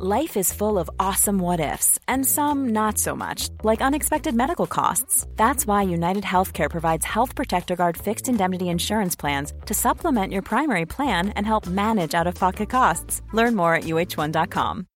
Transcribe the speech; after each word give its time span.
Life 0.00 0.36
is 0.36 0.52
full 0.52 0.78
of 0.78 0.88
awesome 1.00 1.40
what 1.40 1.58
ifs, 1.58 1.98
and 2.06 2.24
some 2.24 2.68
not 2.68 2.98
so 2.98 3.16
much, 3.16 3.48
like 3.64 3.82
unexpected 3.82 4.32
medical 4.32 4.68
costs. 4.68 5.26
That's 5.34 5.66
why 5.66 5.82
United 5.82 6.22
Healthcare 6.22 6.70
provides 6.70 7.04
Health 7.04 7.34
Protector 7.34 7.74
Guard 7.74 7.96
fixed 7.96 8.28
indemnity 8.28 8.68
insurance 8.68 9.16
plans 9.16 9.52
to 9.66 9.74
supplement 9.74 10.32
your 10.32 10.42
primary 10.42 10.86
plan 10.86 11.30
and 11.30 11.44
help 11.44 11.66
manage 11.66 12.14
out 12.14 12.28
of 12.28 12.36
pocket 12.36 12.70
costs. 12.70 13.22
Learn 13.32 13.56
more 13.56 13.74
at 13.74 13.86
uh1.com. 13.86 14.86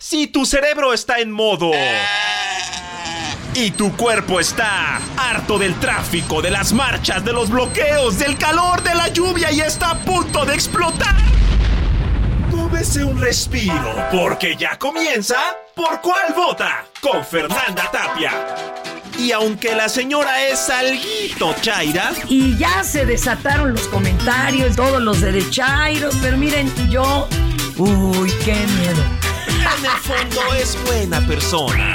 Si 0.00 0.26
tu 0.26 0.44
cerebro 0.44 0.92
está 0.92 1.20
en 1.20 1.30
modo. 1.30 1.70
Y 3.54 3.70
tu 3.70 3.92
cuerpo 3.92 4.40
está 4.40 4.96
harto 5.16 5.56
del 5.56 5.78
tráfico, 5.78 6.42
de 6.42 6.50
las 6.50 6.72
marchas, 6.72 7.24
de 7.24 7.32
los 7.32 7.48
bloqueos, 7.48 8.18
del 8.18 8.36
calor, 8.36 8.82
de 8.82 8.94
la 8.96 9.08
lluvia 9.08 9.52
y 9.52 9.60
está 9.60 9.92
a 9.92 9.98
punto 10.00 10.44
de 10.44 10.54
explotar. 10.54 11.45
Tómese 12.66 13.04
un 13.04 13.20
respiro, 13.20 13.94
porque 14.10 14.56
ya 14.56 14.76
comienza 14.76 15.36
¿Por 15.72 16.00
cuál 16.00 16.34
vota? 16.34 16.84
Con 17.00 17.24
Fernanda 17.24 17.88
Tapia. 17.92 18.32
Y 19.16 19.30
aunque 19.30 19.72
la 19.76 19.88
señora 19.88 20.42
es 20.42 20.68
alguito 20.68 21.54
chaira. 21.60 22.10
Y 22.28 22.58
ya 22.58 22.82
se 22.82 23.06
desataron 23.06 23.72
los 23.72 23.86
comentarios, 23.86 24.74
todos 24.74 25.00
los 25.00 25.20
derechairos, 25.20 26.16
pero 26.20 26.36
miren, 26.36 26.68
yo. 26.90 27.28
Uy, 27.76 28.32
qué 28.44 28.54
miedo. 28.54 29.04
En 29.46 29.84
el 29.84 30.00
fondo 30.02 30.52
es 30.54 30.76
buena 30.86 31.24
persona. 31.24 31.94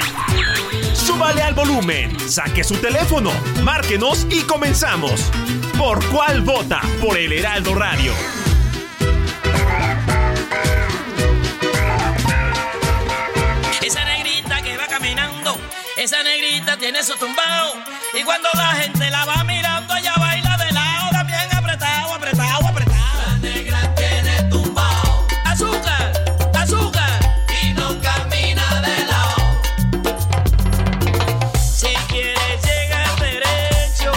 Súbale 0.94 1.42
al 1.42 1.52
volumen, 1.52 2.18
saque 2.18 2.64
su 2.64 2.76
teléfono, 2.76 3.30
márquenos 3.62 4.26
y 4.30 4.40
comenzamos. 4.44 5.30
¿Por 5.76 6.02
cuál 6.06 6.40
vota? 6.40 6.80
Por 7.02 7.18
el 7.18 7.30
Heraldo 7.30 7.74
Radio. 7.74 8.14
Esa 16.02 16.20
negrita 16.24 16.76
tiene 16.76 17.02
su 17.04 17.16
tumbao. 17.16 17.74
Y 18.12 18.24
cuando 18.24 18.48
la 18.54 18.74
gente 18.74 19.08
la 19.08 19.24
va 19.24 19.44
mirando, 19.44 19.94
ella 19.94 20.14
baila 20.18 20.56
de 20.56 20.72
lado, 20.72 21.10
también 21.12 21.40
apretado, 21.54 22.14
apretado, 22.14 22.66
apretado. 22.66 23.22
La 23.26 23.36
negra 23.38 23.94
tiene 23.94 24.42
tumbao. 24.50 25.26
Azúcar, 25.44 26.12
azúcar. 26.54 27.20
Y 27.62 27.72
no 27.74 28.00
camina 28.00 28.80
de 28.80 29.04
lado. 29.04 29.62
Si 31.62 31.94
quieres 32.08 32.64
llegar 32.64 33.20
derecho. 33.20 34.12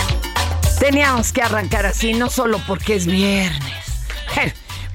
Teníamos 0.80 1.32
que 1.32 1.44
arrancar 1.44 1.86
así, 1.86 2.14
no 2.14 2.32
solo 2.32 2.60
porque 2.66 2.96
es 2.96 3.06
viernes. 3.06 3.86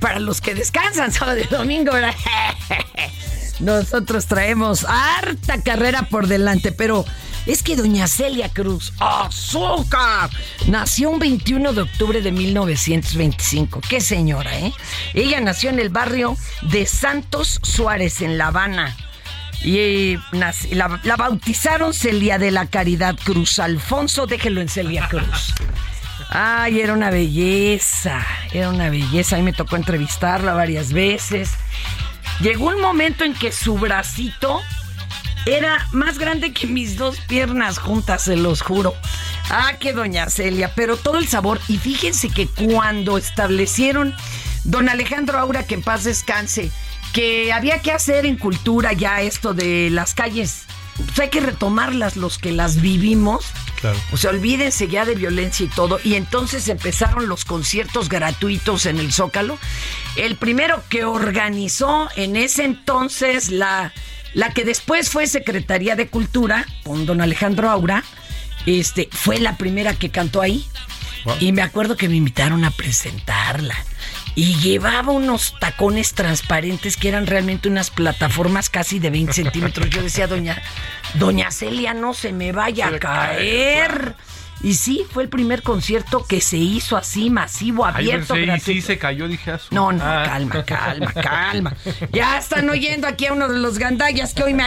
Para 0.01 0.19
los 0.19 0.41
que 0.41 0.55
descansan 0.55 1.13
sábado 1.13 1.39
y 1.39 1.45
domingo, 1.45 1.93
¿verdad? 1.93 2.15
Nosotros 3.61 4.27
traemos 4.27 4.85
harta 4.85 5.63
carrera 5.63 6.03
por 6.11 6.27
delante, 6.27 6.73
pero 6.73 7.05
es 7.47 7.63
que 7.63 7.77
doña 7.77 8.07
Celia 8.07 8.49
Cruz, 8.49 8.93
azúcar, 8.99 10.31
nació 10.67 11.11
un 11.11 11.19
21 11.19 11.73
de 11.73 11.83
octubre 11.83 12.21
de 12.21 12.33
1925. 12.33 13.81
Qué 13.89 14.01
señora, 14.01 14.59
¿eh? 14.59 14.73
Ella 15.15 15.41
nació 15.41 15.71
en 15.71 15.79
el 15.79 15.89
barrio 15.89 16.37
de 16.63 16.87
Santos 16.87 17.59
Suárez, 17.63 18.21
en 18.21 18.39
La 18.39 18.49
Habana. 18.49 18.97
Y 19.63 19.79
eh, 19.79 20.19
la, 20.33 20.55
la 21.03 21.17
bautizaron 21.17 21.93
Celia 21.93 22.39
de 22.39 22.51
la 22.51 22.67
Caridad 22.67 23.17
Cruz. 23.23 23.59
Alfonso, 23.59 24.27
déjelo 24.27 24.61
en 24.61 24.69
Celia 24.69 25.09
Cruz. 25.09 25.55
Ay, 26.31 26.81
era 26.81 26.93
una 26.93 27.11
belleza, 27.11 28.25
era 28.53 28.69
una 28.69 28.89
belleza. 28.89 29.37
A 29.37 29.39
mí 29.39 29.45
me 29.45 29.53
tocó 29.53 29.77
entrevistarla 29.77 30.55
varias 30.55 30.93
veces. 30.93 31.51
Llegó 32.41 32.69
un 32.69 32.81
momento 32.81 33.25
en 33.25 33.35
que 33.35 33.53
su 33.53 33.77
bracito 33.77 34.61
era 35.47 35.87
más 35.93 36.19
grande 36.19 36.53
que 36.53 36.67
mis 36.67 36.97
dos 36.97 37.19
piernas 37.21 37.79
juntas, 37.79 38.25
se 38.25 38.37
los 38.37 38.63
juro. 38.63 38.95
Ah, 39.51 39.75
que 39.79 39.93
doña 39.93 40.31
Celia, 40.31 40.73
pero 40.75 40.97
todo 40.97 41.19
el 41.19 41.29
sabor. 41.29 41.61
Y 41.69 41.79
fíjense 41.79 42.29
que 42.29 42.47
cuando 42.47 43.19
establecieron 43.19 44.15
don 44.65 44.89
Alejandro 44.89 45.39
Aura, 45.39 45.67
que 45.67 45.75
en 45.75 45.83
paz 45.83 46.05
descanse, 46.05 46.71
que 47.13 47.53
había 47.53 47.81
que 47.81 47.93
hacer 47.93 48.27
en 48.27 48.37
cultura 48.37 48.93
ya 48.93 49.21
esto 49.21 49.53
de 49.53 49.91
las 49.91 50.15
calles, 50.15 50.65
pues 50.97 51.19
hay 51.19 51.29
que 51.29 51.41
retomarlas 51.41 52.17
los 52.17 52.39
que 52.39 52.53
las 52.53 52.81
vivimos. 52.81 53.47
Claro. 53.81 53.99
O 54.13 54.17
sea, 54.17 54.31
olvídense 54.31 54.89
ya 54.89 55.05
de 55.05 55.15
violencia 55.15 55.65
y 55.65 55.69
todo. 55.69 55.99
Y 56.05 56.15
entonces 56.15 56.69
empezaron 56.69 57.29
los 57.29 57.45
conciertos 57.45 58.09
gratuitos 58.09 58.87
en 58.87 58.99
el 58.99 59.13
Zócalo. 59.13 59.59
El 60.17 60.37
primero 60.37 60.83
que 60.89 61.05
organizó 61.05 62.09
en 62.17 62.37
ese 62.37 62.65
entonces 62.65 63.51
la, 63.51 63.93
la 64.35 64.53
que 64.53 64.65
después 64.65 65.11
fue 65.11 65.27
Secretaría 65.27 65.97
de 65.97 66.09
Cultura, 66.09 66.67
con 66.85 67.07
don 67.07 67.21
Alejandro 67.21 67.71
Aura, 67.71 68.05
este, 68.67 69.09
fue 69.11 69.39
la 69.41 69.57
primera 69.57 69.95
que 69.95 70.11
cantó 70.11 70.43
ahí. 70.43 70.67
Wow. 71.25 71.37
Y 71.41 71.53
me 71.53 71.63
acuerdo 71.63 71.97
que 71.97 72.09
me 72.09 72.17
invitaron 72.17 72.65
a 72.65 72.71
presentarla. 72.71 73.77
Y 74.37 74.55
llevaba 74.57 75.13
unos 75.13 75.55
tacones 75.59 76.15
transparentes 76.15 76.97
que 76.97 77.09
eran 77.09 77.27
realmente 77.27 77.69
unas 77.69 77.91
plataformas 77.91 78.71
casi 78.71 78.99
de 78.99 79.11
20 79.11 79.33
centímetros. 79.33 79.91
Yo 79.91 80.03
decía, 80.03 80.27
doña, 80.29 80.63
doña 81.15 81.51
Celia, 81.51 81.93
no 81.95 82.15
se 82.15 82.33
me 82.33 82.53
vaya 82.53 82.89
a 82.89 82.99
caer. 82.99 84.15
Y 84.63 84.75
sí, 84.75 85.05
fue 85.11 85.23
el 85.23 85.29
primer 85.31 85.63
concierto 85.63 86.27
que 86.27 86.41
se 86.43 86.59
hizo 86.59 86.97
así, 86.99 87.31
masivo, 87.31 87.87
abierto, 87.87 88.35
pensé, 88.35 88.73
y 88.73 88.75
sí 88.77 88.83
se 88.83 88.99
cayó, 88.99 89.27
dije, 89.27 89.53
ah, 89.53 89.59
su- 89.59 89.75
No, 89.75 89.91
no, 89.91 90.05
Ah. 90.05 90.23
calma, 90.27 90.65
calma, 90.67 91.13
calma. 91.15 91.75
Ya 92.13 92.37
están 92.39 92.69
oyendo 92.69 93.07
aquí 93.07 93.25
a 93.27 93.33
uno 93.33 93.49
de 93.49 93.59
los 93.59 93.79
gandallas 93.79 94.35
que 94.35 94.43
hoy 94.43 94.53
me 94.55 94.63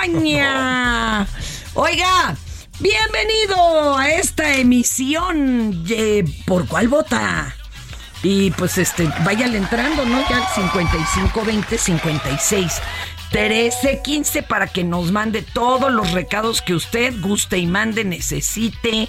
acompaña. 0.00 1.26
Oiga, 1.74 2.36
bienvenido 2.80 3.96
a 3.98 4.08
esta 4.10 4.54
emisión 4.56 5.84
¿Por 6.46 6.66
cuál 6.66 6.88
vota? 6.88 7.54
Y 8.28 8.50
pues 8.50 8.76
este, 8.76 9.08
váyale 9.24 9.56
entrando, 9.56 10.04
¿no? 10.04 10.18
Ya 10.28 10.44
55 10.52 11.44
20 11.44 11.78
56 11.78 12.72
13 13.30 14.00
15 14.02 14.42
para 14.42 14.66
que 14.66 14.82
nos 14.82 15.12
mande 15.12 15.42
todos 15.42 15.92
los 15.92 16.10
recados 16.10 16.60
que 16.60 16.74
usted 16.74 17.14
guste 17.20 17.58
y 17.58 17.68
mande, 17.68 18.04
necesite. 18.04 19.08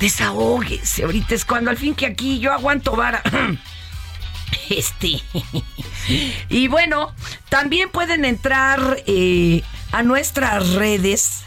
Desahóguese. 0.00 1.04
Ahorita 1.04 1.36
es 1.36 1.44
cuando 1.44 1.70
al 1.70 1.76
fin 1.76 1.94
que 1.94 2.06
aquí 2.06 2.40
yo 2.40 2.52
aguanto 2.52 2.96
vara. 2.96 3.22
Este. 4.68 5.22
Y 6.48 6.66
bueno, 6.66 7.14
también 7.50 7.90
pueden 7.90 8.24
entrar 8.24 9.04
eh, 9.06 9.62
a 9.92 10.02
nuestras 10.02 10.70
redes. 10.70 11.42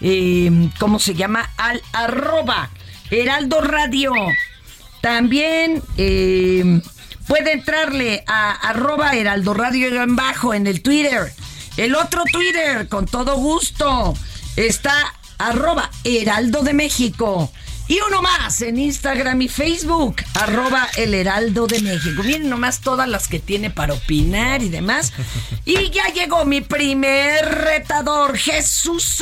eh, 0.00 0.70
¿Cómo 0.78 0.98
se 0.98 1.14
llama? 1.14 1.50
Al 1.58 1.82
arroba 1.92 2.70
Heraldo 3.10 3.60
Radio. 3.60 4.14
También 5.02 5.82
eh, 5.98 6.80
puede 7.26 7.52
entrarle 7.52 8.22
a 8.26 8.52
arroba 8.52 9.14
Heraldo 9.14 9.52
Radio 9.52 10.00
en 10.00 10.14
bajo 10.16 10.54
en 10.54 10.68
el 10.68 10.80
Twitter. 10.80 11.32
El 11.76 11.96
otro 11.96 12.22
Twitter, 12.32 12.88
con 12.88 13.06
todo 13.06 13.36
gusto, 13.36 14.14
está 14.54 14.94
arroba 15.38 15.90
Heraldo 16.04 16.62
de 16.62 16.72
México. 16.72 17.50
Y 17.88 17.98
uno 18.08 18.22
más 18.22 18.62
en 18.62 18.78
Instagram 18.78 19.42
y 19.42 19.48
Facebook, 19.48 20.16
arroba 20.34 20.88
el 20.96 21.14
Heraldo 21.14 21.66
de 21.66 21.80
México. 21.80 22.22
Miren 22.22 22.48
nomás 22.48 22.80
todas 22.80 23.08
las 23.08 23.26
que 23.26 23.40
tiene 23.40 23.70
para 23.70 23.94
opinar 23.94 24.62
y 24.62 24.68
demás. 24.68 25.12
Y 25.64 25.90
ya 25.90 26.06
llegó 26.14 26.44
mi 26.44 26.60
primer 26.60 27.44
retador, 27.44 28.38
Jesús. 28.38 29.18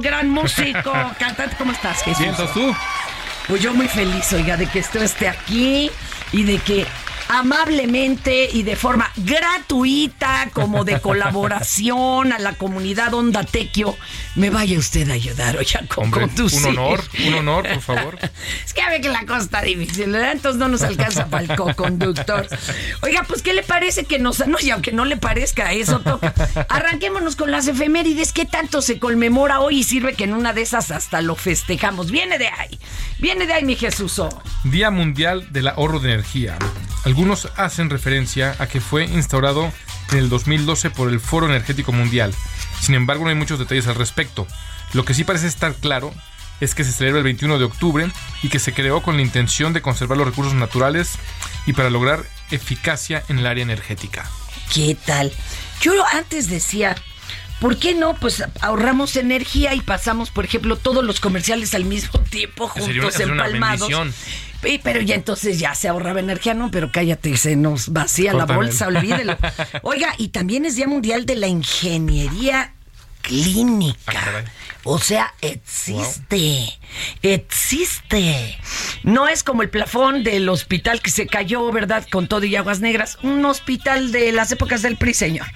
Gran 0.00 0.30
músico, 0.30 0.92
cantante. 1.18 1.54
¿Cómo 1.56 1.70
estás, 1.72 2.02
Jesús? 2.02 2.18
¿Sientas 2.18 2.52
tú? 2.52 2.74
Pues 3.50 3.62
yo 3.62 3.74
muy 3.74 3.88
feliz, 3.88 4.32
oiga, 4.32 4.56
de 4.56 4.68
que 4.68 4.78
usted 4.78 5.02
esté 5.02 5.26
aquí 5.26 5.90
y 6.30 6.44
de 6.44 6.58
que 6.58 6.86
amablemente 7.30 8.48
y 8.52 8.64
de 8.64 8.74
forma 8.74 9.08
gratuita, 9.16 10.50
como 10.52 10.84
de 10.84 11.00
colaboración 11.00 12.32
a 12.32 12.40
la 12.40 12.54
comunidad 12.54 13.14
Onda 13.14 13.44
Tequio, 13.44 13.96
me 14.34 14.50
vaya 14.50 14.76
usted 14.76 15.08
a 15.10 15.12
ayudar, 15.14 15.56
oiga, 15.56 15.82
con 15.86 16.04
Hombre, 16.06 16.22
conducir. 16.22 16.58
un 16.66 16.78
honor, 16.78 17.04
un 17.26 17.34
honor, 17.34 17.68
por 17.68 17.80
favor. 17.82 18.18
Es 18.64 18.72
que 18.74 18.80
ya 18.80 18.90
ve 18.90 19.00
que 19.00 19.08
la 19.08 19.24
cosa 19.26 19.42
está 19.42 19.62
difícil, 19.62 20.10
¿verdad? 20.10 20.32
Entonces 20.32 20.58
no 20.58 20.68
nos 20.68 20.82
alcanza 20.82 21.26
para 21.26 21.44
el 21.44 21.56
co-conductor. 21.56 22.48
Oiga, 23.02 23.24
pues, 23.26 23.42
¿qué 23.42 23.52
le 23.54 23.62
parece 23.62 24.04
que 24.04 24.18
nos... 24.18 24.46
No, 24.46 24.58
y 24.60 24.70
aunque 24.70 24.90
no 24.92 25.04
le 25.04 25.16
parezca, 25.16 25.72
eso 25.72 26.00
toca. 26.00 26.34
Arranquémonos 26.68 27.36
con 27.36 27.50
las 27.50 27.68
efemérides. 27.68 28.32
¿Qué 28.32 28.44
tanto 28.44 28.82
se 28.82 28.98
conmemora 28.98 29.60
hoy 29.60 29.80
y 29.80 29.84
sirve 29.84 30.14
que 30.14 30.24
en 30.24 30.34
una 30.34 30.52
de 30.52 30.62
esas 30.62 30.90
hasta 30.90 31.20
lo 31.20 31.36
festejamos? 31.36 32.10
Viene 32.10 32.38
de 32.38 32.48
ahí. 32.48 32.78
Viene 33.18 33.46
de 33.46 33.52
ahí, 33.52 33.64
mi 33.64 33.76
Jesús. 33.76 34.20
Día 34.64 34.90
Mundial 34.90 35.46
del 35.52 35.68
Ahorro 35.68 36.00
de 36.00 36.12
Energía. 36.12 36.58
Algunos 37.04 37.19
hacen 37.56 37.90
referencia 37.90 38.56
a 38.58 38.66
que 38.66 38.80
fue 38.80 39.04
instaurado 39.04 39.70
en 40.10 40.18
el 40.18 40.28
2012 40.30 40.90
por 40.90 41.10
el 41.10 41.20
Foro 41.20 41.46
Energético 41.46 41.92
Mundial. 41.92 42.34
Sin 42.80 42.94
embargo, 42.94 43.24
no 43.24 43.30
hay 43.30 43.36
muchos 43.36 43.58
detalles 43.58 43.86
al 43.88 43.94
respecto. 43.94 44.46
Lo 44.94 45.04
que 45.04 45.12
sí 45.12 45.24
parece 45.24 45.46
estar 45.46 45.74
claro 45.74 46.14
es 46.60 46.74
que 46.74 46.82
se 46.82 46.92
celebra 46.92 47.18
el 47.18 47.24
21 47.24 47.58
de 47.58 47.64
octubre 47.64 48.10
y 48.42 48.48
que 48.48 48.58
se 48.58 48.72
creó 48.72 49.02
con 49.02 49.16
la 49.16 49.22
intención 49.22 49.72
de 49.72 49.82
conservar 49.82 50.16
los 50.16 50.26
recursos 50.26 50.54
naturales 50.54 51.18
y 51.66 51.74
para 51.74 51.90
lograr 51.90 52.24
eficacia 52.50 53.22
en 53.28 53.38
el 53.38 53.46
área 53.46 53.62
energética. 53.62 54.28
¿Qué 54.72 54.96
tal? 55.06 55.30
Yo 55.82 55.92
antes 56.12 56.48
decía, 56.48 56.96
¿por 57.60 57.76
qué 57.76 57.94
no? 57.94 58.14
Pues 58.14 58.42
ahorramos 58.62 59.16
energía 59.16 59.74
y 59.74 59.82
pasamos, 59.82 60.30
por 60.30 60.46
ejemplo, 60.46 60.76
todos 60.76 61.04
los 61.04 61.20
comerciales 61.20 61.74
al 61.74 61.84
mismo 61.84 62.18
tiempo 62.20 62.66
juntos, 62.66 63.12
sería 63.14 63.32
una 63.32 63.46
empalmados. 63.46 63.90
Pero 64.60 65.00
ya 65.00 65.14
entonces 65.14 65.58
ya 65.58 65.74
se 65.74 65.88
ahorraba 65.88 66.20
energía, 66.20 66.54
no, 66.54 66.70
pero 66.70 66.92
cállate, 66.92 67.36
se 67.36 67.56
nos 67.56 67.92
vacía 67.92 68.32
la 68.32 68.44
bolsa, 68.44 68.88
olvídelo. 68.88 69.36
Oiga, 69.82 70.14
y 70.18 70.28
también 70.28 70.66
es 70.66 70.76
Día 70.76 70.86
Mundial 70.86 71.26
de 71.26 71.36
la 71.36 71.46
Ingeniería 71.46 72.74
Clínica. 73.22 74.12
Ah. 74.16 74.44
O 74.84 74.98
sea, 74.98 75.34
existe, 75.42 76.78
existe. 77.22 78.58
No 79.02 79.28
es 79.28 79.42
como 79.42 79.62
el 79.62 79.68
plafón 79.68 80.24
del 80.24 80.48
hospital 80.48 81.02
que 81.02 81.10
se 81.10 81.26
cayó, 81.26 81.70
¿verdad? 81.70 82.06
Con 82.10 82.28
todo 82.28 82.44
y 82.44 82.56
aguas 82.56 82.80
negras. 82.80 83.18
Un 83.22 83.44
hospital 83.44 84.10
de 84.10 84.32
las 84.32 84.52
épocas 84.52 84.80
del 84.80 84.96
PRI, 84.96 85.12
señor. 85.12 85.46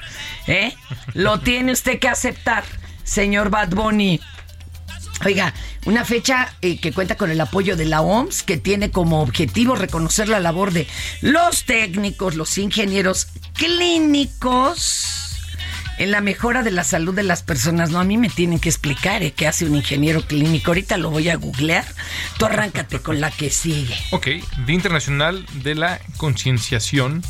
¿Eh? 0.47 0.75
Lo 1.15 1.41
tiene 1.41 1.73
usted 1.73 1.99
que 1.99 2.09
aceptar, 2.09 2.65
señor 3.03 3.49
Bad 3.49 3.71
Bunny. 3.71 4.21
Oiga, 5.25 5.55
una 5.87 6.05
fecha 6.05 6.55
eh, 6.61 6.79
que 6.79 6.93
cuenta 6.93 7.17
con 7.17 7.31
el 7.31 7.41
apoyo 7.41 7.77
de 7.77 7.87
la 7.87 8.03
OMS, 8.03 8.43
que 8.43 8.59
tiene 8.59 8.91
como 8.91 9.23
objetivo 9.23 9.75
reconocer 9.75 10.29
la 10.29 10.39
labor 10.39 10.73
de 10.73 10.87
los 11.23 11.65
técnicos, 11.65 12.35
los 12.35 12.59
ingenieros 12.59 13.29
clínicos 13.55 15.25
en 15.99 16.11
la 16.11 16.21
mejora 16.21 16.63
de 16.63 16.71
la 16.71 16.85
salud 16.85 17.15
de 17.15 17.23
las 17.23 17.43
personas. 17.43 17.91
No, 17.91 18.01
a 18.01 18.05
mí 18.05 18.17
me 18.19 18.29
tienen 18.29 18.59
que 18.59 18.69
explicar 18.69 19.23
eh, 19.23 19.33
qué 19.33 19.47
hace 19.47 19.65
un 19.65 19.77
ingeniero 19.77 20.23
clínico. 20.23 20.71
Ahorita 20.71 20.97
lo 20.97 21.11
voy 21.11 21.29
a 21.29 21.37
googlear. 21.37 21.87
Tú 22.39 22.47
arráncate 22.47 22.99
con 22.99 23.21
la 23.21 23.31
que 23.31 23.51
sigue. 23.51 23.97
Ok, 24.11 24.27
Día 24.67 24.75
Internacional 24.75 25.47
de 25.63 25.75
la 25.75 26.01
Concienciación. 26.17 27.23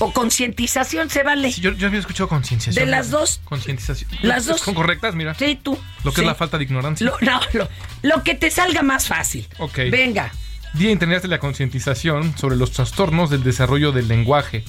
O 0.00 0.12
concientización, 0.12 1.10
se 1.10 1.22
vale. 1.22 1.52
Sí, 1.52 1.60
yo, 1.60 1.72
yo 1.72 1.86
había 1.86 2.00
escuchado 2.00 2.28
concienciación. 2.28 2.84
De 2.84 2.90
las 2.90 3.10
dos. 3.10 3.40
Concientización. 3.44 4.10
Las 4.22 4.46
dos. 4.46 4.60
¿Son 4.60 4.74
correctas? 4.74 5.14
Mira. 5.14 5.34
Sí, 5.34 5.58
tú. 5.62 5.78
Lo 6.04 6.10
que 6.10 6.16
Sí. 6.16 6.20
es 6.22 6.26
la 6.26 6.34
falta 6.34 6.58
de 6.58 6.64
ignorancia. 6.64 7.06
Lo, 7.06 7.16
no, 7.20 7.40
lo, 7.52 7.68
lo 8.02 8.22
que 8.24 8.34
te 8.34 8.50
salga 8.50 8.82
más 8.82 9.06
fácil. 9.06 9.46
Ok. 9.58 9.76
Venga. 9.90 10.32
Día 10.74 10.90
Internacional 10.90 11.22
de 11.22 11.28
la 11.36 11.38
Concientización 11.38 12.36
sobre 12.38 12.56
los 12.56 12.72
trastornos 12.72 13.28
del 13.30 13.42
desarrollo 13.44 13.92
del 13.92 14.08
lenguaje. 14.08 14.64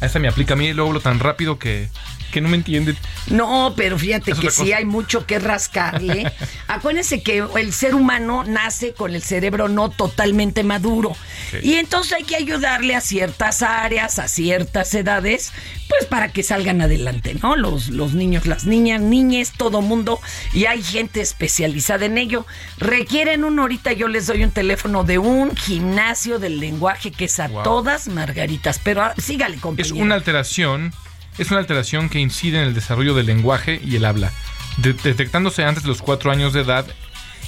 A 0.00 0.06
esta 0.06 0.18
me 0.18 0.26
aplica 0.28 0.54
a 0.54 0.56
mí, 0.56 0.72
luego 0.72 0.90
hablo 0.90 1.00
tan 1.00 1.20
rápido 1.20 1.58
que, 1.58 1.88
que 2.32 2.40
no 2.40 2.48
me 2.48 2.56
entiende. 2.56 2.96
No, 3.28 3.74
pero 3.76 3.96
fíjate 3.96 4.32
Es 4.32 4.40
que 4.40 4.50
sí 4.50 4.72
hay 4.72 4.84
mucho 4.84 5.24
que 5.26 5.38
rascarle. 5.38 6.32
Acuérdense 6.66 7.22
que 7.22 7.44
el 7.56 7.72
ser 7.72 7.94
humano 7.94 8.42
nace 8.44 8.94
con 8.94 9.14
el 9.14 9.22
cerebro 9.22 9.68
no 9.68 9.90
totalmente 9.90 10.64
maduro. 10.64 11.14
Sí. 11.52 11.58
Y 11.62 11.74
entonces 11.74 12.14
hay 12.14 12.24
que 12.24 12.34
ayudarle 12.34 12.96
a 12.96 13.00
ciertas 13.00 13.62
áreas, 13.62 14.18
a 14.18 14.26
ciertas 14.26 14.92
edades, 14.94 15.52
pues 15.88 16.06
para 16.06 16.32
que 16.32 16.42
salgan 16.42 16.80
adelante, 16.80 17.36
¿no? 17.40 17.54
Los, 17.54 17.90
los 17.90 18.14
niños, 18.14 18.46
las 18.46 18.64
niñas, 18.64 19.00
niñes, 19.00 19.52
todo 19.56 19.82
mundo. 19.82 20.18
Y 20.52 20.64
hay 20.64 20.82
gente 20.82 21.20
especializada 21.20 22.06
en 22.06 22.18
ello. 22.18 22.46
Requieren 22.78 23.44
un, 23.44 23.58
ahorita 23.60 23.92
yo 23.92 24.08
les 24.08 24.26
doy 24.26 24.42
un 24.42 24.50
teléfono 24.50 25.04
de 25.04 25.18
un 25.18 25.54
gimnasio 25.54 26.38
del 26.38 26.58
lenguaje 26.58 27.12
que 27.12 27.26
es 27.26 27.38
a 27.38 27.48
Wow. 27.52 27.64
todas 27.64 28.08
margaritas. 28.08 28.80
Pero 28.82 29.02
ah, 29.02 29.14
sígale, 29.18 29.56
Es 29.56 29.60
compañero. 29.60 29.96
una 29.96 30.14
alteración, 30.14 30.94
es 31.38 31.50
una 31.50 31.60
alteración 31.60 32.08
que 32.08 32.18
incide 32.18 32.58
en 32.60 32.68
el 32.68 32.74
desarrollo 32.74 33.14
del 33.14 33.26
lenguaje 33.26 33.80
y 33.84 33.96
el 33.96 34.04
habla, 34.04 34.32
de- 34.78 34.92
detectándose 34.94 35.64
antes 35.64 35.82
de 35.82 35.88
los 35.88 36.02
cuatro 36.02 36.30
años 36.30 36.52
de 36.52 36.60
edad 36.62 36.86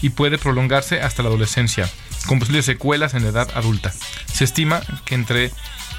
y 0.03 0.11
puede 0.11 0.39
prolongarse 0.39 1.01
hasta 1.01 1.23
la 1.23 1.29
adolescencia, 1.29 1.89
con 2.27 2.39
posibles 2.39 2.65
secuelas 2.67 3.15
en 3.15 3.23
la 3.25 3.31
edad 3.31 3.49
adulta. 3.55 3.93
Se 4.33 4.45
estima 4.45 4.83
que 5.05 5.15
entre 5.15 5.51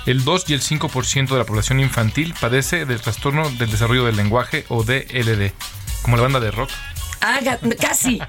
el 0.06 0.24
2 0.24 0.46
y 0.50 0.54
el 0.54 0.62
5% 0.62 1.30
de 1.30 1.38
la 1.38 1.46
población 1.46 1.80
infantil 1.80 2.36
padece 2.40 2.86
del 2.86 3.02
trastorno 3.02 3.50
del 3.52 3.72
desarrollo 3.72 4.06
del 4.06 4.16
lenguaje 4.18 4.66
o 4.70 4.84
DLD, 4.84 5.52
como 6.04 6.18
la 6.18 6.24
banda 6.24 6.40
de 6.40 6.52
rock. 6.52 6.70
Haga, 7.22 7.58
casi, 7.82 8.20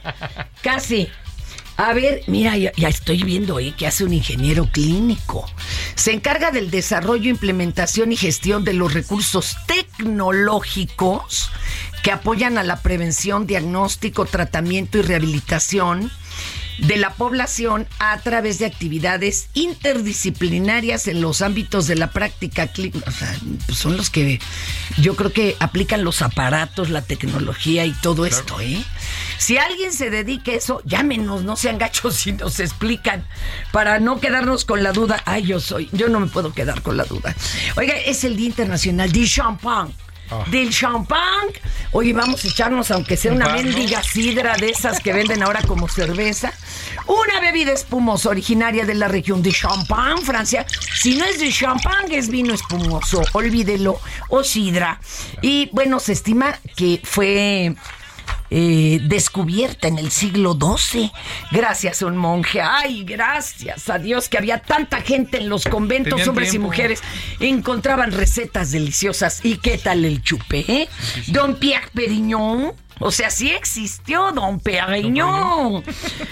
casi. 0.62 1.08
A 1.76 1.92
ver, 1.92 2.22
mira, 2.26 2.56
ya, 2.56 2.70
estoy 2.88 3.22
viendo 3.22 3.58
¿eh? 3.60 3.74
que 3.76 3.86
hace 3.86 4.04
un 4.04 4.14
ingeniero 4.14 4.66
clínico. 4.70 5.46
Se 5.94 6.12
encarga 6.12 6.50
del 6.50 6.70
desarrollo, 6.70 7.28
implementación 7.28 8.12
y 8.12 8.16
gestión 8.16 8.64
de 8.64 8.72
los 8.72 8.94
recursos 8.94 9.56
tecnológicos 9.66 11.50
que 12.02 12.12
apoyan 12.12 12.56
a 12.56 12.62
la 12.62 12.80
prevención, 12.80 13.46
diagnóstico, 13.46 14.24
tratamiento 14.24 14.98
y 14.98 15.02
rehabilitación 15.02 16.10
de 16.78 16.96
la 16.96 17.14
población 17.14 17.86
a 17.98 18.18
través 18.20 18.58
de 18.58 18.66
actividades 18.66 19.48
interdisciplinarias 19.54 21.08
en 21.08 21.20
los 21.20 21.42
ámbitos 21.42 21.86
de 21.86 21.96
la 21.96 22.10
práctica 22.10 22.68
clínica. 22.68 23.08
O 23.08 23.12
sea, 23.12 23.34
pues 23.66 23.78
son 23.78 23.96
los 23.96 24.10
que 24.10 24.40
yo 24.98 25.16
creo 25.16 25.32
que 25.32 25.56
aplican 25.60 26.04
los 26.04 26.22
aparatos, 26.22 26.90
la 26.90 27.02
tecnología 27.02 27.84
y 27.84 27.92
todo 27.92 28.26
esto, 28.26 28.60
¿eh? 28.60 28.82
Si 29.38 29.58
alguien 29.58 29.92
se 29.92 30.10
dedica 30.10 30.52
a 30.52 30.54
eso, 30.54 30.80
llámenos, 30.84 31.44
no 31.44 31.56
sean 31.56 31.78
gachos 31.78 32.26
y 32.26 32.32
nos 32.32 32.60
explican 32.60 33.26
para 33.72 33.98
no 33.98 34.20
quedarnos 34.20 34.64
con 34.64 34.82
la 34.82 34.92
duda. 34.92 35.22
Ay, 35.24 35.44
yo 35.44 35.60
soy, 35.60 35.88
yo 35.92 36.08
no 36.08 36.20
me 36.20 36.26
puedo 36.26 36.52
quedar 36.52 36.82
con 36.82 36.96
la 36.96 37.04
duda. 37.04 37.34
Oiga, 37.76 37.94
es 37.96 38.24
el 38.24 38.36
Día 38.36 38.46
Internacional 38.46 39.12
del 39.12 39.28
Champán. 39.28 39.92
Ah. 40.30 40.44
Del 40.50 40.70
champán. 40.70 41.48
Oye, 41.92 42.12
vamos 42.12 42.44
a 42.44 42.48
echarnos, 42.48 42.90
aunque 42.90 43.16
sea 43.16 43.32
una 43.32 43.48
mendiga 43.48 44.02
sidra 44.02 44.56
de 44.56 44.70
esas 44.70 45.00
que 45.00 45.12
venden 45.12 45.42
ahora 45.42 45.62
como 45.62 45.88
cerveza. 45.88 46.52
Una 47.06 47.40
bebida 47.40 47.72
espumosa 47.72 48.30
originaria 48.30 48.84
de 48.84 48.94
la 48.94 49.08
región 49.08 49.42
de 49.42 49.52
Champagne, 49.52 50.20
Francia. 50.22 50.66
Si 51.00 51.16
no 51.16 51.24
es 51.24 51.38
de 51.38 51.52
champán, 51.52 52.10
es 52.10 52.28
vino 52.28 52.52
espumoso, 52.52 53.22
olvídelo, 53.32 54.00
o 54.28 54.42
sidra. 54.42 55.00
Y 55.42 55.70
bueno, 55.72 56.00
se 56.00 56.12
estima 56.12 56.58
que 56.76 57.00
fue 57.04 57.76
eh, 58.50 59.00
descubierta 59.02 59.88
en 59.88 59.98
el 59.98 60.10
siglo 60.10 60.56
XII, 60.60 61.10
gracias 61.50 62.02
a 62.02 62.06
un 62.06 62.16
monje. 62.16 62.60
Ay, 62.60 63.04
gracias 63.04 63.88
a 63.88 63.98
Dios 63.98 64.28
que 64.28 64.38
había 64.38 64.58
tanta 64.58 65.00
gente 65.00 65.38
en 65.38 65.48
los 65.48 65.64
conventos, 65.64 66.10
Tenían 66.14 66.28
hombres 66.28 66.54
y 66.54 66.58
mujeres, 66.58 67.02
encontraban 67.40 68.12
recetas 68.12 68.70
deliciosas. 68.70 69.44
¿Y 69.44 69.58
qué 69.58 69.78
tal 69.78 70.04
el 70.04 70.22
chupé? 70.22 70.64
eh? 70.68 70.88
Don 71.28 71.56
Pierre 71.56 71.88
Perignon. 71.92 72.72
O 72.98 73.10
sea, 73.10 73.28
sí 73.30 73.50
existió 73.50 74.32
Don 74.32 74.58
Perignon, 74.58 75.84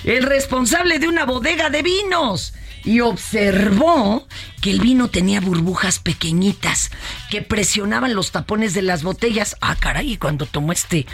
el 0.04 0.22
responsable 0.22 0.98
de 0.98 1.08
una 1.08 1.24
bodega 1.26 1.68
de 1.68 1.82
vinos. 1.82 2.54
Y 2.86 3.00
observó 3.00 4.26
que 4.60 4.70
el 4.70 4.80
vino 4.80 5.08
tenía 5.08 5.40
burbujas 5.40 5.98
pequeñitas 5.98 6.90
que 7.30 7.40
presionaban 7.40 8.14
los 8.14 8.30
tapones 8.30 8.74
de 8.74 8.82
las 8.82 9.02
botellas. 9.02 9.56
Ah, 9.62 9.74
caray, 9.74 10.18
cuando 10.18 10.44
tomó 10.44 10.70
este 10.72 11.06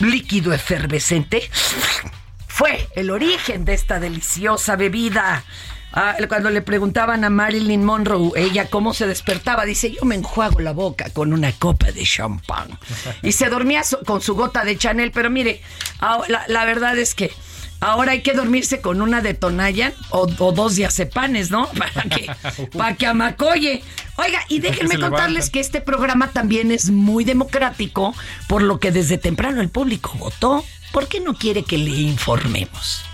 líquido 0.00 0.52
efervescente 0.52 1.50
fue 2.46 2.88
el 2.94 3.10
origen 3.10 3.64
de 3.64 3.74
esta 3.74 4.00
deliciosa 4.00 4.76
bebida. 4.76 5.44
Ah, 5.92 6.14
cuando 6.28 6.50
le 6.50 6.62
preguntaban 6.62 7.24
a 7.24 7.30
Marilyn 7.30 7.84
Monroe, 7.84 8.30
ella 8.36 8.68
cómo 8.68 8.94
se 8.94 9.06
despertaba, 9.06 9.64
dice, 9.64 9.90
yo 9.90 10.04
me 10.04 10.14
enjuago 10.14 10.60
la 10.60 10.72
boca 10.72 11.10
con 11.10 11.32
una 11.32 11.52
copa 11.52 11.90
de 11.90 12.04
champán. 12.04 12.78
Y 13.22 13.32
se 13.32 13.48
dormía 13.48 13.82
con 14.06 14.20
su 14.20 14.34
gota 14.34 14.64
de 14.64 14.76
Chanel, 14.76 15.10
pero 15.10 15.30
mire, 15.30 15.62
ah, 16.00 16.20
la 16.46 16.64
verdad 16.64 16.96
es 16.98 17.14
que 17.14 17.32
ahora 17.80 18.12
hay 18.12 18.22
que 18.22 18.32
dormirse 18.32 18.80
con 18.80 19.02
una 19.02 19.20
de 19.20 19.34
Tonayan 19.34 19.92
o, 20.10 20.28
o 20.38 20.52
dos 20.52 20.76
diazepanes, 20.76 21.50
¿no? 21.50 21.68
Para 21.78 22.02
que, 22.02 22.30
para 22.76 22.94
que 22.94 23.06
amacoye. 23.06 23.82
Oiga, 24.16 24.40
y 24.48 24.60
déjenme 24.60 24.98
contarles 24.98 25.50
que 25.50 25.60
este 25.60 25.80
programa 25.80 26.28
también 26.28 26.70
es 26.72 26.90
muy 26.90 27.24
democrático, 27.24 28.14
por 28.48 28.62
lo 28.62 28.78
que 28.78 28.92
desde 28.92 29.18
temprano 29.18 29.60
el 29.60 29.70
público 29.70 30.12
votó. 30.18 30.64
¿Por 30.92 31.08
qué 31.08 31.20
no 31.20 31.34
quiere 31.34 31.62
que 31.62 31.78
le 31.78 31.90
informemos? 31.90 33.04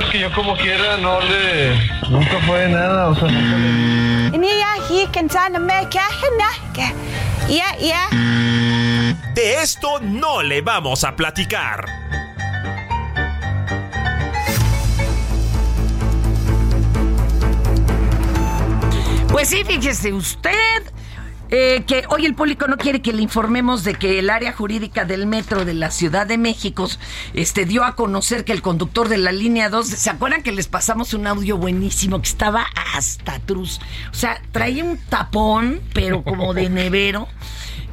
Es 0.00 0.06
que 0.10 0.20
yo 0.20 0.32
como 0.32 0.56
quiera 0.56 0.98
no 0.98 1.20
le... 1.20 1.74
Nunca 2.10 2.38
fue 2.46 2.68
nada, 2.68 3.08
o 3.08 3.14
sea, 3.14 3.28
nunca 3.28 3.58
le... 3.58 4.36
De 9.34 9.62
esto 9.62 9.98
no 10.00 10.42
le 10.42 10.60
vamos 10.60 11.04
a 11.04 11.16
platicar. 11.16 11.86
Pues 19.32 19.48
sí, 19.48 19.64
fíjese 19.64 20.12
usted 20.12 20.82
eh, 21.48 21.84
que 21.86 22.04
hoy 22.10 22.26
el 22.26 22.34
público 22.34 22.66
no 22.66 22.76
quiere 22.76 23.00
que 23.00 23.14
le 23.14 23.22
informemos 23.22 23.82
de 23.82 23.94
que 23.94 24.18
el 24.18 24.28
área 24.28 24.52
jurídica 24.52 25.06
del 25.06 25.26
metro 25.26 25.64
de 25.64 25.72
la 25.72 25.90
Ciudad 25.90 26.26
de 26.26 26.36
México 26.36 26.86
este, 27.32 27.64
dio 27.64 27.82
a 27.82 27.96
conocer 27.96 28.44
que 28.44 28.52
el 28.52 28.60
conductor 28.60 29.08
de 29.08 29.16
la 29.16 29.32
línea 29.32 29.70
2, 29.70 29.86
¿se 29.86 30.10
acuerdan 30.10 30.42
que 30.42 30.52
les 30.52 30.66
pasamos 30.66 31.14
un 31.14 31.26
audio 31.26 31.56
buenísimo 31.56 32.20
que 32.20 32.28
estaba 32.28 32.66
hasta 32.94 33.38
truz? 33.38 33.80
O 34.10 34.14
sea, 34.14 34.40
traía 34.52 34.84
un 34.84 34.98
tapón, 34.98 35.80
pero 35.94 36.22
como 36.22 36.52
de 36.52 36.68
nevero. 36.70 37.26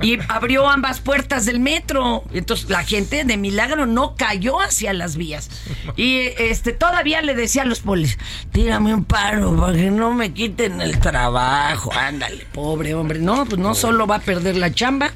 Y 0.01 0.17
abrió 0.27 0.69
ambas 0.69 0.99
puertas 0.99 1.45
del 1.45 1.59
metro. 1.59 2.23
Entonces 2.33 2.69
la 2.69 2.83
gente 2.83 3.23
de 3.23 3.37
milagro 3.37 3.85
no 3.85 4.15
cayó 4.15 4.59
hacia 4.61 4.93
las 4.93 5.17
vías. 5.17 5.49
Y 5.95 6.19
este 6.37 6.73
todavía 6.73 7.21
le 7.21 7.35
decía 7.35 7.63
a 7.63 7.65
los 7.65 7.79
polis, 7.81 8.17
tírame 8.51 8.93
un 8.93 9.05
paro 9.05 9.55
para 9.55 9.73
que 9.73 9.91
no 9.91 10.13
me 10.13 10.33
quiten 10.33 10.81
el 10.81 10.99
trabajo. 10.99 11.91
Ándale, 11.93 12.45
pobre 12.53 12.93
hombre. 12.93 13.19
No, 13.19 13.45
pues 13.45 13.59
no 13.59 13.75
solo 13.75 14.07
va 14.07 14.17
a 14.17 14.19
perder 14.19 14.55
la 14.55 14.71
chamba, 14.73 15.11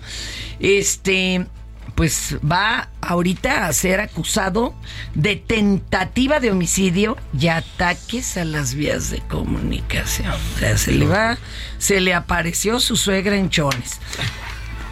este 0.59 1.45
pues 1.95 2.37
va 2.39 2.89
ahorita 3.01 3.67
a 3.67 3.73
ser 3.73 3.99
acusado 3.99 4.73
de 5.13 5.35
tentativa 5.35 6.39
de 6.39 6.51
homicidio 6.51 7.17
y 7.39 7.47
ataques 7.47 8.37
a 8.37 8.45
las 8.45 8.73
vías 8.73 9.11
de 9.11 9.19
comunicación. 9.19 10.31
O 10.31 10.59
sea, 10.59 10.77
se 10.77 10.91
le 10.91 11.05
va, 11.05 11.37
se 11.77 12.01
le 12.01 12.13
apareció 12.13 12.79
su 12.79 12.95
suegra 12.95 13.35
en 13.35 13.49
chones. 13.49 13.99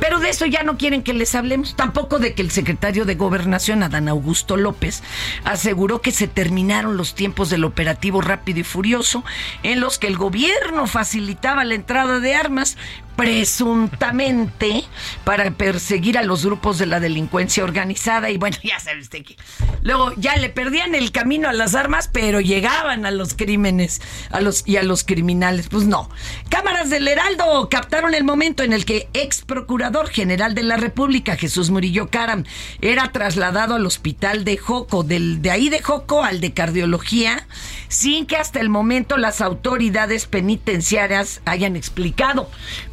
Pero 0.01 0.19
de 0.19 0.29
eso 0.29 0.47
ya 0.47 0.63
no 0.63 0.77
quieren 0.77 1.03
que 1.03 1.13
les 1.13 1.35
hablemos. 1.35 1.75
Tampoco 1.75 2.17
de 2.17 2.33
que 2.33 2.41
el 2.41 2.49
secretario 2.49 3.05
de 3.05 3.13
Gobernación, 3.13 3.83
Adán 3.83 4.09
Augusto 4.09 4.57
López, 4.57 5.03
aseguró 5.43 6.01
que 6.01 6.11
se 6.11 6.27
terminaron 6.27 6.97
los 6.97 7.13
tiempos 7.13 7.51
del 7.51 7.63
operativo 7.63 8.19
rápido 8.19 8.59
y 8.59 8.63
furioso 8.63 9.23
en 9.61 9.79
los 9.79 9.99
que 9.99 10.07
el 10.07 10.17
gobierno 10.17 10.87
facilitaba 10.87 11.63
la 11.65 11.75
entrada 11.75 12.19
de 12.19 12.33
armas 12.33 12.77
presuntamente 13.15 14.83
para 15.23 15.51
perseguir 15.51 16.17
a 16.17 16.23
los 16.23 16.45
grupos 16.45 16.77
de 16.77 16.85
la 16.85 16.99
delincuencia 16.99 17.63
organizada 17.63 18.29
y 18.29 18.37
bueno, 18.37 18.57
ya 18.63 18.79
sabe 18.79 19.01
usted 19.01 19.23
que 19.23 19.37
luego 19.81 20.13
ya 20.17 20.35
le 20.37 20.49
perdían 20.49 20.95
el 20.95 21.11
camino 21.11 21.49
a 21.49 21.53
las 21.53 21.75
armas, 21.75 22.09
pero 22.11 22.41
llegaban 22.41 23.05
a 23.05 23.11
los 23.11 23.33
crímenes 23.33 24.01
a 24.31 24.41
los 24.41 24.67
y 24.67 24.77
a 24.77 24.83
los 24.83 25.03
criminales. 25.03 25.67
Pues 25.69 25.85
no. 25.85 26.09
Cámaras 26.49 26.89
del 26.89 27.07
Heraldo 27.07 27.69
captaron 27.69 28.13
el 28.13 28.23
momento 28.23 28.63
en 28.63 28.73
el 28.73 28.85
que 28.85 29.09
ex 29.13 29.41
procurador 29.41 30.09
general 30.09 30.55
de 30.55 30.63
la 30.63 30.77
República, 30.77 31.35
Jesús 31.35 31.69
Murillo 31.69 32.09
Caram, 32.09 32.43
era 32.81 33.11
trasladado 33.11 33.75
al 33.75 33.85
hospital 33.85 34.43
de 34.43 34.57
Joco, 34.57 35.03
del, 35.03 35.41
de 35.41 35.51
ahí 35.51 35.69
de 35.69 35.81
Joco 35.81 36.23
al 36.23 36.41
de 36.41 36.53
cardiología, 36.53 37.47
sin 37.87 38.25
que 38.25 38.37
hasta 38.37 38.59
el 38.59 38.69
momento 38.69 39.17
las 39.17 39.41
autoridades 39.41 40.25
penitenciarias 40.25 41.41
hayan 41.45 41.75
explicado 41.75 42.49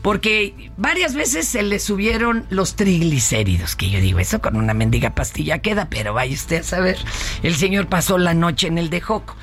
porque 0.08 0.70
varias 0.78 1.14
veces 1.14 1.46
se 1.46 1.62
le 1.62 1.78
subieron 1.78 2.46
los 2.48 2.76
triglicéridos, 2.76 3.76
que 3.76 3.90
yo 3.90 4.00
digo, 4.00 4.20
eso 4.20 4.40
con 4.40 4.56
una 4.56 4.72
mendiga 4.72 5.14
pastilla 5.14 5.58
queda, 5.58 5.88
pero 5.90 6.14
vaya 6.14 6.34
usted 6.34 6.60
a 6.60 6.62
saber, 6.62 6.96
el 7.42 7.54
señor 7.54 7.88
pasó 7.88 8.16
la 8.16 8.32
noche 8.32 8.68
en 8.68 8.78
el 8.78 8.88
de 8.88 9.02
Joco 9.02 9.36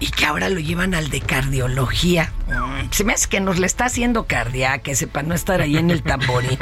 y 0.00 0.08
que 0.08 0.26
ahora 0.26 0.48
lo 0.48 0.58
llevan 0.58 0.96
al 0.96 1.08
de 1.10 1.20
cardiología. 1.20 2.32
Mm, 2.48 2.90
se 2.90 3.04
me 3.04 3.12
hace 3.12 3.28
que 3.28 3.38
nos 3.38 3.60
le 3.60 3.68
está 3.68 3.84
haciendo 3.84 4.24
cardíaca, 4.24 4.80
que 4.80 4.96
sepa 4.96 5.22
no 5.22 5.36
estar 5.36 5.60
ahí 5.60 5.76
en 5.76 5.92
el 5.92 6.02
tamborí. 6.02 6.58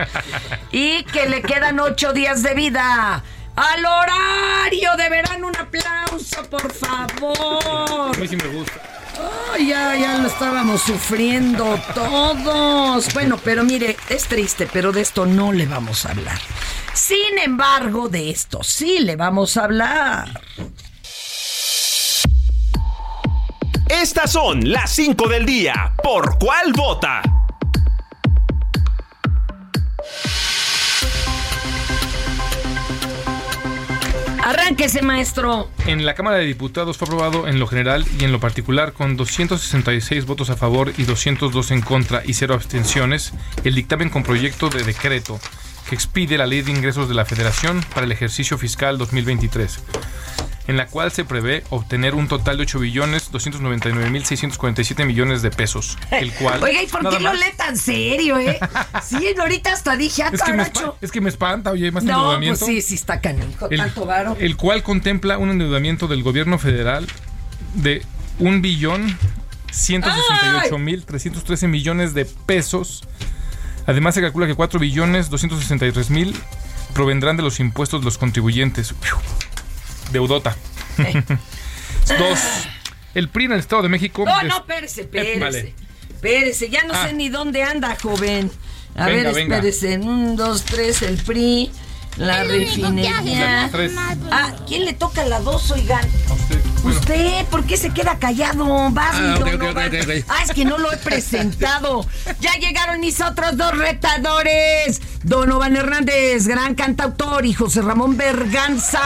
Y 0.71 1.05
que 1.05 1.27
le 1.27 1.41
quedan 1.41 1.81
ocho 1.81 2.13
días 2.13 2.43
de 2.43 2.53
vida. 2.53 3.25
Al 3.57 3.85
horario 3.87 4.97
de 4.99 5.09
verano, 5.09 5.47
un 5.47 5.57
aplauso, 5.57 6.43
por 6.51 6.71
favor. 6.71 8.15
A 8.15 8.21
mí 8.21 8.29
sí 8.29 8.37
me 8.37 8.49
gusta. 8.49 8.96
Ya, 9.59 9.97
ya 9.97 10.19
lo 10.19 10.29
estábamos 10.29 10.83
sufriendo 10.83 11.81
todos. 11.95 13.13
Bueno, 13.15 13.39
pero 13.43 13.65
mire, 13.65 13.97
es 14.09 14.25
triste, 14.25 14.69
pero 14.73 14.93
de 14.93 15.01
esto 15.01 15.27
no 15.27 15.53
le 15.53 15.67
vamos 15.67 16.05
a 16.07 16.11
hablar. 16.11 16.39
Sin 16.95 17.39
embargo, 17.43 18.09
de 18.09 18.31
esto 18.31 18.63
sí 18.63 18.99
le 19.01 19.17
vamos 19.17 19.57
a 19.57 19.65
hablar. 19.65 20.41
Estas 23.89 24.33
son 24.33 24.71
las 24.71 24.91
5 24.91 25.29
del 25.29 25.47
día. 25.47 25.93
¿Por 26.03 26.39
cuál 26.39 26.73
vota? 26.73 27.23
Arránquese, 34.47 35.03
maestro. 35.03 35.69
En 35.89 36.07
la 36.07 36.15
Cámara 36.15 36.37
de 36.37 36.45
Diputados 36.45 36.99
fue 36.99 37.07
aprobado 37.07 37.49
en 37.49 37.59
lo 37.59 37.67
general 37.67 38.05
y 38.21 38.23
en 38.23 38.31
lo 38.31 38.39
particular 38.39 38.93
con 38.93 39.17
266 39.17 40.25
votos 40.25 40.51
a 40.51 40.57
favor 40.57 40.93
y 40.97 41.03
202 41.03 41.73
en 41.73 41.81
contra 41.81 42.23
y 42.25 42.33
cero 42.33 42.55
abstenciones 42.55 43.33
el 43.65 43.75
dictamen 43.75 44.09
con 44.09 44.23
proyecto 44.23 44.69
de 44.69 44.85
decreto 44.85 45.41
que 45.89 45.97
expide 45.97 46.39
la 46.39 46.47
Ley 46.47 46.63
de 46.63 46.71
Ingresos 46.71 47.09
de 47.09 47.15
la 47.17 47.25
Federación 47.25 47.85
para 47.93 48.07
el 48.07 48.13
ejercicio 48.13 48.57
fiscal 48.57 48.99
2023 48.99 49.81
en 50.69 50.77
la 50.77 50.87
cual 50.87 51.13
se 51.13 51.25
prevé 51.25 51.63
obtener 51.71 52.15
un 52.15 52.29
total 52.29 52.57
de 52.57 52.65
8 52.65 52.79
billones 52.81 53.31
299 53.31 54.11
mil 54.11 54.25
647 54.25 55.05
millones 55.05 55.43
de 55.43 55.51
pesos, 55.51 55.97
el 56.11 56.33
cual 56.35 56.63
Oiga, 56.63 56.83
¿y 56.83 56.87
por 56.87 57.09
qué 57.09 57.21
lo 57.21 57.33
lee 57.33 57.53
tan 57.57 57.77
serio, 57.77 58.39
eh? 58.39 58.59
Sí, 59.03 59.17
ahorita 59.39 59.73
hasta 59.73 59.97
dije, 59.97 60.23
ah, 60.23 60.31
es 60.33 60.43
que, 60.43 60.53
me 60.53 60.65
es 61.01 61.13
que 61.13 61.21
me 61.21 61.29
espanta, 61.29 61.71
oye, 61.71 61.91
más 61.93 62.05
No, 62.05 62.13
endeudamiento. 62.13 62.67
pues 62.67 62.77
sí, 62.77 62.83
sí 62.83 62.95
está 62.95 63.21
canijo, 63.21 63.69
el, 63.71 63.79
tanto 63.79 64.07
varo. 64.07 64.37
el 64.41 64.57
cual 64.57 64.83
contempla 64.83 65.39
un 65.39 65.51
endeudamiento 65.51 66.09
del 66.09 66.23
gobierno 66.23 66.59
federal 66.59 67.07
de 67.75 68.03
un 68.39 68.63
billón 68.63 69.17
168 69.71 70.79
mil 70.79 71.05
313 71.05 71.69
millones 71.69 72.15
de 72.15 72.25
pesos. 72.25 73.05
Además 73.87 74.15
se 74.15 74.21
calcula 74.21 74.47
que 74.47 74.55
4 74.55 74.81
billones 74.81 75.31
263 75.31 76.11
mil 76.11 76.35
provendrán 76.95 77.37
de 77.37 77.43
los 77.43 77.61
impuestos 77.61 78.01
de 78.01 78.07
los 78.07 78.19
contribuyentes. 78.19 78.95
Deudota. 80.13 80.57
Dos. 82.19 82.39
El 83.15 83.29
PRI 83.29 83.47
en 83.47 83.53
el 83.53 83.59
Estado 83.61 83.83
de 83.83 83.89
México. 83.89 84.25
No, 84.27 84.39
des- 84.41 84.49
no, 84.49 84.57
espérese, 84.59 85.01
Eh, 85.03 85.05
espérese. 85.05 85.39
vale. 85.41 85.75
Espérese, 86.11 86.69
ya 86.71 86.83
no 86.85 86.95
Ah. 86.95 87.07
sé 87.07 87.13
ni 87.15 87.29
dónde 87.29 87.63
anda, 87.63 87.97
joven. 88.01 88.51
A 88.95 89.07
Venga, 89.07 89.23
ver, 89.31 89.35
venga. 89.35 89.57
espérese. 89.57 89.99
Un, 89.99 90.37
dos, 90.37 90.63
tres, 90.65 91.03
el 91.03 91.17
PRI, 91.19 91.71
la 92.17 92.45
refinería. 92.45 93.69
Tres. 93.73 93.93
Ah, 94.31 94.55
¿quién 94.67 94.85
le 94.85 94.93
toca 94.95 95.25
la 95.25 95.41
dos, 95.41 95.71
oigan? 95.71 96.07
Usted. 97.01 97.45
¿por 97.51 97.65
qué 97.65 97.77
se 97.77 97.91
queda 97.91 98.19
callado? 98.19 98.91
Vas, 98.91 99.15
Ah, 99.15 99.21
mi 99.21 99.33
ok, 99.35 99.39
don 99.39 99.55
ok, 99.63 99.71
Omar. 99.71 99.89
ok, 99.89 99.95
ok. 100.03 100.25
Ah, 100.29 100.43
es 100.45 100.51
que 100.53 100.65
no 100.65 100.79
lo 100.79 100.93
he 100.93 100.97
presentado. 100.97 102.07
Ya 102.41 102.53
llegaron 102.55 103.01
mis 103.01 103.21
otros 103.21 103.57
dos 103.57 103.77
retadores. 103.77 105.01
Donovan 105.23 105.77
Hernández, 105.77 106.47
gran 106.47 106.75
cantautor, 106.75 107.47
y 107.47 107.53
José 107.55 107.83
Ramón 107.83 108.17
Berganza. 108.17 109.01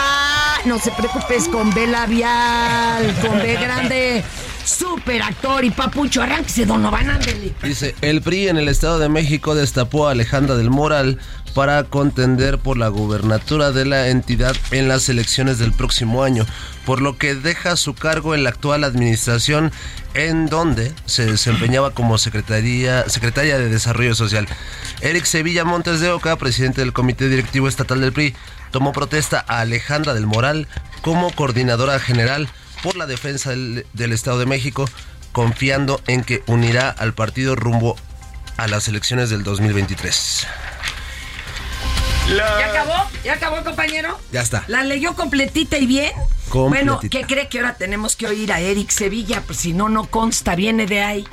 No 0.65 0.79
se 0.79 0.91
preocupes, 0.91 1.47
con 1.47 1.73
B 1.73 1.87
labial, 1.87 3.15
con 3.21 3.37
B 3.39 3.53
grande. 3.59 4.23
Super 4.65 5.21
actor 5.23 5.63
y 5.65 5.71
papucho. 5.71 6.21
Arránquese, 6.21 6.65
Donovan, 6.65 7.09
ándele. 7.09 7.53
Dice, 7.63 7.95
el 8.01 8.21
PRI 8.21 8.49
en 8.49 8.57
el 8.57 8.67
Estado 8.69 8.99
de 8.99 9.09
México 9.09 9.55
destapó 9.55 10.07
a 10.07 10.11
Alejandra 10.11 10.55
del 10.55 10.69
Moral 10.69 11.19
para 11.53 11.83
contender 11.83 12.57
por 12.57 12.77
la 12.77 12.87
gubernatura 12.87 13.71
de 13.71 13.85
la 13.85 14.09
entidad 14.09 14.55
en 14.71 14.87
las 14.87 15.09
elecciones 15.09 15.59
del 15.59 15.73
próximo 15.73 16.23
año, 16.23 16.45
por 16.85 17.01
lo 17.01 17.17
que 17.17 17.35
deja 17.35 17.75
su 17.75 17.93
cargo 17.93 18.35
en 18.35 18.43
la 18.43 18.49
actual 18.49 18.83
administración 18.83 19.71
en 20.13 20.47
donde 20.47 20.93
se 21.05 21.25
desempeñaba 21.25 21.91
como 21.91 22.17
secretaria 22.17 23.03
de 23.05 23.69
Desarrollo 23.69 24.15
Social. 24.15 24.47
Eric 25.01 25.25
Sevilla 25.25 25.63
Montes 25.63 25.99
de 25.99 26.09
Oca, 26.11 26.35
presidente 26.37 26.81
del 26.81 26.93
Comité 26.93 27.29
Directivo 27.29 27.67
Estatal 27.67 28.01
del 28.01 28.13
PRI, 28.13 28.35
tomó 28.71 28.93
protesta 28.93 29.43
a 29.47 29.59
Alejandra 29.59 30.13
del 30.13 30.27
Moral 30.27 30.67
como 31.01 31.31
coordinadora 31.31 31.99
general 31.99 32.49
por 32.83 32.95
la 32.95 33.05
defensa 33.05 33.51
del, 33.51 33.85
del 33.93 34.11
Estado 34.11 34.39
de 34.39 34.45
México, 34.45 34.89
confiando 35.31 36.01
en 36.07 36.23
que 36.23 36.43
unirá 36.47 36.89
al 36.89 37.13
partido 37.13 37.55
rumbo 37.55 37.95
a 38.57 38.67
las 38.67 38.87
elecciones 38.87 39.29
del 39.29 39.43
2023. 39.43 40.47
¿Ya 42.29 42.69
acabó? 42.69 43.09
¿Ya 43.23 43.33
acabó, 43.33 43.63
compañero? 43.63 44.17
Ya 44.31 44.41
está. 44.41 44.63
¿La 44.67 44.83
leyó 44.83 45.15
completita 45.15 45.77
y 45.77 45.85
bien? 45.85 46.11
Completita. 46.49 46.93
Bueno, 46.93 46.99
¿qué 47.09 47.25
cree 47.25 47.47
que 47.47 47.59
ahora 47.59 47.75
tenemos 47.75 48.15
que 48.15 48.27
oír 48.27 48.51
a 48.51 48.59
Eric 48.59 48.89
Sevilla? 48.89 49.43
Pues 49.45 49.59
si 49.59 49.73
no, 49.73 49.89
no 49.89 50.05
consta, 50.05 50.55
viene 50.55 50.85
de 50.85 51.01
ahí. 51.01 51.27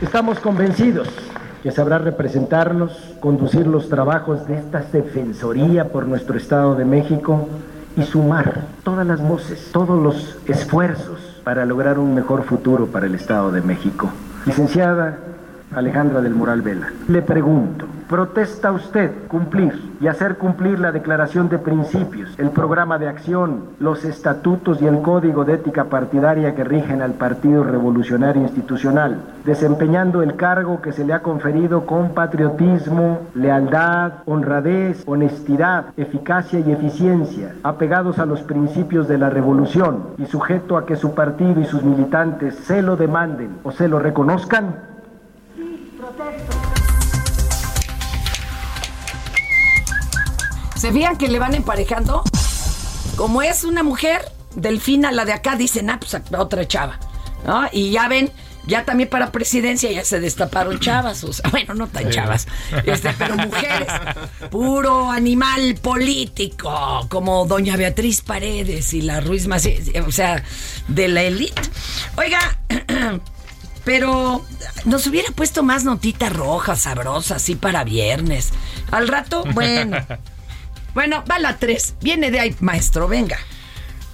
Estamos 0.00 0.38
convencidos 0.40 1.08
que 1.62 1.70
sabrá 1.70 1.98
representarnos, 1.98 2.92
conducir 3.20 3.66
los 3.66 3.88
trabajos 3.88 4.46
de 4.46 4.58
esta 4.58 4.80
Defensoría 4.80 5.88
por 5.88 6.06
nuestro 6.06 6.36
Estado 6.36 6.74
de 6.74 6.84
México 6.84 7.48
y 7.96 8.02
sumar 8.02 8.66
todas 8.82 9.06
las 9.06 9.22
voces, 9.22 9.70
todos 9.72 10.02
los 10.02 10.36
esfuerzos 10.46 11.20
para 11.42 11.64
lograr 11.64 11.98
un 11.98 12.14
mejor 12.14 12.44
futuro 12.44 12.86
para 12.88 13.06
el 13.06 13.14
Estado 13.14 13.50
de 13.50 13.62
México. 13.62 14.10
Licenciada 14.44 15.18
Alejandra 15.76 16.20
del 16.20 16.34
Moral 16.34 16.62
Vela, 16.62 16.88
le 17.08 17.22
pregunto, 17.22 17.86
¿protesta 18.08 18.72
usted 18.72 19.10
cumplir 19.28 19.94
y 20.00 20.06
hacer 20.06 20.36
cumplir 20.36 20.78
la 20.78 20.92
declaración 20.92 21.48
de 21.48 21.58
principios, 21.58 22.38
el 22.38 22.50
programa 22.50 22.98
de 22.98 23.08
acción, 23.08 23.64
los 23.78 24.04
estatutos 24.04 24.80
y 24.82 24.86
el 24.86 25.02
código 25.02 25.44
de 25.44 25.54
ética 25.54 25.84
partidaria 25.84 26.54
que 26.54 26.64
rigen 26.64 27.02
al 27.02 27.12
Partido 27.12 27.64
Revolucionario 27.64 28.42
Institucional, 28.42 29.22
desempeñando 29.44 30.22
el 30.22 30.36
cargo 30.36 30.80
que 30.80 30.92
se 30.92 31.04
le 31.04 31.12
ha 31.12 31.22
conferido 31.22 31.86
con 31.86 32.10
patriotismo, 32.10 33.20
lealtad, 33.34 34.12
honradez, 34.26 35.02
honestidad, 35.06 35.86
eficacia 35.96 36.60
y 36.60 36.72
eficiencia, 36.72 37.54
apegados 37.62 38.18
a 38.18 38.26
los 38.26 38.42
principios 38.42 39.08
de 39.08 39.18
la 39.18 39.30
revolución 39.30 40.04
y 40.18 40.26
sujeto 40.26 40.76
a 40.76 40.86
que 40.86 40.96
su 40.96 41.14
partido 41.14 41.60
y 41.60 41.64
sus 41.64 41.82
militantes 41.82 42.54
se 42.54 42.82
lo 42.82 42.96
demanden 42.96 43.58
o 43.62 43.70
se 43.70 43.88
lo 43.88 43.98
reconozcan? 43.98 44.93
¿Se 50.76 50.92
fijan 50.92 51.16
que 51.16 51.28
le 51.28 51.38
van 51.38 51.54
emparejando? 51.54 52.22
Como 53.16 53.42
es 53.42 53.64
una 53.64 53.82
mujer, 53.82 54.20
Delfina, 54.54 55.12
la 55.12 55.24
de 55.24 55.32
acá, 55.32 55.56
dicen, 55.56 55.88
ah, 55.90 55.98
pues 55.98 56.14
otra 56.36 56.66
chava. 56.68 56.98
¿no? 57.46 57.66
Y 57.72 57.90
ya 57.90 58.08
ven, 58.08 58.30
ya 58.66 58.84
también 58.84 59.08
para 59.08 59.32
presidencia 59.32 59.90
ya 59.90 60.04
se 60.04 60.20
destaparon 60.20 60.80
chavas, 60.80 61.22
o 61.24 61.32
sea, 61.32 61.50
bueno, 61.50 61.74
no 61.74 61.86
tan 61.86 62.10
chavas, 62.10 62.46
este, 62.84 63.12
pero 63.18 63.36
mujeres, 63.36 63.88
puro 64.50 65.10
animal 65.10 65.76
político, 65.80 67.06
como 67.08 67.46
doña 67.46 67.76
Beatriz 67.76 68.22
Paredes 68.22 68.92
y 68.94 69.02
la 69.02 69.20
Ruiz 69.20 69.46
Macías, 69.46 69.88
o 70.06 70.12
sea, 70.12 70.42
de 70.88 71.08
la 71.08 71.22
élite. 71.22 71.62
Oiga, 72.16 72.58
pero 73.84 74.44
nos 74.84 75.06
hubiera 75.06 75.30
puesto 75.32 75.62
más 75.62 75.84
notitas 75.84 76.32
rojas, 76.32 76.82
sabrosas, 76.82 77.42
así 77.42 77.54
para 77.54 77.84
viernes. 77.84 78.52
Al 78.90 79.08
rato, 79.08 79.44
bueno. 79.54 79.96
Bueno, 80.94 81.24
va 81.30 81.38
la 81.38 81.58
tres. 81.58 81.94
Viene 82.00 82.30
de 82.30 82.40
ahí, 82.40 82.56
maestro, 82.60 83.08
venga. 83.08 83.38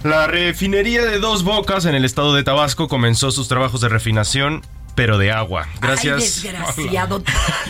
La 0.03 0.25
refinería 0.25 1.05
de 1.05 1.19
Dos 1.19 1.43
Bocas 1.43 1.85
en 1.85 1.93
el 1.93 2.05
estado 2.05 2.33
de 2.33 2.43
Tabasco 2.43 2.87
comenzó 2.87 3.29
sus 3.29 3.47
trabajos 3.47 3.81
de 3.81 3.89
refinación, 3.89 4.63
pero 4.95 5.19
de 5.19 5.31
agua. 5.31 5.67
Gracias. 5.79 6.15
Ay, 6.15 6.51
desgraciado. 6.51 7.23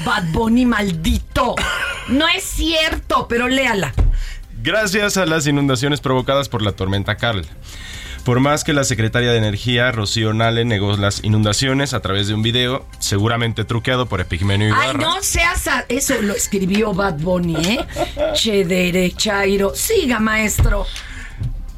Bad 0.06 0.32
Bunny 0.32 0.66
maldito. 0.66 1.56
No 2.08 2.28
es 2.30 2.44
cierto, 2.44 3.28
pero 3.28 3.50
léala. 3.50 3.94
Gracias 4.64 5.18
a 5.18 5.26
las 5.26 5.46
inundaciones 5.46 6.00
provocadas 6.00 6.48
por 6.48 6.62
la 6.62 6.72
tormenta 6.72 7.18
Carl. 7.18 7.46
Por 8.24 8.40
más 8.40 8.64
que 8.64 8.74
la 8.74 8.84
secretaria 8.84 9.32
de 9.32 9.38
Energía, 9.40 9.92
Rocío 9.92 10.32
Nale, 10.34 10.64
negó 10.64 10.96
las 10.96 11.24
inundaciones 11.24 11.94
a 11.96 12.02
través 12.02 12.28
de 12.28 12.36
un 12.36 12.44
video, 12.44 12.86
seguramente 13.00 13.66
truqueado 13.66 14.06
por 14.06 14.22
Epigmenio 14.22 14.68
Ibarra. 14.70 14.90
Ay, 14.92 14.96
no 14.98 15.24
seas... 15.24 15.68
a- 15.68 15.86
Eso 15.90 16.14
lo 16.22 16.34
escribió 16.36 16.94
Bad 16.94 17.16
Bunny, 17.20 17.56
¿eh? 17.56 17.86
Che 18.36 18.64
derechairo. 18.64 19.74
Siga, 19.74 20.20
maestro. 20.20 20.86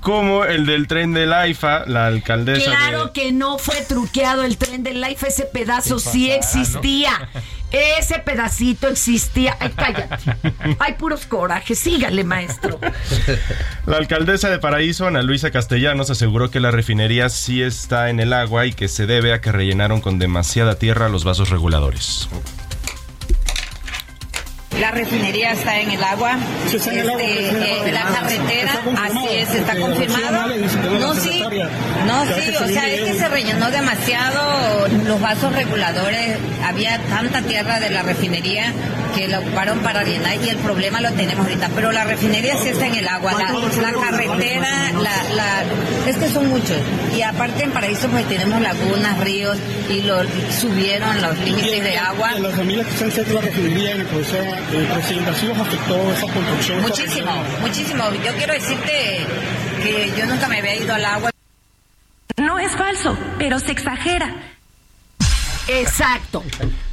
Como 0.01 0.43
el 0.43 0.65
del 0.65 0.87
tren 0.87 1.13
del 1.13 1.31
AIFA, 1.31 1.85
la 1.87 2.07
alcaldesa 2.07 2.65
Claro 2.65 3.05
de... 3.05 3.11
que 3.13 3.31
no 3.31 3.57
fue 3.57 3.77
truqueado 3.87 4.43
el 4.43 4.57
tren 4.57 4.83
del 4.83 4.99
life, 4.99 5.25
ese 5.25 5.45
pedazo 5.45 5.97
sí 5.97 6.29
existía. 6.29 7.29
Ese 7.73 8.19
pedacito 8.19 8.87
existía. 8.87 9.57
Ay, 9.59 9.71
cállate. 9.75 10.35
Hay 10.79 10.93
puros 10.93 11.25
corajes. 11.25 11.79
Sígale, 11.79 12.23
maestro. 12.23 12.79
La 13.87 13.97
alcaldesa 13.97 14.49
de 14.49 14.59
Paraíso, 14.59 15.07
Ana 15.07 15.23
Luisa 15.23 15.49
Castellanos, 15.49 16.11
aseguró 16.11 16.51
que 16.51 16.59
la 16.59 16.69
refinería 16.69 17.29
sí 17.29 17.63
está 17.63 18.11
en 18.11 18.19
el 18.19 18.31
agua 18.31 18.67
y 18.67 18.73
que 18.73 18.87
se 18.87 19.07
debe 19.07 19.33
a 19.33 19.41
que 19.41 19.51
rellenaron 19.51 20.01
con 20.01 20.19
demasiada 20.19 20.75
tierra 20.75 21.09
los 21.09 21.23
vasos 21.23 21.49
reguladores. 21.49 22.29
La 24.83 24.91
refinería 24.91 25.53
está 25.53 25.79
en 25.79 25.91
el 25.91 26.03
agua. 26.03 26.37
Este, 26.65 26.99
eh, 26.99 27.91
la 27.93 28.03
carretera, 28.03 28.81
así 29.01 29.27
es, 29.29 29.55
está 29.55 29.77
confirmado. 29.79 30.49
No, 30.99 31.13
sí, 31.13 31.41
no, 32.05 32.25
sí, 32.35 32.55
o 32.61 32.67
sea, 32.67 32.89
es 32.89 33.01
que 33.03 33.13
se 33.13 33.29
rellenó 33.29 33.71
demasiado 33.71 34.89
los 35.07 35.21
vasos 35.21 35.55
reguladores. 35.55 36.37
Había 36.65 36.99
tanta 36.99 37.41
tierra 37.43 37.79
de 37.79 37.91
la 37.91 38.01
refinería 38.01 38.73
que 39.15 39.29
la 39.29 39.39
ocuparon 39.39 39.79
para 39.79 40.03
llenar 40.03 40.35
y 40.43 40.49
el 40.49 40.57
problema 40.57 40.99
lo 40.99 41.11
tenemos 41.11 41.45
ahorita. 41.45 41.69
Pero 41.75 41.93
la 41.93 42.03
refinería 42.03 42.57
sí 42.57 42.69
está 42.69 42.87
en 42.87 42.95
el 42.95 43.07
agua. 43.07 43.31
La, 43.33 43.53
la 43.53 43.93
carretera, 43.93 44.91
la, 44.95 45.33
la, 45.33 45.63
es 46.09 46.17
que 46.17 46.27
son 46.27 46.49
muchos. 46.49 46.77
Y 47.15 47.21
aparte 47.21 47.63
en 47.63 47.71
Paraíso 47.71 48.09
pues 48.09 48.27
tenemos 48.27 48.59
lagunas, 48.59 49.17
ríos 49.19 49.57
y 49.89 50.01
lo 50.01 50.23
subieron 50.59 51.21
los 51.21 51.39
límites 51.39 51.83
de 51.83 51.97
agua. 51.97 52.31
Las 52.39 52.55
familias 52.55 52.85
que 52.87 52.93
están 52.93 53.11
cerca 53.11 53.29
de 53.29 53.35
la 53.35 53.41
refinería 53.41 53.91
en 53.91 54.01
el 54.79 54.87
presidente, 54.87 55.29
¿así 55.29 55.47
los 55.47 55.57
afectó 55.57 56.11
esa 56.11 56.33
construcción? 56.33 56.79
esa 56.79 56.87
Muchísimo, 56.87 57.31
muchísimo. 57.61 58.03
Yo 58.25 58.33
quiero 58.35 58.53
decirte 58.53 59.27
que 59.83 60.13
yo 60.17 60.25
nunca 60.25 60.47
me 60.47 60.59
había 60.59 60.75
ido 60.75 60.93
al 60.93 61.05
agua. 61.05 61.31
No 62.37 62.59
es 62.59 62.71
falso, 62.73 63.17
pero 63.37 63.59
se 63.59 63.71
exagera. 63.71 64.33
Exacto. 65.67 66.43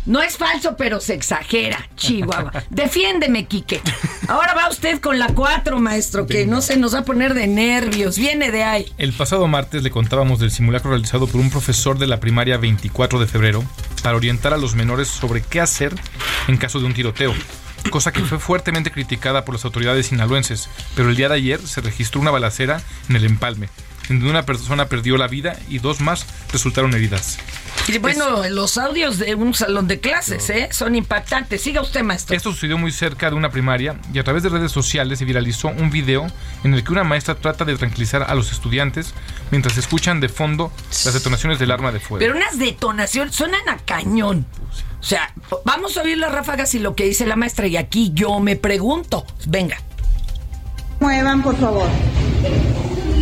No 0.06 0.22
es 0.22 0.36
falso, 0.36 0.76
pero 0.76 1.00
se 1.00 1.14
exagera, 1.14 1.88
Chihuahua. 1.96 2.52
Defiéndeme, 2.70 3.46
Quique. 3.46 3.80
Ahora 4.28 4.54
va 4.54 4.68
usted 4.68 5.00
con 5.00 5.18
la 5.18 5.28
4, 5.28 5.78
maestro, 5.78 6.26
que 6.26 6.46
no 6.46 6.60
se 6.60 6.76
nos 6.76 6.94
va 6.94 7.00
a 7.00 7.04
poner 7.04 7.34
de 7.34 7.46
nervios. 7.46 8.16
Viene 8.16 8.50
de 8.50 8.62
ahí. 8.62 8.92
El 8.96 9.12
pasado 9.12 9.46
martes 9.48 9.82
le 9.82 9.90
contábamos 9.90 10.38
del 10.38 10.50
simulacro 10.50 10.90
realizado 10.90 11.26
por 11.26 11.40
un 11.40 11.50
profesor 11.50 11.98
de 11.98 12.06
la 12.06 12.20
primaria 12.20 12.58
24 12.58 13.18
de 13.18 13.26
febrero 13.26 13.64
para 14.02 14.16
orientar 14.16 14.54
a 14.54 14.56
los 14.56 14.74
menores 14.74 15.08
sobre 15.08 15.42
qué 15.42 15.60
hacer 15.60 15.94
en 16.48 16.56
caso 16.56 16.78
de 16.78 16.86
un 16.86 16.94
tiroteo, 16.94 17.34
cosa 17.90 18.12
que 18.12 18.20
fue 18.20 18.38
fuertemente 18.38 18.90
criticada 18.90 19.44
por 19.44 19.54
las 19.54 19.64
autoridades 19.64 20.06
sinaloenses, 20.06 20.68
pero 20.94 21.08
el 21.08 21.16
día 21.16 21.28
de 21.28 21.36
ayer 21.36 21.60
se 21.66 21.80
registró 21.80 22.20
una 22.20 22.30
balacera 22.30 22.82
en 23.08 23.16
el 23.16 23.24
empalme, 23.24 23.68
en 24.08 24.18
donde 24.18 24.30
una 24.30 24.46
persona 24.46 24.86
perdió 24.86 25.16
la 25.16 25.28
vida 25.28 25.58
y 25.68 25.78
dos 25.78 26.00
más 26.00 26.26
resultaron 26.52 26.94
heridas. 26.94 27.38
Y 27.88 27.98
bueno, 27.98 28.48
los 28.48 28.78
audios 28.78 29.18
de 29.18 29.34
un 29.34 29.54
salón 29.54 29.88
de 29.88 30.00
clases, 30.00 30.48
¿eh? 30.50 30.68
Son 30.70 30.94
impactantes. 30.94 31.60
Siga 31.62 31.80
usted, 31.80 32.02
maestro. 32.02 32.36
Esto 32.36 32.52
sucedió 32.52 32.78
muy 32.78 32.92
cerca 32.92 33.30
de 33.30 33.36
una 33.36 33.50
primaria 33.50 33.96
y 34.12 34.18
a 34.18 34.24
través 34.24 34.42
de 34.42 34.48
redes 34.48 34.70
sociales 34.70 35.18
se 35.18 35.24
viralizó 35.24 35.68
un 35.68 35.90
video 35.90 36.26
en 36.62 36.74
el 36.74 36.84
que 36.84 36.92
una 36.92 37.04
maestra 37.04 37.34
trata 37.34 37.64
de 37.64 37.76
tranquilizar 37.76 38.22
a 38.22 38.34
los 38.34 38.52
estudiantes 38.52 39.14
mientras 39.50 39.76
escuchan 39.76 40.20
de 40.20 40.28
fondo 40.28 40.72
las 41.04 41.14
detonaciones 41.14 41.58
del 41.58 41.70
arma 41.70 41.90
de 41.90 42.00
fuego. 42.00 42.20
Pero 42.20 42.36
unas 42.36 42.58
detonaciones 42.58 43.34
suenan 43.34 43.68
a 43.68 43.78
cañón. 43.78 44.46
O 45.00 45.02
sea, 45.02 45.32
vamos 45.64 45.96
a 45.96 46.02
oír 46.02 46.18
las 46.18 46.30
ráfagas 46.30 46.74
y 46.74 46.78
lo 46.78 46.94
que 46.94 47.04
dice 47.04 47.26
la 47.26 47.36
maestra. 47.36 47.66
Y 47.66 47.76
aquí 47.76 48.12
yo 48.14 48.38
me 48.38 48.56
pregunto. 48.56 49.24
Venga. 49.46 49.78
Muevan, 51.00 51.42
por 51.42 51.56
favor. 51.56 51.88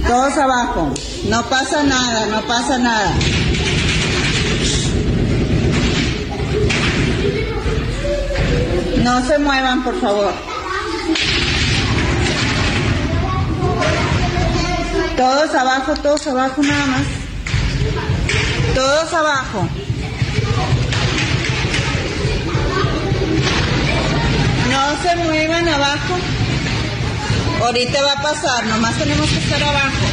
Todos 0.06 0.36
abajo. 0.36 0.92
No 1.28 1.42
pasa 1.44 1.82
nada, 1.84 2.26
no 2.26 2.42
pasa 2.42 2.78
nada. 2.78 3.14
No 9.02 9.26
se 9.26 9.38
muevan, 9.38 9.84
por 9.84 10.00
favor. 10.00 10.32
Todos 15.16 15.54
abajo, 15.54 15.94
todos 15.94 16.26
abajo 16.26 16.62
nada 16.62 16.86
más. 16.86 17.06
Todos 18.74 19.12
abajo. 19.12 19.68
No 24.78 25.02
se 25.02 25.16
muevan 25.16 25.68
abajo. 25.68 26.14
Ahorita 27.62 28.00
va 28.00 28.12
a 28.12 28.22
pasar, 28.22 28.64
nomás 28.66 28.96
tenemos 28.96 29.28
que 29.28 29.38
estar 29.38 29.60
abajo. 29.60 30.06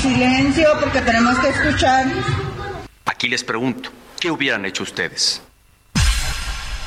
Silencio 0.00 0.68
porque 0.80 1.02
tenemos 1.02 1.38
que 1.38 1.48
escuchar. 1.48 2.06
Aquí 3.04 3.28
les 3.28 3.44
pregunto, 3.44 3.90
¿qué 4.20 4.30
hubieran 4.30 4.64
hecho 4.64 4.82
ustedes? 4.82 5.42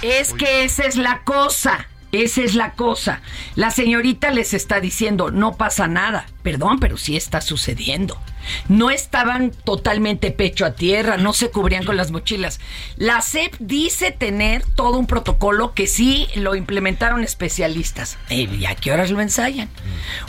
Es 0.02 0.34
que 0.34 0.64
esa 0.64 0.86
es 0.86 0.96
la 0.96 1.22
cosa. 1.24 1.89
Esa 2.12 2.42
es 2.42 2.56
la 2.56 2.74
cosa. 2.74 3.22
La 3.56 3.70
señorita 3.70 4.32
les 4.32 4.54
está 4.54 4.80
diciendo, 4.80 5.30
no 5.32 5.58
pasa 5.58 5.88
nada. 5.88 6.26
Perdón, 6.42 6.80
pero 6.80 6.98
sí 6.98 7.16
está 7.16 7.42
sucediendo. 7.42 8.20
No 8.68 8.90
estaban 8.90 9.52
totalmente 9.52 10.32
pecho 10.32 10.66
a 10.66 10.72
tierra, 10.74 11.18
no 11.18 11.34
se 11.34 11.52
cubrían 11.52 11.86
con 11.86 11.98
las 11.98 12.12
mochilas. 12.12 12.60
La 12.96 13.22
SEP 13.22 13.56
dice 13.60 14.12
tener 14.12 14.64
todo 14.76 14.98
un 14.98 15.06
protocolo 15.06 15.74
que 15.74 15.86
sí 15.86 16.28
lo 16.36 16.56
implementaron 16.56 17.24
especialistas. 17.24 18.18
Eh, 18.30 18.50
¿Y 18.52 18.66
a 18.66 18.76
qué 18.76 18.92
horas 18.92 19.12
lo 19.12 19.22
ensayan? 19.22 19.70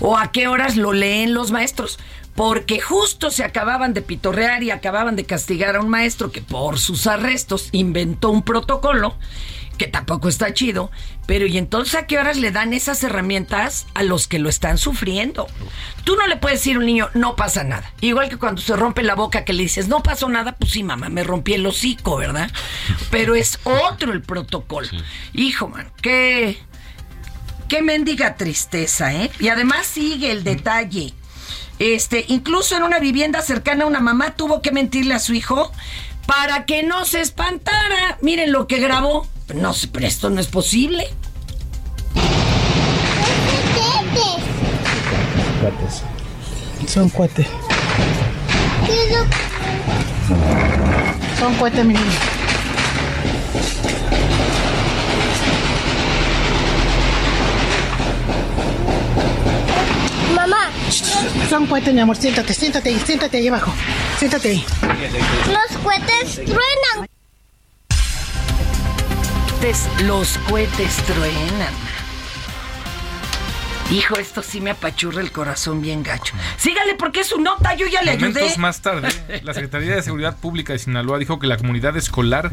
¿O 0.01 0.19
a 0.19 0.33
qué 0.33 0.49
horas 0.49 0.77
lo 0.77 0.93
leen 0.93 1.33
los 1.33 1.51
maestros? 1.51 1.99
Porque 2.35 2.81
justo 2.81 3.31
se 3.31 3.45
acababan 3.45 3.95
de 3.95 4.03
pitorrear 4.03 4.63
y 4.63 4.71
acababan 4.71 5.17
de 5.17 5.25
castigar 5.25 5.77
a 5.77 5.81
un 5.81 5.89
maestro 5.89 6.31
que 6.31 6.43
por 6.43 6.79
sus 6.79 7.07
arrestos 7.07 7.69
inventó 7.73 8.31
un 8.31 8.43
protocolo 8.43 9.17
que 9.81 9.89
tampoco 9.89 10.29
está 10.29 10.53
chido, 10.53 10.91
pero 11.25 11.47
¿y 11.47 11.57
entonces 11.57 11.95
a 11.95 12.07
qué 12.07 12.19
horas 12.19 12.37
le 12.37 12.51
dan 12.51 12.75
esas 12.75 13.03
herramientas 13.03 13.87
a 13.95 14.03
los 14.03 14.29
que 14.29 14.39
lo 14.39 14.51
están 14.51 14.77
sufriendo? 14.77 15.47
Tú 16.05 16.17
no 16.17 16.27
le 16.27 16.37
puedes 16.37 16.59
decir 16.59 16.77
a 16.77 16.81
un 16.81 16.85
niño, 16.85 17.09
no 17.15 17.35
pasa 17.35 17.65
nada. 17.65 17.91
Igual 18.03 18.29
que 18.29 18.37
cuando 18.37 18.61
se 18.61 18.77
rompe 18.77 19.03
la 19.03 19.15
boca 19.15 19.47
que 19.47 19.55
le 19.55 19.63
dices, 19.63 19.89
no 19.89 20.03
pasó 20.03 20.29
nada, 20.29 20.53
pues 20.53 20.73
sí, 20.73 20.83
mamá, 20.83 21.09
me 21.09 21.25
rompí 21.25 21.55
el 21.55 21.65
hocico, 21.65 22.19
¿verdad? 22.19 22.51
Pero 23.11 23.35
es 23.35 23.59
otro 23.65 24.13
el 24.13 24.21
protocolo. 24.21 24.87
Hijo, 25.33 25.67
man, 25.69 25.91
qué, 26.03 26.59
qué 27.67 27.81
mendiga 27.81 28.35
tristeza, 28.37 29.15
¿eh? 29.15 29.31
Y 29.41 29.49
además 29.49 29.87
sigue 29.87 30.31
el 30.31 30.45
detalle. 30.45 31.15
Este, 31.79 32.27
incluso 32.29 32.77
en 32.77 32.83
una 32.83 32.99
vivienda 32.99 33.41
cercana 33.41 33.87
una 33.87 34.01
mamá 34.01 34.37
tuvo 34.37 34.61
que 34.61 34.73
mentirle 34.73 35.15
a 35.15 35.21
su 35.21 35.33
hijo 35.33 35.73
para 36.27 36.67
que 36.67 36.83
no 36.83 37.07
se 37.07 37.23
espantara. 37.23 38.19
Miren 38.21 38.53
lo 38.53 38.67
que 38.67 38.79
grabó. 38.79 39.27
No, 39.55 39.73
sé, 39.75 39.89
pero 39.89 40.07
esto 40.07 40.31
no 40.31 40.41
es 40.41 40.47
posible. 40.47 41.07
Cuates. 45.61 46.03
Son 46.87 47.09
cuates. 47.11 47.47
Son 51.39 51.55
cohetes, 51.55 51.85
mi 51.85 51.95
niño. 51.95 52.05
Mamá. 60.35 60.71
Son 61.49 61.67
cohetes, 61.67 61.93
mi 61.95 62.01
amor. 62.01 62.17
Siéntate, 62.17 62.55
siéntate 62.55 62.89
ahí, 62.91 63.03
siéntate 63.05 63.37
ahí 63.39 63.49
abajo. 63.49 63.73
Siéntate 64.19 64.51
ahí. 64.51 64.65
Los 65.49 65.79
cohetes 65.79 66.35
truenan. 66.35 67.10
Cohetes- 69.61 69.89
los 70.05 70.39
cohetes 70.49 70.97
truenan. 71.05 71.75
Hijo, 73.91 74.17
esto 74.17 74.43
sí 74.43 74.61
me 74.63 74.71
apachurra 74.71 75.21
el 75.21 75.33
corazón 75.33 75.83
bien 75.83 76.03
gacho. 76.03 76.33
Sígale 76.57 76.95
porque 76.95 77.21
es 77.21 77.27
su 77.27 77.41
nota, 77.41 77.75
yo 77.75 77.87
ya 77.87 78.01
le 78.03 78.13
ayudé. 78.13 78.29
Momentos 78.33 78.57
más 78.59 78.81
tarde, 78.81 79.09
la 79.43 79.53
Secretaría 79.53 79.95
de 79.97 80.03
Seguridad 80.03 80.37
Pública 80.39 80.73
de 80.73 80.79
Sinaloa 80.79 81.19
dijo 81.19 81.39
que 81.39 81.47
la 81.47 81.59
comunidad 81.59 81.95
escolar 81.99 82.51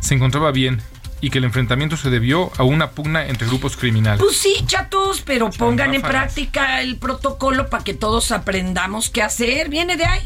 se 0.00 0.14
encontraba 0.14 0.50
bien 0.50 0.80
y 1.20 1.28
que 1.30 1.38
el 1.38 1.44
enfrentamiento 1.44 1.98
se 1.98 2.08
debió 2.08 2.50
a 2.56 2.62
una 2.62 2.92
pugna 2.92 3.26
entre 3.26 3.46
grupos 3.48 3.76
criminales. 3.76 4.20
Pues 4.22 4.38
sí, 4.38 4.54
chatos, 4.66 5.20
pero 5.22 5.50
pongan 5.50 5.92
en 5.94 6.00
práctica 6.02 6.80
el 6.80 6.96
protocolo 6.96 7.68
para 7.68 7.84
que 7.84 7.92
todos 7.92 8.30
aprendamos 8.32 9.10
qué 9.10 9.22
hacer. 9.22 9.68
Viene 9.68 9.96
de 9.98 10.06
ahí. 10.06 10.22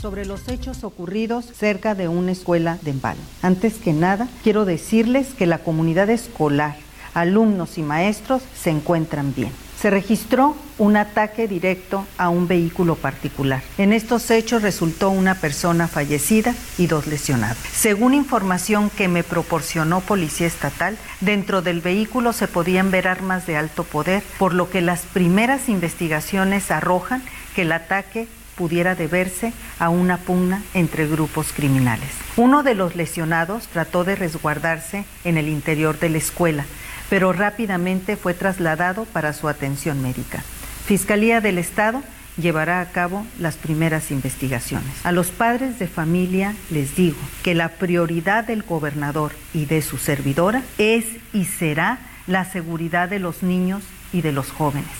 Sobre 0.00 0.24
los 0.24 0.48
hechos 0.48 0.82
ocurridos 0.84 1.44
cerca 1.44 1.94
de 1.94 2.08
una 2.08 2.32
escuela 2.32 2.78
de 2.82 2.92
Empalme. 2.92 3.22
Antes 3.42 3.74
que 3.74 3.92
nada, 3.92 4.28
quiero 4.42 4.64
decirles 4.64 5.28
que 5.34 5.46
la 5.46 5.58
comunidad 5.58 6.08
escolar, 6.10 6.76
alumnos 7.14 7.76
y 7.76 7.82
maestros 7.82 8.42
se 8.54 8.70
encuentran 8.70 9.34
bien. 9.34 9.52
Se 9.78 9.88
registró 9.88 10.56
un 10.76 10.96
ataque 10.96 11.48
directo 11.48 12.06
a 12.18 12.28
un 12.28 12.46
vehículo 12.46 12.96
particular. 12.96 13.62
En 13.78 13.94
estos 13.94 14.30
hechos 14.30 14.60
resultó 14.60 15.08
una 15.08 15.34
persona 15.34 15.88
fallecida 15.88 16.54
y 16.76 16.86
dos 16.86 17.06
lesionados. 17.06 17.56
Según 17.72 18.12
información 18.12 18.90
que 18.90 19.08
me 19.08 19.22
proporcionó 19.22 20.00
Policía 20.00 20.46
Estatal, 20.46 20.98
dentro 21.22 21.62
del 21.62 21.80
vehículo 21.80 22.34
se 22.34 22.46
podían 22.46 22.90
ver 22.90 23.08
armas 23.08 23.46
de 23.46 23.56
alto 23.56 23.84
poder, 23.84 24.22
por 24.38 24.52
lo 24.52 24.68
que 24.68 24.82
las 24.82 25.00
primeras 25.00 25.70
investigaciones 25.70 26.70
arrojan 26.70 27.22
que 27.54 27.62
el 27.62 27.72
ataque 27.72 28.28
pudiera 28.56 28.94
deberse 28.94 29.52
a 29.78 29.88
una 29.88 30.18
pugna 30.18 30.62
entre 30.74 31.06
grupos 31.06 31.52
criminales. 31.52 32.10
Uno 32.36 32.62
de 32.62 32.74
los 32.74 32.96
lesionados 32.96 33.68
trató 33.68 34.04
de 34.04 34.16
resguardarse 34.16 35.04
en 35.24 35.36
el 35.36 35.48
interior 35.48 35.98
de 35.98 36.10
la 36.10 36.18
escuela, 36.18 36.64
pero 37.08 37.32
rápidamente 37.32 38.16
fue 38.16 38.34
trasladado 38.34 39.04
para 39.04 39.32
su 39.32 39.48
atención 39.48 40.02
médica. 40.02 40.42
Fiscalía 40.86 41.40
del 41.40 41.58
Estado 41.58 42.02
llevará 42.36 42.80
a 42.80 42.86
cabo 42.86 43.26
las 43.38 43.56
primeras 43.56 44.10
investigaciones. 44.10 44.90
A 45.04 45.12
los 45.12 45.28
padres 45.28 45.78
de 45.78 45.88
familia 45.88 46.54
les 46.70 46.96
digo 46.96 47.18
que 47.42 47.54
la 47.54 47.68
prioridad 47.68 48.44
del 48.44 48.62
gobernador 48.62 49.32
y 49.52 49.66
de 49.66 49.82
su 49.82 49.98
servidora 49.98 50.62
es 50.78 51.04
y 51.32 51.44
será 51.44 51.98
la 52.26 52.44
seguridad 52.44 53.08
de 53.08 53.18
los 53.18 53.42
niños 53.42 53.82
y 54.12 54.22
de 54.22 54.32
los 54.32 54.50
jóvenes. 54.50 54.90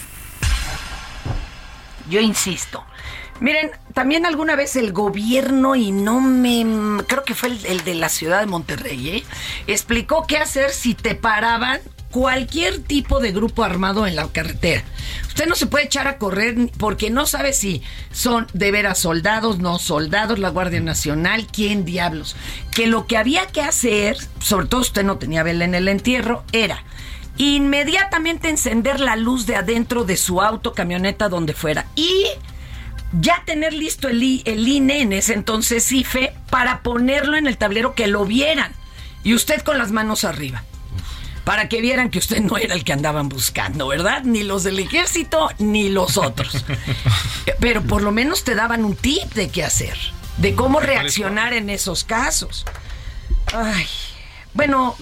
Yo 2.09 2.21
insisto. 2.21 2.85
Miren, 3.41 3.71
también 3.95 4.27
alguna 4.27 4.55
vez 4.55 4.77
el 4.77 4.93
gobierno, 4.93 5.75
y 5.75 5.93
no 5.93 6.21
me. 6.21 7.03
Creo 7.07 7.25
que 7.25 7.35
fue 7.35 7.49
el, 7.49 7.85
de 7.85 7.95
la 7.95 8.09
ciudad 8.09 8.41
de 8.41 8.47
Monterrey, 8.47 9.09
¿eh? 9.09 9.25
explicó 9.67 10.27
qué 10.27 10.37
hacer 10.37 10.71
si 10.71 10.95
te 10.95 11.15
paraban 11.15 11.81
cualquier 12.11 12.83
tipo 12.83 13.21
de 13.21 13.33
grupo 13.33 13.63
armado 13.63 14.07
en 14.07 14.17
la 14.17 14.29
carretera. 14.29 14.83
Usted 15.29 15.47
no 15.47 15.55
se 15.55 15.67
puede 15.67 15.85
echar 15.87 16.09
a 16.09 16.19
correr 16.19 16.57
porque 16.77 17.09
no 17.09 17.25
sabe 17.25 17.53
si 17.53 17.83
son 18.13 18.47
de 18.53 18.71
veras 18.73 18.99
soldados, 18.99 19.59
no 19.59 19.79
soldados, 19.79 20.39
la 20.39 20.51
Guardia 20.51 20.81
Nacional, 20.81 21.47
quién 21.47 21.85
diablos. 21.85 22.37
Que 22.75 22.87
lo 22.87 23.07
que 23.07 23.17
había 23.17 23.47
que 23.47 23.63
hacer, 23.63 24.19
sobre 24.41 24.67
todo 24.67 24.81
usted 24.81 25.05
no 25.05 25.19
tenía 25.19 25.43
vela 25.43 25.65
en 25.65 25.75
el 25.75 25.89
entierro, 25.89 26.45
era 26.53 26.85
inmediatamente 27.37 28.51
encender 28.51 29.01
la 29.01 29.17
luz 29.17 29.47
de 29.47 29.57
adentro 29.57 30.05
de 30.05 30.19
su 30.19 30.43
auto, 30.43 30.75
camioneta, 30.75 31.31
donde 31.31 31.55
fuera. 31.55 31.87
Y 31.97 32.27
ya 33.13 33.43
tener 33.45 33.73
listo 33.73 34.09
el, 34.09 34.43
el 34.45 34.69
INE 34.69 35.01
en 35.03 35.13
ese 35.13 35.35
entonces 35.35 35.91
IFE 35.91 36.33
para 36.51 36.83
ponerlo 36.83 37.37
en 37.37 37.47
el 37.47 37.57
tablero 37.57 37.95
que 37.95 38.07
lo 38.07 38.25
vieran. 38.25 38.73
Y 39.25 39.35
usted 39.35 39.63
con 39.63 39.79
las 39.79 39.91
manos 39.91 40.25
arriba. 40.25 40.65
Para 41.45 41.69
que 41.69 41.81
vieran 41.81 42.11
que 42.11 42.19
usted 42.19 42.41
no 42.41 42.59
era 42.59 42.75
el 42.75 42.85
que 42.85 42.93
andaban 42.93 43.29
buscando, 43.29 43.89
¿verdad? 43.89 44.23
Ni 44.23 44.43
los 44.43 44.63
del 44.63 44.79
ejército, 44.79 45.51
ni 45.59 45.89
los 45.89 46.17
otros. 46.17 46.65
Pero 47.61 47.83
por 47.83 48.03
lo 48.03 48.13
menos 48.13 48.45
te 48.45 48.55
daban 48.55 48.85
un 48.85 48.95
tip 48.95 49.33
de 49.35 49.49
qué 49.49 49.65
hacer. 49.65 49.97
De 50.37 50.55
cómo 50.55 50.81
reaccionar 50.81 51.53
en 51.53 51.71
esos 51.71 52.05
casos. 52.05 52.65
Ay. 53.53 53.87
Bueno, 54.55 54.97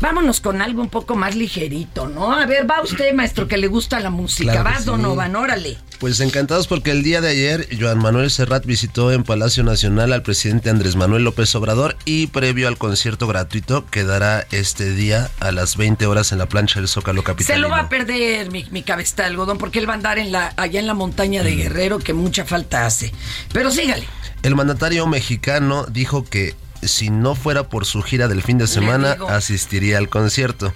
vámonos 0.00 0.40
con 0.40 0.60
algo 0.62 0.82
un 0.82 0.88
poco 0.88 1.14
más 1.16 1.34
ligerito, 1.36 2.08
¿no? 2.08 2.32
A 2.32 2.46
ver, 2.46 2.68
va 2.68 2.82
usted, 2.82 3.12
maestro, 3.14 3.46
que 3.48 3.56
le 3.56 3.68
gusta 3.68 4.00
la 4.00 4.10
música. 4.10 4.52
Claro 4.52 4.64
Vas, 4.70 4.80
sí. 4.80 4.86
Donovan, 4.86 5.36
órale. 5.36 5.78
Pues 5.98 6.18
encantados 6.18 6.66
porque 6.66 6.90
el 6.90 7.04
día 7.04 7.20
de 7.20 7.28
ayer 7.28 7.68
Joan 7.78 7.98
Manuel 7.98 8.28
Serrat 8.32 8.66
visitó 8.66 9.12
en 9.12 9.22
Palacio 9.22 9.62
Nacional 9.62 10.12
al 10.12 10.22
presidente 10.22 10.68
Andrés 10.68 10.96
Manuel 10.96 11.22
López 11.22 11.54
Obrador 11.54 11.96
y 12.04 12.26
previo 12.26 12.66
al 12.66 12.76
concierto 12.76 13.28
gratuito 13.28 13.86
que 13.86 14.02
dará 14.02 14.44
este 14.50 14.92
día 14.94 15.30
a 15.38 15.52
las 15.52 15.76
20 15.76 16.04
horas 16.06 16.32
en 16.32 16.38
la 16.38 16.46
plancha 16.46 16.80
del 16.80 16.88
Zócalo 16.88 17.20
Se 17.20 17.26
Capitalino. 17.26 17.68
lo 17.68 17.72
va 17.72 17.82
a 17.82 17.88
perder 17.88 18.50
mi, 18.50 18.66
mi 18.72 18.82
cabeza 18.82 19.22
de 19.22 19.28
algodón 19.28 19.58
porque 19.58 19.78
él 19.78 19.88
va 19.88 19.92
a 19.92 19.96
andar 19.96 20.18
en 20.18 20.32
la, 20.32 20.52
allá 20.56 20.80
en 20.80 20.88
la 20.88 20.94
montaña 20.94 21.42
Mm. 21.42 21.44
de 21.44 21.54
Guerrero 21.54 21.98
que 22.00 22.12
mucha 22.14 22.44
falta 22.44 22.84
hace. 22.84 23.12
Pero 23.52 23.70
sígale. 23.70 24.04
El 24.42 24.56
mandatario 24.56 25.06
mexicano 25.06 25.86
dijo 25.88 26.24
que 26.24 26.56
si 26.82 27.10
no 27.10 27.34
fuera 27.34 27.68
por 27.68 27.86
su 27.86 28.02
gira 28.02 28.28
del 28.28 28.42
fin 28.42 28.58
de 28.58 28.66
semana, 28.66 29.16
asistiría 29.28 29.98
al 29.98 30.08
concierto. 30.08 30.72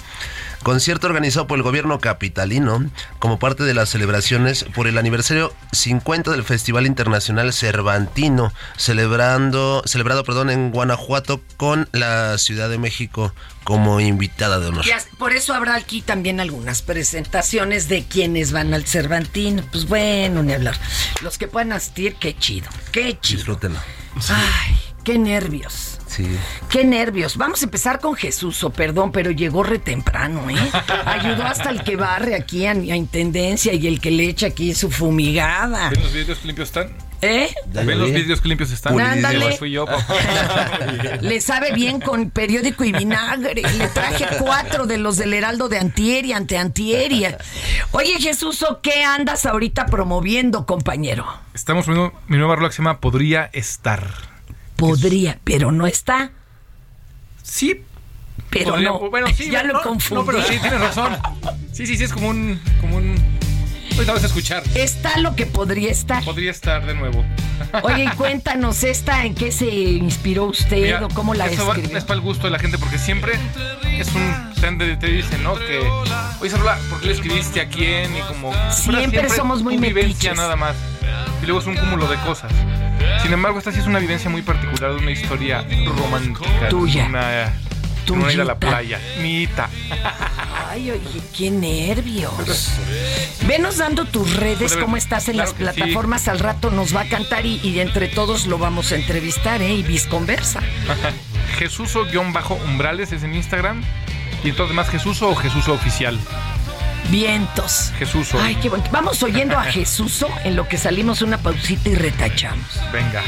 Concierto 0.63 1.07
organizado 1.07 1.47
por 1.47 1.59
el 1.59 1.63
gobierno 1.63 2.01
capitalino 2.01 2.91
como 3.21 3.39
parte 3.39 3.63
de 3.63 3.73
las 3.73 3.89
celebraciones 3.89 4.65
por 4.75 4.89
el 4.89 4.99
aniversario 4.99 5.55
50 5.71 6.33
del 6.33 6.43
Festival 6.43 6.87
Internacional 6.87 7.53
Cervantino, 7.53 8.53
celebrando, 8.77 9.83
celebrado 9.87 10.25
perdón, 10.25 10.51
en 10.51 10.73
Guanajuato 10.73 11.41
con 11.57 11.89
la 11.93 12.37
Ciudad 12.39 12.69
de 12.69 12.79
México 12.79 13.33
como 13.63 14.01
invitada 14.01 14.59
de 14.59 14.67
honor. 14.67 14.85
Ya, 14.85 14.99
por 15.19 15.33
eso 15.35 15.55
habrá 15.55 15.77
aquí 15.77 16.01
también 16.01 16.41
algunas 16.41 16.83
presentaciones 16.83 17.89
de 17.89 18.05
quienes 18.05 18.51
van 18.51 18.75
al 18.75 18.87
Cervantino. 18.87 19.63
Pues 19.71 19.87
bueno, 19.87 20.43
ni 20.43 20.53
hablar. 20.53 20.77
Los 21.23 21.39
que 21.39 21.47
puedan 21.47 21.73
asistir, 21.73 22.17
qué 22.17 22.37
chido. 22.37 22.69
Qué 22.91 23.19
chido. 23.21 23.39
Disfrútenlo. 23.39 23.79
Ay, 24.29 24.77
qué 25.05 25.17
nervios. 25.19 25.96
Sí. 26.17 26.27
Qué 26.71 26.85
nervios. 26.85 27.37
Vamos 27.37 27.61
a 27.61 27.65
empezar 27.67 28.01
con 28.01 28.15
Jesús, 28.15 28.65
o 28.65 28.71
perdón, 28.71 29.13
pero 29.13 29.31
llegó 29.31 29.63
re 29.63 29.79
temprano, 29.79 30.49
¿eh? 30.49 30.57
Ayudó 31.05 31.45
hasta 31.45 31.71
el 31.71 31.83
que 31.83 31.97
barre 31.97 32.35
aquí 32.35 32.67
a, 32.67 32.71
a 32.71 32.75
Intendencia 32.75 33.75
y 33.75 33.87
el 33.87 34.01
que 34.01 34.11
le 34.11 34.29
echa 34.29 34.47
aquí 34.47 34.75
su 34.75 34.91
fumigada. 34.91 35.91
¿Ven 35.91 36.03
los 36.03 36.13
vidrios 36.13 36.39
que 36.39 36.47
limpios 36.47 36.69
están? 36.69 37.07
¿Eh? 37.23 37.53
¿Ven 37.67 37.99
los 37.99 38.13
vidrios 38.13 38.41
que 38.41 38.49
limpios 38.49 38.71
están? 38.71 38.99
Ándale. 39.01 39.57
Fui 39.57 39.71
yo. 39.71 39.87
Le 41.21 41.41
sabe 41.41 41.73
bien 41.73 42.01
con 42.01 42.31
periódico 42.31 42.85
y 42.85 42.93
vinagre. 42.93 43.63
Le 43.63 43.89
traje 43.89 44.27
cuatro 44.39 44.87
de 44.87 44.99
los 44.99 45.17
del 45.17 45.33
Heraldo 45.33 45.69
de 45.69 45.79
Antieri, 45.79 46.33
ante 46.33 46.59
Antieri. 46.59 47.27
Oye, 47.93 48.19
Jesús, 48.21 48.63
¿o 48.63 48.81
¿qué 48.81 49.03
andas 49.05 49.47
ahorita 49.47 49.87
promoviendo, 49.87 50.67
compañero? 50.67 51.27
Estamos 51.55 51.87
poniendo 51.87 52.13
mi 52.29 52.37
nueva 52.37 52.57
rola 52.57 52.69
que 52.69 52.75
se 52.75 52.83
llama 52.83 53.01
Podría 53.01 53.49
Estar. 53.53 54.36
Podría, 54.77 55.39
pero 55.45 55.73
no 55.73 55.87
está. 55.87 56.31
Sí. 57.43 57.83
Pero 58.51 58.71
Podría- 58.73 58.89
no. 58.91 59.11
Bueno, 59.11 59.27
sí. 59.37 59.51
ya 59.51 59.63
no, 59.63 59.75
lo 59.75 59.83
confundí. 59.83 60.15
No, 60.21 60.27
pero 60.27 60.43
sí, 60.43 60.59
tienes 60.61 60.81
razón. 60.81 61.17
Sí, 61.73 61.87
sí, 61.87 61.97
sí, 61.97 62.05
es 62.05 62.13
como 62.13 62.29
un... 62.29 62.61
Como 62.81 62.97
un... 62.99 63.15
Vas 64.07 64.23
a 64.23 64.27
escuchar. 64.27 64.63
Está 64.75 65.17
lo 65.21 65.35
que 65.37 65.47
podría 65.47 65.91
estar. 65.91 66.23
Podría 66.23 66.51
estar 66.51 66.85
de 66.85 66.95
nuevo. 66.95 67.25
Oye, 67.83 68.05
y 68.05 68.09
cuéntanos 68.11 68.85
esta, 68.85 69.25
¿en 69.25 69.35
qué 69.35 69.51
se 69.51 69.65
inspiró 69.71 70.45
usted 70.45 70.83
Mira, 70.83 71.07
o 71.07 71.09
cómo 71.09 71.33
la 71.33 71.47
eso 71.47 71.67
va- 71.67 71.73
escribió? 71.75 71.97
es 71.97 72.05
para 72.05 72.17
el 72.17 72.21
gusto 72.21 72.45
de 72.45 72.51
la 72.51 72.59
gente 72.59 72.77
porque 72.77 72.99
siempre 72.99 73.33
es 73.99 74.09
un 74.15 74.79
te, 74.79 74.97
te 74.97 75.07
dicen, 75.07 75.43
¿no? 75.43 75.55
Que 75.55 75.79
oye 76.41 76.49
esa 76.49 76.59
rola, 76.59 76.77
¿por 76.91 77.01
qué 77.01 77.07
le 77.07 77.13
escribiste 77.15 77.61
a 77.63 77.69
quién? 77.69 78.15
Y 78.15 78.21
como 78.23 78.53
Siempre 78.71 79.31
somos 79.31 79.63
muy 79.63 79.79
metiches. 79.79 80.37
nada 80.37 80.57
más. 80.57 80.77
Y 81.43 81.47
luego 81.47 81.61
es 81.61 81.67
un 81.67 81.77
cúmulo 81.77 82.07
de 82.09 82.17
cosas. 82.19 82.53
Sin 83.23 83.33
embargo, 83.33 83.59
esta 83.59 83.73
sí 83.73 83.81
es 83.81 83.87
una 83.87 83.99
vivencia 83.99 84.31
muy 84.31 84.43
particular 84.43 84.93
de 84.93 84.99
una 84.99 85.11
historia 85.11 85.67
romántica. 85.87 86.69
Tuya. 86.69 87.07
Una, 87.07 87.53
una 88.11 88.33
ida 88.33 88.43
a 88.43 88.47
la 88.47 88.59
playa. 88.59 89.01
Mita. 89.21 89.69
Ay, 90.71 90.91
oye, 90.91 91.23
qué 91.37 91.51
nervios. 91.51 92.71
Venos 93.47 93.79
dando 93.79 94.05
tus 94.05 94.37
redes, 94.37 94.75
ver, 94.75 94.85
cómo 94.85 94.97
estás 94.97 95.29
en 95.29 95.35
claro 95.35 95.51
las 95.51 95.57
sí. 95.57 95.63
plataformas. 95.63 96.29
Al 96.29 96.39
rato 96.39 96.71
nos 96.71 96.95
va 96.95 97.03
a 97.03 97.09
cantar 97.09 97.47
y, 97.47 97.61
y 97.63 97.81
entre 97.81 98.09
todos 98.09 98.47
lo 98.47 98.59
vamos 98.59 98.93
a 98.93 98.97
entrevistar, 98.97 99.63
¿eh? 99.63 99.75
Y 99.75 99.83
visconversa. 99.83 100.61
Jesuso-umbrales 101.59 103.13
es 103.13 103.23
en 103.23 103.35
Instagram. 103.35 103.83
Y 104.45 104.51
entonces 104.51 104.77
más 104.77 104.89
Jesuso 104.89 105.31
o 105.31 105.35
Jesuso 105.35 105.73
oficial. 105.73 106.19
Vientos. 107.11 107.93
Jesús. 107.99 108.35
Ay, 108.35 108.57
qué 108.57 108.69
bueno. 108.69 108.85
Vamos 108.91 109.23
oyendo 109.23 109.57
a 109.57 109.63
Jesús 109.73 110.25
en 110.45 110.57
lo 110.57 110.69
que 110.69 110.77
salimos 110.79 111.23
una 111.23 111.39
pausita 111.39 111.89
y 111.89 111.95
retachamos. 111.95 112.81
Venga. 112.93 113.23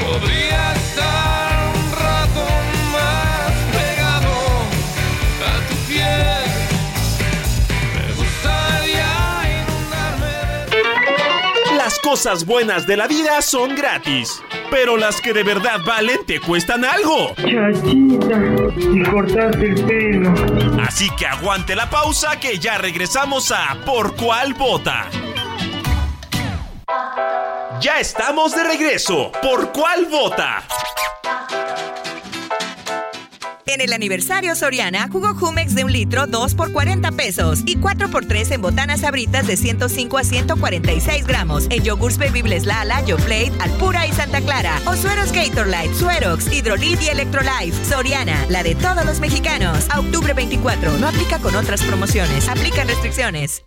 Podría 0.00 0.72
estar 0.74 1.74
un 1.74 1.92
rato 1.92 2.46
más 2.92 3.52
pegado 3.72 4.34
a 5.46 5.68
tu 5.68 5.74
piel. 5.86 6.46
Me 7.94 8.06
gustaría 8.14 9.10
inundarme. 9.60 10.34
Las 11.76 11.98
cosas 11.98 12.44
buenas 12.44 12.86
de 12.86 12.96
la 12.96 13.06
vida 13.06 13.42
son 13.42 13.76
gratis 13.76 14.42
pero 14.70 14.96
las 14.96 15.20
que 15.20 15.32
de 15.32 15.42
verdad 15.42 15.80
valen 15.84 16.24
te 16.26 16.40
cuestan 16.40 16.84
algo. 16.84 17.34
Chachita, 17.36 18.40
y 18.78 19.02
cortaste 19.02 19.66
el 19.66 19.84
pelo. 19.84 20.34
Así 20.82 21.08
que 21.16 21.26
aguante 21.26 21.74
la 21.74 21.90
pausa 21.90 22.38
que 22.40 22.58
ya 22.58 22.78
regresamos 22.78 23.52
a 23.52 23.76
Por 23.84 24.14
cuál 24.16 24.54
vota. 24.54 25.06
Ya 27.80 28.00
estamos 28.00 28.54
de 28.56 28.64
regreso. 28.64 29.30
¿Por 29.42 29.72
cuál 29.72 30.06
vota? 30.06 30.64
En 33.68 33.82
el 33.82 33.92
aniversario 33.92 34.56
Soriana, 34.56 35.10
jugo 35.12 35.34
Jumex 35.34 35.74
de 35.74 35.84
un 35.84 35.92
litro, 35.92 36.26
2 36.26 36.54
por 36.54 36.72
40 36.72 37.12
pesos. 37.12 37.60
Y 37.66 37.76
4 37.76 38.08
por 38.08 38.24
3 38.24 38.52
en 38.52 38.62
botanas 38.62 39.04
abritas 39.04 39.46
de 39.46 39.58
105 39.58 40.16
a 40.16 40.24
146 40.24 41.26
gramos. 41.26 41.66
En 41.68 41.84
yogurts 41.84 42.16
bebibles 42.16 42.64
Lala, 42.64 43.04
Yoplait, 43.04 43.52
Alpura 43.60 44.06
y 44.06 44.12
Santa 44.12 44.40
Clara. 44.40 44.80
O 44.86 44.96
sueros 44.96 45.32
Gatorlight, 45.32 45.92
Suerox, 45.92 46.50
Hidrolit 46.50 47.02
y 47.02 47.08
Electrolife. 47.08 47.84
Soriana, 47.84 48.46
la 48.48 48.62
de 48.62 48.74
todos 48.74 49.04
los 49.04 49.20
mexicanos. 49.20 49.84
A 49.90 50.00
octubre 50.00 50.32
24. 50.32 50.96
No 50.96 51.06
aplica 51.06 51.38
con 51.38 51.54
otras 51.54 51.82
promociones. 51.82 52.48
Aplican 52.48 52.88
restricciones. 52.88 53.64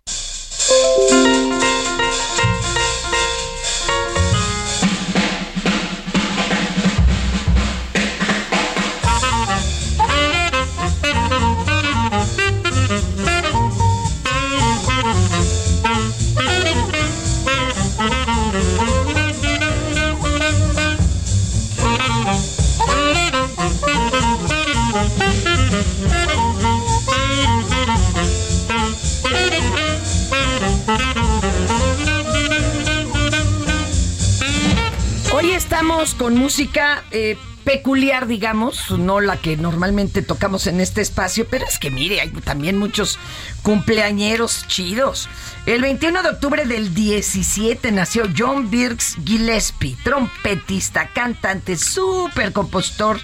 Música 36.36 37.04
eh, 37.12 37.38
peculiar, 37.64 38.28
digamos, 38.28 38.92
no 38.92 39.20
la 39.20 39.38
que 39.38 39.58
normalmente 39.58 40.22
tocamos 40.22 40.68
en 40.68 40.82
este 40.82 41.02
espacio, 41.02 41.48
pero 41.50 41.66
es 41.66 41.78
que 41.80 41.92
mire, 41.92 42.22
hay 42.22 42.30
también 42.30 42.78
muchos 42.78 43.20
cumpleañeros 43.62 44.66
chidos. 44.68 45.30
El 45.66 45.82
21 45.82 46.24
de 46.24 46.30
octubre 46.30 46.66
del 46.66 46.94
17 46.94 47.92
nació 47.92 48.24
John 48.36 48.70
Birks 48.70 49.18
Gillespie, 49.24 49.98
trompetista, 50.04 51.10
cantante, 51.14 51.78
súper 51.78 52.52
compositor 52.52 53.20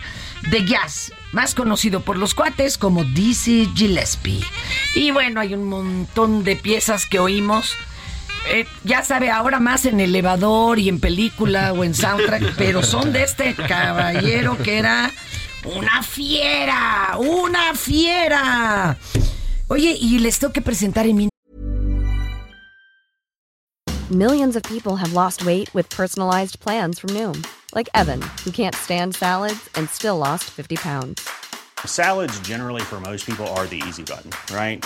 de 0.52 0.66
jazz, 0.66 1.12
más 1.32 1.56
conocido 1.56 2.02
por 2.02 2.18
los 2.18 2.34
cuates 2.34 2.78
como 2.78 3.04
Dizzy 3.04 3.72
Gillespie. 3.76 4.44
Y 4.96 5.12
bueno, 5.12 5.42
hay 5.42 5.54
un 5.54 5.66
montón 5.66 6.44
de 6.44 6.56
piezas 6.56 7.06
que 7.06 7.20
oímos. 7.20 7.76
Eh, 8.50 8.66
ya 8.84 9.04
sabe, 9.04 9.30
ahora 9.30 9.60
más 9.60 9.86
en 9.86 10.00
elevador 10.00 10.80
y 10.80 10.90
en 10.90 11.00
película 11.00 11.74
o 11.74 11.84
en 11.84 11.94
soundtrack, 11.94 12.56
pero 12.58 12.82
son 12.84 13.12
de 13.12 13.24
este 13.24 13.54
caballero 13.56 14.58
que 14.58 14.78
era 14.80 15.12
una 15.66 16.02
fiera, 16.02 17.18
una 17.18 17.74
fiera. 17.76 18.98
Oye, 19.68 19.98
y 20.00 20.20
les 20.20 20.40
tengo 20.40 20.54
que 20.54 20.62
presentar 20.62 21.06
en 21.06 21.18
mi 21.18 21.30
Millions 24.10 24.56
of 24.56 24.64
people 24.64 24.96
have 24.96 25.12
lost 25.12 25.46
weight 25.46 25.70
with 25.74 25.90
personalized 25.90 26.62
plans 26.62 26.98
from 26.98 27.10
Noom, 27.10 27.46
like 27.76 27.90
Evan, 27.94 28.22
who 28.46 28.52
can't 28.52 28.74
stand 28.74 29.14
salads 29.14 29.70
and 29.76 29.90
still 29.90 30.18
lost 30.18 30.46
50 30.46 30.78
pounds. 30.78 31.28
Salads, 31.86 32.40
generally, 32.40 32.82
for 32.82 33.02
most 33.02 33.26
people, 33.26 33.46
are 33.48 33.68
the 33.68 33.84
easy 33.86 34.04
button, 34.04 34.32
right? 34.56 34.86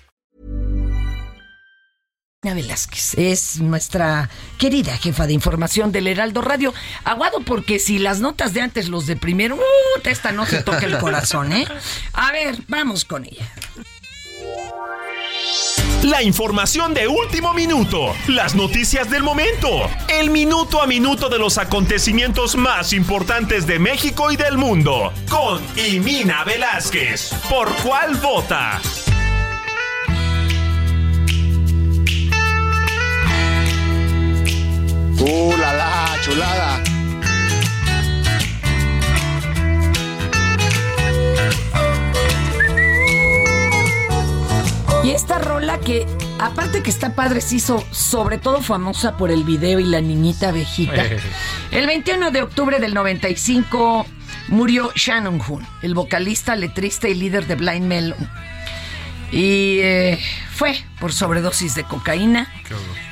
Ana 2.43 2.55
Velázquez 2.55 3.13
es 3.19 3.59
nuestra 3.59 4.27
querida 4.57 4.97
jefa 4.97 5.27
de 5.27 5.33
información 5.33 5.91
del 5.91 6.07
Heraldo 6.07 6.41
Radio. 6.41 6.73
Aguado 7.03 7.41
porque 7.41 7.77
si 7.77 7.99
las 7.99 8.19
notas 8.19 8.55
de 8.55 8.61
antes 8.61 8.89
los 8.89 9.05
deprimieron, 9.05 9.59
uh, 9.59 9.63
esta 10.05 10.31
no 10.31 10.47
se 10.47 10.63
toca 10.63 10.87
el 10.87 10.97
corazón, 10.97 11.53
¿eh? 11.53 11.67
A 12.13 12.31
ver, 12.31 12.57
vamos 12.67 13.05
con 13.05 13.25
ella. 13.25 13.47
La 16.01 16.23
información 16.23 16.95
de 16.95 17.07
último 17.07 17.53
minuto, 17.53 18.15
las 18.27 18.55
noticias 18.55 19.07
del 19.11 19.21
momento, 19.21 19.87
el 20.07 20.31
minuto 20.31 20.81
a 20.81 20.87
minuto 20.87 21.29
de 21.29 21.37
los 21.37 21.59
acontecimientos 21.59 22.55
más 22.55 22.91
importantes 22.91 23.67
de 23.67 23.77
México 23.77 24.31
y 24.31 24.35
del 24.35 24.57
mundo, 24.57 25.13
con 25.29 25.61
Imina 25.77 26.43
Velázquez. 26.43 27.35
¿Por 27.47 27.71
cuál 27.83 28.15
vota? 28.15 28.81
¡Uh, 35.21 35.55
la, 35.55 35.73
la, 35.73 36.17
chulada! 36.21 36.83
Y 45.03 45.11
esta 45.11 45.37
rola 45.37 45.79
que, 45.79 46.07
aparte 46.39 46.81
que 46.81 46.89
está 46.89 47.13
padre, 47.13 47.41
se 47.41 47.57
hizo 47.57 47.83
sobre 47.91 48.39
todo 48.39 48.61
famosa 48.61 49.15
por 49.17 49.29
el 49.29 49.43
video 49.43 49.79
y 49.79 49.83
la 49.83 50.01
niñita 50.01 50.49
abejita. 50.49 51.03
El 51.71 51.85
21 51.85 52.31
de 52.31 52.41
octubre 52.41 52.79
del 52.79 52.95
95 52.95 54.07
murió 54.47 54.91
Shannon 54.95 55.39
Hoon, 55.39 55.65
el 55.83 55.93
vocalista, 55.93 56.55
letrista 56.55 57.07
y 57.07 57.13
líder 57.13 57.45
de 57.45 57.55
Blind 57.55 57.85
Melon. 57.85 58.29
Y 59.31 59.79
eh, 59.81 60.19
fue 60.61 60.79
por 60.99 61.11
sobredosis 61.11 61.73
de 61.73 61.83
cocaína. 61.83 62.47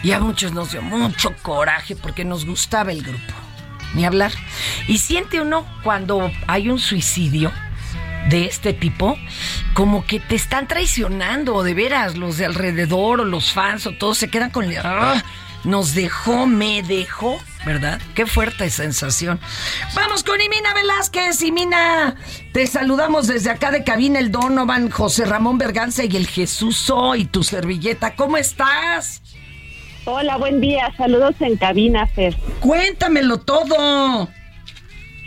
Y 0.04 0.12
a 0.12 0.20
muchos 0.20 0.52
nos 0.54 0.72
dio 0.72 0.84
mucho 0.84 1.34
coraje 1.42 1.96
porque 1.96 2.24
nos 2.24 2.46
gustaba 2.46 2.92
el 2.92 3.02
grupo. 3.02 3.34
Ni 3.96 4.06
hablar. 4.06 4.32
Y 4.88 5.00
siente 5.00 5.42
uno 5.42 5.66
cuando 5.82 6.30
hay 6.46 6.70
un 6.70 6.78
suicidio 6.78 7.52
de 8.30 8.46
este 8.46 8.74
tipo, 8.74 9.18
como 9.74 10.06
que 10.06 10.20
te 10.20 10.36
están 10.36 10.68
traicionando, 10.68 11.64
de 11.64 11.74
veras, 11.74 12.16
los 12.18 12.38
de 12.38 12.46
alrededor, 12.46 13.22
o 13.22 13.26
los 13.26 13.52
fans, 13.52 13.88
o 13.88 13.94
todos 13.94 14.20
se 14.20 14.30
quedan 14.30 14.52
con... 14.52 14.72
¡Ah! 14.84 15.24
Nos 15.64 15.94
dejó, 15.94 16.48
me 16.48 16.82
dejó, 16.84 17.38
¿verdad? 17.66 18.00
Qué 18.16 18.26
fuerte 18.26 18.70
sensación. 18.70 19.40
Vamos 19.94 20.24
con 20.24 20.40
Imina 20.40 20.74
Velázquez. 20.74 21.42
Imina, 21.42 22.16
te 22.54 22.66
saludamos 22.66 23.28
desde 23.28 23.50
acá 23.50 23.70
de 23.72 23.84
cabina 23.84 24.20
el 24.20 24.32
Donovan, 24.32 24.90
José 24.90 25.26
Ramón 25.26 25.58
Berganza 25.58 26.06
y 26.06 26.16
el 26.16 26.28
Jesús 26.28 26.92
y 27.18 27.26
tu 27.26 27.44
servilleta. 27.44 28.16
¿Cómo 28.16 28.38
estás? 28.38 29.22
Hola, 30.06 30.38
buen 30.38 30.62
día. 30.62 30.92
Saludos 30.98 31.36
en 31.42 31.58
cabina, 31.58 32.08
Fer. 32.08 32.36
Cuéntamelo 32.62 33.42
todo. 33.42 34.30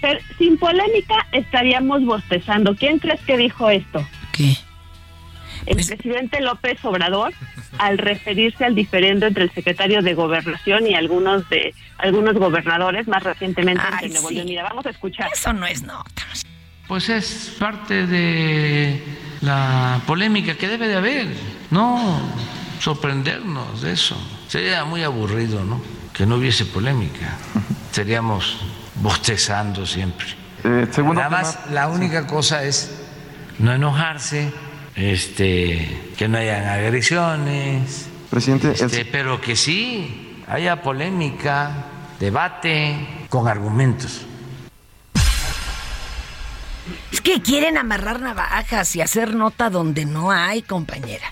Fer, 0.00 0.20
sin 0.38 0.58
polémica 0.58 1.26
estaríamos 1.32 2.04
bostezando. 2.04 2.74
¿Quién 2.74 2.98
crees 2.98 3.20
que 3.20 3.36
dijo 3.36 3.68
esto? 3.68 4.04
¿Qué? 4.32 4.56
El 5.66 5.76
presidente 5.76 6.40
López 6.40 6.84
Obrador, 6.84 7.32
al 7.78 7.98
referirse 7.98 8.64
al 8.64 8.74
diferendo 8.74 9.26
entre 9.26 9.44
el 9.44 9.52
secretario 9.52 10.02
de 10.02 10.14
Gobernación 10.14 10.86
y 10.86 10.94
algunos 10.94 11.48
de 11.48 11.74
algunos 11.98 12.34
gobernadores, 12.34 13.06
más 13.06 13.22
recientemente 13.22 13.82
Ay, 13.90 14.06
en 14.06 14.12
Nuevo 14.12 14.28
sí. 14.28 14.34
León. 14.34 14.46
Mira, 14.46 14.62
vamos 14.64 14.86
a 14.86 14.90
escuchar. 14.90 15.30
Eso 15.32 15.52
no 15.52 15.66
es 15.66 15.82
nota. 15.82 16.22
Pues 16.88 17.08
es 17.08 17.56
parte 17.58 18.06
de 18.06 19.02
la 19.40 20.00
polémica 20.06 20.54
que 20.54 20.68
debe 20.68 20.88
de 20.88 20.96
haber, 20.96 21.28
no 21.70 22.20
sorprendernos 22.80 23.82
de 23.82 23.92
eso. 23.92 24.16
Sería 24.48 24.84
muy 24.84 25.02
aburrido, 25.02 25.64
¿no? 25.64 25.80
Que 26.12 26.26
no 26.26 26.36
hubiese 26.36 26.66
polémica. 26.66 27.36
Estaríamos 27.86 28.58
bostezando 28.96 29.86
siempre. 29.86 30.26
Nada 30.64 31.30
más, 31.30 31.58
la 31.70 31.88
única 31.88 32.26
cosa 32.26 32.64
es 32.64 33.02
no 33.58 33.72
enojarse, 33.72 34.52
este, 34.94 36.12
que 36.16 36.28
no 36.28 36.38
hayan 36.38 36.66
agresiones, 36.66 38.08
Presidente, 38.30 38.72
este, 38.72 39.04
pero 39.04 39.40
que 39.40 39.56
sí 39.56 40.42
haya 40.48 40.82
polémica, 40.82 41.84
debate 42.18 43.26
con 43.28 43.46
argumentos. 43.46 44.22
Es 47.12 47.20
que 47.20 47.42
quieren 47.42 47.76
amarrar 47.76 48.20
navajas 48.20 48.96
y 48.96 49.00
hacer 49.02 49.34
nota 49.34 49.70
donde 49.70 50.06
no 50.06 50.30
hay, 50.30 50.62
compañera. 50.62 51.26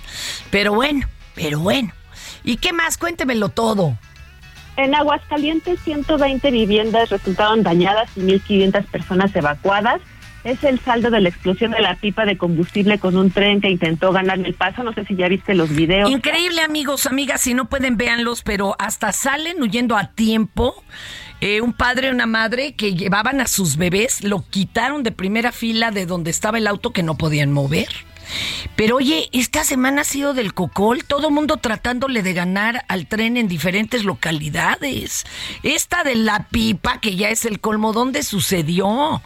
Pero 0.51 0.75
bueno, 0.75 1.07
pero 1.35 1.59
bueno. 1.59 1.93
¿Y 2.45 2.59
qué 2.59 2.73
más? 2.73 2.99
Cuéntemelo 2.99 3.49
todo. 3.49 3.97
En 4.77 4.95
Aguascalientes, 4.95 5.81
120 5.81 6.51
viviendas 6.51 7.11
resultaron 7.11 7.63
dañadas 7.63 8.11
y 8.17 8.21
1.500 8.21 8.87
personas 8.87 9.35
evacuadas. 9.35 10.01
Es 10.43 10.65
el 10.65 10.81
saldo 10.81 11.11
de 11.11 11.21
la 11.21 11.29
explosión 11.29 11.73
de 11.73 11.81
la 11.81 11.97
pipa 11.97 12.25
de 12.25 12.39
combustible 12.39 12.99
con 12.99 13.17
un 13.17 13.31
tren 13.31 13.61
que 13.61 13.69
intentó 13.69 14.11
ganar 14.13 14.39
el 14.39 14.55
paso. 14.55 14.83
No 14.83 14.93
sé 14.95 15.05
si 15.05 15.15
ya 15.15 15.29
viste 15.29 15.55
los 15.55 15.69
videos. 15.71 16.11
Increíble, 16.11 16.63
amigos, 16.63 17.07
amigas. 17.07 17.43
Si 17.43 17.53
no 17.53 17.69
pueden, 17.69 17.97
véanlos, 17.97 18.43
pero 18.43 18.75
hasta 18.79 19.13
salen 19.13 19.61
huyendo 19.61 19.97
a 19.97 20.13
tiempo. 20.13 20.83
Eh, 21.43 21.61
un 21.61 21.73
padre 21.73 22.09
y 22.09 22.11
una 22.11 22.27
madre 22.27 22.75
que 22.75 22.95
llevaban 22.95 23.41
a 23.41 23.47
sus 23.47 23.77
bebés, 23.77 24.23
lo 24.25 24.45
quitaron 24.49 25.03
de 25.03 25.13
primera 25.13 25.53
fila 25.53 25.91
de 25.91 26.05
donde 26.05 26.31
estaba 26.31 26.59
el 26.59 26.67
auto 26.67 26.93
que 26.93 27.03
no 27.03 27.17
podían 27.17 27.51
mover. 27.51 27.89
Pero 28.77 28.97
oye, 28.97 29.29
esta 29.33 29.65
semana 29.65 30.03
ha 30.03 30.05
sido 30.05 30.35
del 30.35 30.55
cocol, 30.55 31.05
todo 31.05 31.31
mundo 31.31 31.57
tratándole 31.57 32.23
de 32.23 32.33
ganar 32.33 32.85
al 32.89 33.07
tren 33.07 33.37
en 33.37 33.49
diferentes 33.49 34.05
localidades. 34.05 35.25
Esta 35.63 36.05
de 36.05 36.15
la 36.15 36.47
pipa, 36.49 37.01
que 37.01 37.17
ya 37.17 37.31
es 37.31 37.45
el 37.45 37.61
colmo, 37.61 37.93
¿dónde 37.93 38.23
sucedió? 38.23 39.21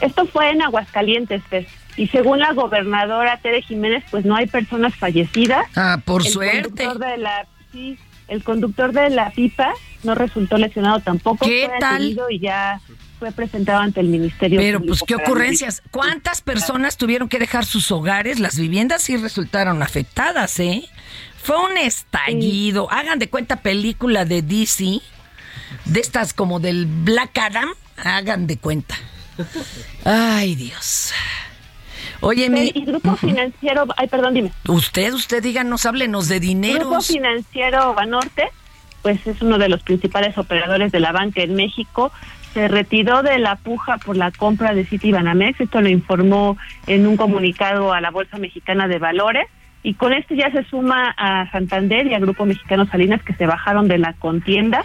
Esto 0.00 0.26
fue 0.26 0.50
en 0.50 0.62
Aguascalientes, 0.62 1.42
Fer. 1.44 1.66
Y 1.96 2.08
según 2.08 2.40
la 2.40 2.52
gobernadora 2.52 3.38
Tere 3.38 3.62
Jiménez, 3.62 4.04
pues 4.10 4.24
no 4.24 4.36
hay 4.36 4.46
personas 4.46 4.94
fallecidas. 4.94 5.66
Ah, 5.74 5.98
por 6.04 6.22
el 6.22 6.28
suerte. 6.28 6.84
Conductor 6.84 6.98
de 6.98 7.16
la, 7.16 7.46
sí, 7.72 7.98
el 8.28 8.44
conductor 8.44 8.92
de 8.92 9.10
la 9.10 9.30
pipa 9.30 9.72
no 10.02 10.14
resultó 10.14 10.58
lesionado 10.58 11.00
tampoco. 11.00 11.46
¿Qué 11.46 11.66
fue 11.68 11.78
tal? 11.78 12.16
Y 12.30 12.38
ya 12.38 12.80
fue 13.18 13.32
presentado 13.32 13.80
ante 13.80 14.00
el 14.00 14.08
Ministerio 14.08 14.60
Pero 14.60 14.80
pues 14.80 15.02
qué 15.06 15.14
ocurrencias. 15.14 15.82
¿Cuántas 15.90 16.42
personas 16.42 16.96
tuvieron 16.96 17.28
que 17.28 17.38
dejar 17.38 17.64
sus 17.64 17.90
hogares? 17.90 18.40
Las 18.40 18.58
viviendas 18.58 19.02
sí 19.02 19.16
resultaron 19.16 19.82
afectadas, 19.82 20.58
¿eh? 20.60 20.84
Fue 21.42 21.56
un 21.64 21.78
estallido. 21.78 22.90
Hagan 22.90 23.18
de 23.18 23.30
cuenta 23.30 23.56
película 23.56 24.24
de 24.24 24.42
DC, 24.42 25.00
de 25.86 26.00
estas 26.00 26.34
como 26.34 26.60
del 26.60 26.86
Black 26.86 27.38
Adam. 27.38 27.70
Hagan 27.96 28.46
de 28.46 28.58
cuenta. 28.58 28.96
Ay, 30.04 30.54
Dios. 30.54 31.12
Oye, 32.20 32.48
mi... 32.50 32.70
Y 32.74 32.84
Grupo 32.84 33.16
Financiero, 33.16 33.86
ay, 33.96 34.08
perdón, 34.08 34.34
dime. 34.34 34.52
Usted, 34.66 35.12
usted 35.12 35.42
díganos, 35.42 35.86
háblenos 35.86 36.28
de 36.28 36.36
Grupo 36.36 36.48
dineros. 36.48 37.06
Financiero 37.06 37.94
Banorte, 37.94 38.48
pues 39.02 39.26
es 39.26 39.40
uno 39.42 39.58
de 39.58 39.68
los 39.68 39.82
principales 39.82 40.36
operadores 40.38 40.92
de 40.92 41.00
la 41.00 41.12
banca 41.12 41.42
en 41.42 41.54
México. 41.54 42.12
Se 42.54 42.68
retiró 42.68 43.22
de 43.22 43.38
la 43.38 43.56
puja 43.56 43.98
por 43.98 44.16
la 44.16 44.30
compra 44.30 44.72
de 44.72 44.86
City 44.86 45.12
Banamex. 45.12 45.60
Esto 45.60 45.80
lo 45.80 45.88
informó 45.88 46.56
en 46.86 47.06
un 47.06 47.16
comunicado 47.16 47.92
a 47.92 48.00
la 48.00 48.10
Bolsa 48.10 48.38
Mexicana 48.38 48.88
de 48.88 48.98
Valores. 48.98 49.46
Y 49.82 49.94
con 49.94 50.12
esto 50.12 50.34
ya 50.34 50.50
se 50.50 50.64
suma 50.64 51.14
a 51.16 51.50
Santander 51.52 52.06
y 52.06 52.14
a 52.14 52.18
Grupo 52.18 52.46
Mexicano 52.46 52.86
Salinas 52.86 53.22
que 53.22 53.34
se 53.34 53.46
bajaron 53.46 53.88
de 53.88 53.98
la 53.98 54.14
contienda. 54.14 54.84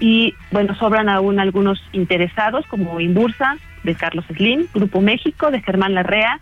Y 0.00 0.34
bueno, 0.50 0.74
sobran 0.74 1.08
aún 1.08 1.38
algunos 1.38 1.80
interesados 1.92 2.66
como 2.66 2.98
Inbursa 2.98 3.56
de 3.82 3.94
Carlos 3.94 4.24
Slim, 4.26 4.66
Grupo 4.74 5.00
México 5.00 5.50
de 5.50 5.60
Germán 5.60 5.94
Larrea 5.94 6.40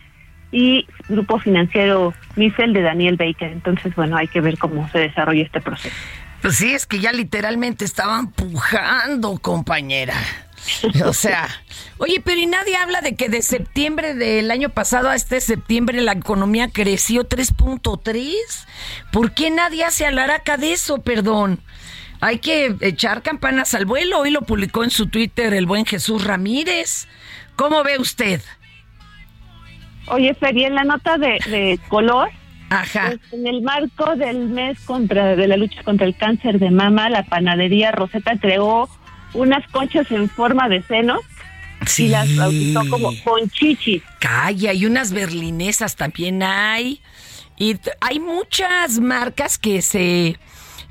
y 0.53 0.87
Grupo 1.09 1.38
Financiero 1.38 2.12
Mifel 2.37 2.72
de 2.72 2.83
Daniel 2.83 3.16
Baker. 3.16 3.50
Entonces, 3.50 3.94
bueno, 3.94 4.16
hay 4.16 4.29
que 4.29 4.40
ver 4.40 4.59
cómo 4.59 4.88
se 4.90 4.98
desarrolla 4.98 5.42
este 5.42 5.61
proceso. 5.61 5.94
Pues 6.42 6.57
sí, 6.57 6.72
es 6.72 6.87
que 6.87 7.00
ya 7.00 7.12
literalmente 7.12 7.85
estaban 7.85 8.33
pujando, 8.33 9.38
compañera. 9.38 10.14
O 11.07 11.14
sea, 11.14 11.48
oye, 11.96 12.20
pero 12.22 12.38
y 12.38 12.46
nadie 12.46 12.76
habla 12.76 13.00
de 13.00 13.14
que 13.14 13.29
de 13.31 13.40
septiembre 13.40 14.14
del 14.14 14.50
año 14.50 14.68
pasado 14.68 15.09
a 15.09 15.14
este 15.14 15.40
septiembre 15.40 16.00
la 16.03 16.12
economía 16.12 16.68
creció 16.68 17.26
3.3. 17.26 18.35
¿Por 19.11 19.33
qué 19.33 19.50
nadie 19.50 19.85
hace 19.85 20.07
alaraca 20.07 20.59
de 20.59 20.72
eso, 20.72 21.00
perdón? 21.00 21.61
Hay 22.20 22.38
que 22.38 22.76
echar 22.83 23.22
campanas 23.22 23.74
al 23.74 23.87
vuelo. 23.87 24.20
Hoy 24.20 24.31
lo 24.31 24.42
publicó 24.42 24.85
en 24.85 24.90
su 24.90 25.07
Twitter 25.07 25.55
el 25.55 25.66
buen 25.66 25.87
Jesús 25.87 26.24
Ramírez. 26.24 27.09
¿Cómo 27.60 27.84
ve 27.84 27.98
usted? 27.98 28.40
Oye, 30.06 30.32
Feri, 30.32 30.64
en 30.64 30.74
la 30.74 30.84
nota 30.84 31.18
de, 31.18 31.38
de 31.44 31.78
color, 31.88 32.30
Ajá. 32.70 33.08
pues, 33.08 33.20
en 33.34 33.46
el 33.46 33.60
marco 33.60 34.16
del 34.16 34.48
mes 34.48 34.80
contra 34.86 35.36
de 35.36 35.46
la 35.46 35.58
lucha 35.58 35.82
contra 35.82 36.06
el 36.06 36.16
cáncer 36.16 36.58
de 36.58 36.70
mama, 36.70 37.10
la 37.10 37.22
panadería 37.24 37.92
Rosetta 37.92 38.38
creó 38.40 38.88
unas 39.34 39.70
conchas 39.72 40.10
en 40.10 40.30
forma 40.30 40.70
de 40.70 40.80
seno 40.84 41.20
y 41.98 42.08
las 42.08 42.34
bautizó 42.34 42.80
como 42.88 43.10
conchichis. 43.24 44.02
Calla, 44.20 44.70
hay 44.70 44.86
unas 44.86 45.12
berlinesas 45.12 45.96
también 45.96 46.42
hay. 46.42 47.02
Y 47.58 47.76
hay 48.00 48.20
muchas 48.20 49.00
marcas 49.00 49.58
que 49.58 49.82
se, 49.82 50.38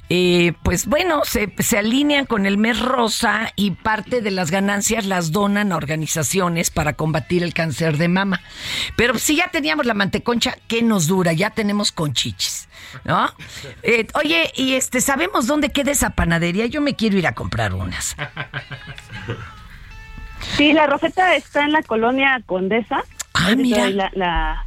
eh, 0.10 0.54
pues 0.64 0.88
bueno, 0.88 1.22
se, 1.24 1.54
se 1.60 1.78
alinean 1.78 2.26
con 2.26 2.46
el 2.46 2.58
mes 2.58 2.80
rosa 2.80 3.54
y 3.56 3.72
parte 3.72 4.22
de 4.22 4.32
las 4.32 4.50
ganancias 4.52 5.06
las 5.06 5.32
donan 5.32 5.72
a 5.72 5.78
organizaciones 5.78 6.72
para 6.72 6.94
combatir 6.94 7.44
el 7.44 7.54
cáncer 7.54 7.98
de 7.98 8.08
mama. 8.08 8.42
Pero 8.96 9.18
si 9.20 9.36
ya 9.36 9.50
teníamos 9.50 9.86
la 9.86 9.94
manteconcha, 9.94 10.56
¿qué 10.68 10.82
nos 10.82 11.08
dura? 11.08 11.32
Ya 11.34 11.52
tenemos 11.52 11.92
conchichis, 11.92 12.68
¿no? 13.04 13.30
Eh, 13.84 14.08
oye, 14.16 14.52
y 14.56 14.74
este, 14.74 15.00
¿sabemos 15.02 15.46
dónde 15.48 15.70
queda 15.70 15.92
esa 15.92 16.10
panadería? 16.12 16.66
Yo 16.66 16.82
me 16.82 16.96
quiero 16.96 17.18
ir 17.18 17.28
a 17.28 17.34
comprar 17.34 17.74
unas. 17.74 18.16
Sí, 20.58 20.74
la 20.74 20.88
Rosetta 20.88 21.36
está 21.36 21.64
en 21.64 21.72
la 21.72 21.84
colonia 21.84 22.42
Condesa. 22.46 23.04
Ah, 23.34 23.54
mira. 23.56 23.90
La, 23.90 24.10
la- 24.14 24.64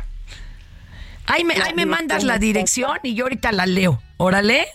Ahí 1.26 1.44
me, 1.44 1.55
La 1.57 1.66
ahí 1.66 1.74
me 1.74 1.87
mandas 1.87 2.24
la 2.24 2.38
dirección 2.38 2.98
y 3.02 3.14
yo 3.14 3.24
ahorita 3.24 3.52
la 3.52 3.66
leo. 3.66 4.02
Órale. 4.16 4.66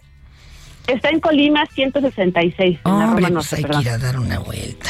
Está 0.88 1.10
en 1.10 1.19
Colima 1.19 1.65
166. 1.73 2.80
en 2.86 2.91
la 2.91 3.06
Hombre, 3.06 3.26
Roma 3.28 3.39
pues 3.41 3.54
hay 3.54 3.63
que 3.63 3.82
ir 3.82 3.89
a 3.89 3.97
dar 3.97 4.19
una 4.19 4.39
vuelta. 4.39 4.89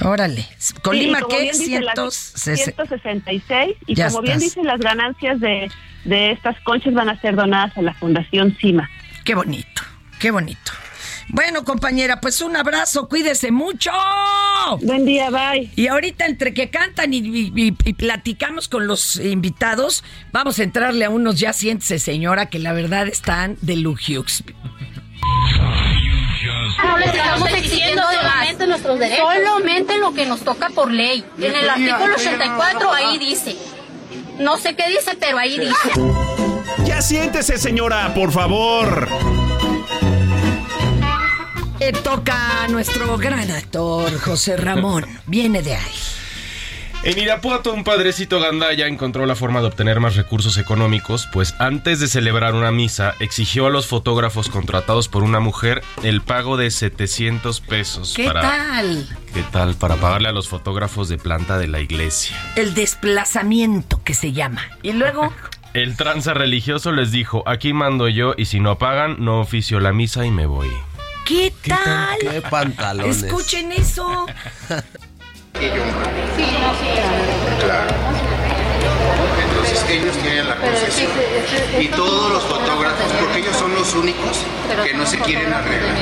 Órale. 0.00 0.46
Colima, 0.82 1.18
Sí, 1.20 1.24
¿qué? 1.30 1.40
bien 1.42 1.58
dice, 1.58 1.80
las 1.80 1.94
160. 1.94 2.64
166. 2.84 3.76
Y 3.86 3.94
Ya 3.94 4.08
como 4.08 4.22
bien 4.22 4.34
estás. 4.38 4.42
dicen, 4.54 4.66
las 4.66 4.80
ganancias 4.80 5.38
de, 5.40 5.70
de 6.04 6.32
estas 6.32 6.58
conchas 6.62 6.94
van 6.94 7.08
a 7.08 7.20
ser 7.20 7.36
donadas 7.36 7.76
a 7.76 7.82
la 7.82 7.94
Fundación 7.94 8.56
CIMA. 8.60 8.88
Qué 9.24 9.34
bonito, 9.34 9.82
qué 10.18 10.30
bonito. 10.30 10.72
Bueno, 11.28 11.64
compañera, 11.64 12.20
pues 12.20 12.42
un 12.42 12.54
abrazo, 12.54 13.08
cuídese 13.08 13.50
mucho. 13.50 13.90
Buen 14.82 15.06
día, 15.06 15.30
bye. 15.30 15.70
Y 15.74 15.86
ahorita 15.86 16.26
entre 16.26 16.52
que 16.52 16.68
cantan 16.68 17.14
y, 17.14 17.18
y- 17.18 17.52
y- 17.56 17.76
y 17.84 17.92
platicamos 17.94 18.68
con 18.68 18.86
los 18.86 19.16
invitados, 19.16 20.04
vamos 20.32 20.58
a 20.58 20.64
entrarle 20.64 21.06
a 21.06 21.10
unos 21.10 21.38
ya 21.40 21.54
siéntese, 21.54 21.98
señora, 21.98 22.46
que 22.50 22.58
la 22.58 22.72
verdad 22.74 23.06
están 23.08 23.56
de 23.62 23.76
lujiux. 23.76 24.44
No 26.82 26.98
les 26.98 27.14
estamos 27.14 27.48
exigiendo 27.50 28.02
solamente 28.02 28.66
nuestros 28.66 28.98
derechos. 28.98 29.26
Solamente 29.34 29.98
lo 29.98 30.12
que 30.12 30.26
nos 30.26 30.40
toca 30.40 30.68
por 30.70 30.90
ley. 30.90 31.24
En 31.38 31.54
el 31.54 31.68
artículo 31.68 32.14
84 32.14 32.92
ahí 32.92 33.18
dice. 33.18 33.56
No 34.38 34.58
sé 34.58 34.74
qué 34.74 34.88
dice, 34.88 35.16
pero 35.18 35.38
ahí 35.38 35.58
dice. 35.58 35.90
Ya 36.84 37.00
siéntese, 37.00 37.56
señora, 37.58 38.12
por 38.14 38.32
favor. 38.32 39.08
Le 41.78 41.92
toca 41.92 42.64
a 42.64 42.68
nuestro 42.68 43.16
gran 43.18 43.50
actor, 43.50 44.18
José 44.20 44.56
Ramón. 44.56 45.06
Viene 45.26 45.62
de 45.62 45.74
ahí. 45.74 45.94
En 47.04 47.18
Irapuato, 47.18 47.74
un 47.74 47.84
padrecito 47.84 48.40
gandaya 48.40 48.86
encontró 48.86 49.26
la 49.26 49.34
forma 49.34 49.60
de 49.60 49.66
obtener 49.66 50.00
más 50.00 50.16
recursos 50.16 50.56
económicos, 50.56 51.28
pues 51.30 51.54
antes 51.58 52.00
de 52.00 52.08
celebrar 52.08 52.54
una 52.54 52.70
misa, 52.70 53.12
exigió 53.20 53.66
a 53.66 53.70
los 53.70 53.86
fotógrafos 53.86 54.48
contratados 54.48 55.08
por 55.08 55.22
una 55.22 55.38
mujer 55.38 55.82
el 56.02 56.22
pago 56.22 56.56
de 56.56 56.70
700 56.70 57.60
pesos. 57.60 58.14
¿Qué 58.16 58.24
para, 58.24 58.40
tal? 58.40 59.06
¿Qué 59.34 59.42
tal? 59.52 59.74
Para 59.74 59.96
pagarle 59.96 60.30
a 60.30 60.32
los 60.32 60.48
fotógrafos 60.48 61.10
de 61.10 61.18
planta 61.18 61.58
de 61.58 61.68
la 61.68 61.80
iglesia. 61.80 62.38
El 62.56 62.72
desplazamiento 62.72 64.02
que 64.02 64.14
se 64.14 64.32
llama. 64.32 64.62
Y 64.82 64.92
luego, 64.92 65.30
El 65.74 65.98
tranza 65.98 66.32
religioso 66.32 66.90
les 66.90 67.12
dijo, 67.12 67.42
aquí 67.46 67.74
mando 67.74 68.08
yo 68.08 68.32
y 68.38 68.46
si 68.46 68.60
no 68.60 68.78
pagan, 68.78 69.16
no 69.18 69.40
oficio 69.40 69.78
la 69.78 69.92
misa 69.92 70.24
y 70.24 70.30
me 70.30 70.46
voy. 70.46 70.70
¿qué 71.24 71.52
tal? 71.66 72.18
¿Qué 72.20 72.42
pantalones? 72.42 73.22
Escuchen 73.22 73.72
eso. 73.72 74.26
Claro. 77.60 77.90
Entonces 79.42 79.84
ellos 79.88 80.16
tienen 80.18 80.48
la 80.48 80.56
concesión. 80.56 81.10
Y 81.80 81.88
todos 81.88 82.30
los 82.32 82.42
fotógrafos, 82.44 83.12
porque 83.20 83.38
ellos 83.40 83.56
son 83.56 83.74
los 83.74 83.94
únicos 83.94 84.38
que 84.84 84.94
no 84.94 85.06
se 85.06 85.18
quieren 85.18 85.52
arreglar. 85.52 85.94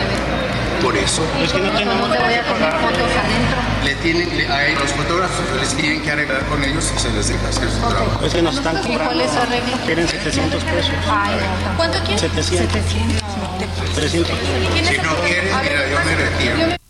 Por 0.83 0.97
eso. 0.97 1.23
Es 1.41 1.53
que 1.53 1.61
no 1.61 1.71
tienen 1.71 1.97
¿Cómo 1.97 2.13
te 2.13 2.19
voy 2.19 2.35
a 2.35 2.43
tomar 2.45 2.73
fotos 2.81 2.99
adentro? 2.99 3.57
Le 3.85 3.95
tienen, 3.97 4.37
le- 4.37 4.49
a 4.49 4.69
los 4.81 4.91
fotógrafos 4.93 5.45
les 5.61 5.75
tienen 5.75 6.03
que 6.03 6.11
arreglar 6.11 6.45
con 6.47 6.65
ellos 6.65 6.93
y 6.97 6.99
se 6.99 7.11
les 7.11 7.29
deja 7.29 7.49
hacer 7.49 7.71
su 7.71 7.79
trabajo. 7.79 8.25
Es 8.25 8.35
que 8.35 8.43
nos 8.43 8.57
están 8.57 8.77
¿Y 8.77 8.95
arreglo? 8.95 9.25
Quieren 9.87 10.09
700 10.09 10.65
pesos. 10.65 10.91
No. 11.07 11.77
¿Cuánto 11.77 11.99
quieren? 12.01 12.19
700. 12.19 12.83
Si 14.03 14.99
no 14.99 15.15
quieres, 15.25 15.55
mira, 15.63 15.89
yo 15.89 15.99
me 16.05 16.17
retiro. 16.17 16.82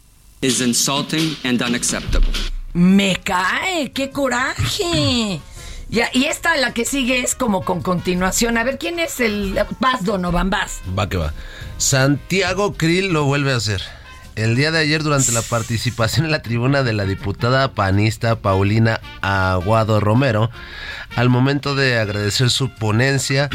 Is 0.42 0.60
insulting 0.60 1.36
and 1.44 1.62
unacceptable. 1.62 2.32
Me 2.74 3.16
cae, 3.16 3.92
qué 3.92 4.10
coraje. 4.10 5.40
Ya, 5.88 6.08
y 6.12 6.24
esta, 6.24 6.56
la 6.56 6.72
que 6.72 6.84
sigue, 6.84 7.20
es 7.20 7.34
como 7.34 7.64
con 7.64 7.82
continuación. 7.82 8.56
A 8.58 8.64
ver, 8.64 8.78
¿quién 8.78 8.98
es 8.98 9.20
el... 9.20 9.58
Vas, 9.78 10.04
Donovan, 10.04 10.50
vas. 10.50 10.80
Va 10.98 11.08
que 11.08 11.18
va. 11.18 11.32
Santiago 11.76 12.74
Krill 12.74 13.12
lo 13.12 13.24
vuelve 13.24 13.52
a 13.52 13.56
hacer. 13.56 13.82
El 14.34 14.56
día 14.56 14.70
de 14.70 14.78
ayer, 14.78 15.02
durante 15.02 15.30
la 15.32 15.42
participación 15.42 16.24
en 16.24 16.32
la 16.32 16.40
tribuna 16.40 16.82
de 16.82 16.94
la 16.94 17.04
diputada 17.04 17.72
panista 17.72 18.36
Paulina 18.36 18.98
Aguado 19.20 20.00
Romero, 20.00 20.50
al 21.16 21.28
momento 21.28 21.74
de 21.74 21.98
agradecer 21.98 22.48
su 22.48 22.70
ponencia, 22.70 23.50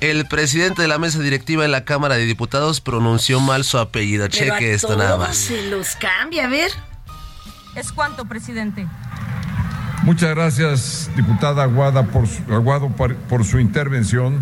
el 0.00 0.26
presidente 0.26 0.82
de 0.82 0.88
la 0.88 0.98
mesa 0.98 1.18
directiva 1.18 1.64
en 1.64 1.72
la 1.72 1.84
Cámara 1.84 2.14
de 2.14 2.26
Diputados 2.26 2.80
pronunció 2.80 3.40
mal 3.40 3.64
su 3.64 3.78
apellido. 3.78 4.28
Pero 4.30 4.54
a 4.54 4.58
Cheque 4.58 4.72
esto 4.72 4.96
nada 4.96 5.16
más. 5.16 5.36
se 5.36 5.68
los 5.68 5.96
cambia, 5.96 6.44
a 6.44 6.48
ver. 6.48 6.70
¿Es 7.74 7.90
cuánto, 7.90 8.24
presidente? 8.24 8.86
Muchas 10.04 10.30
gracias, 10.30 11.10
diputada 11.16 11.64
Aguada, 11.64 12.04
por 12.04 12.28
su, 12.28 12.42
Aguado, 12.54 12.88
por, 12.90 13.16
por 13.16 13.44
su 13.44 13.58
intervención. 13.58 14.40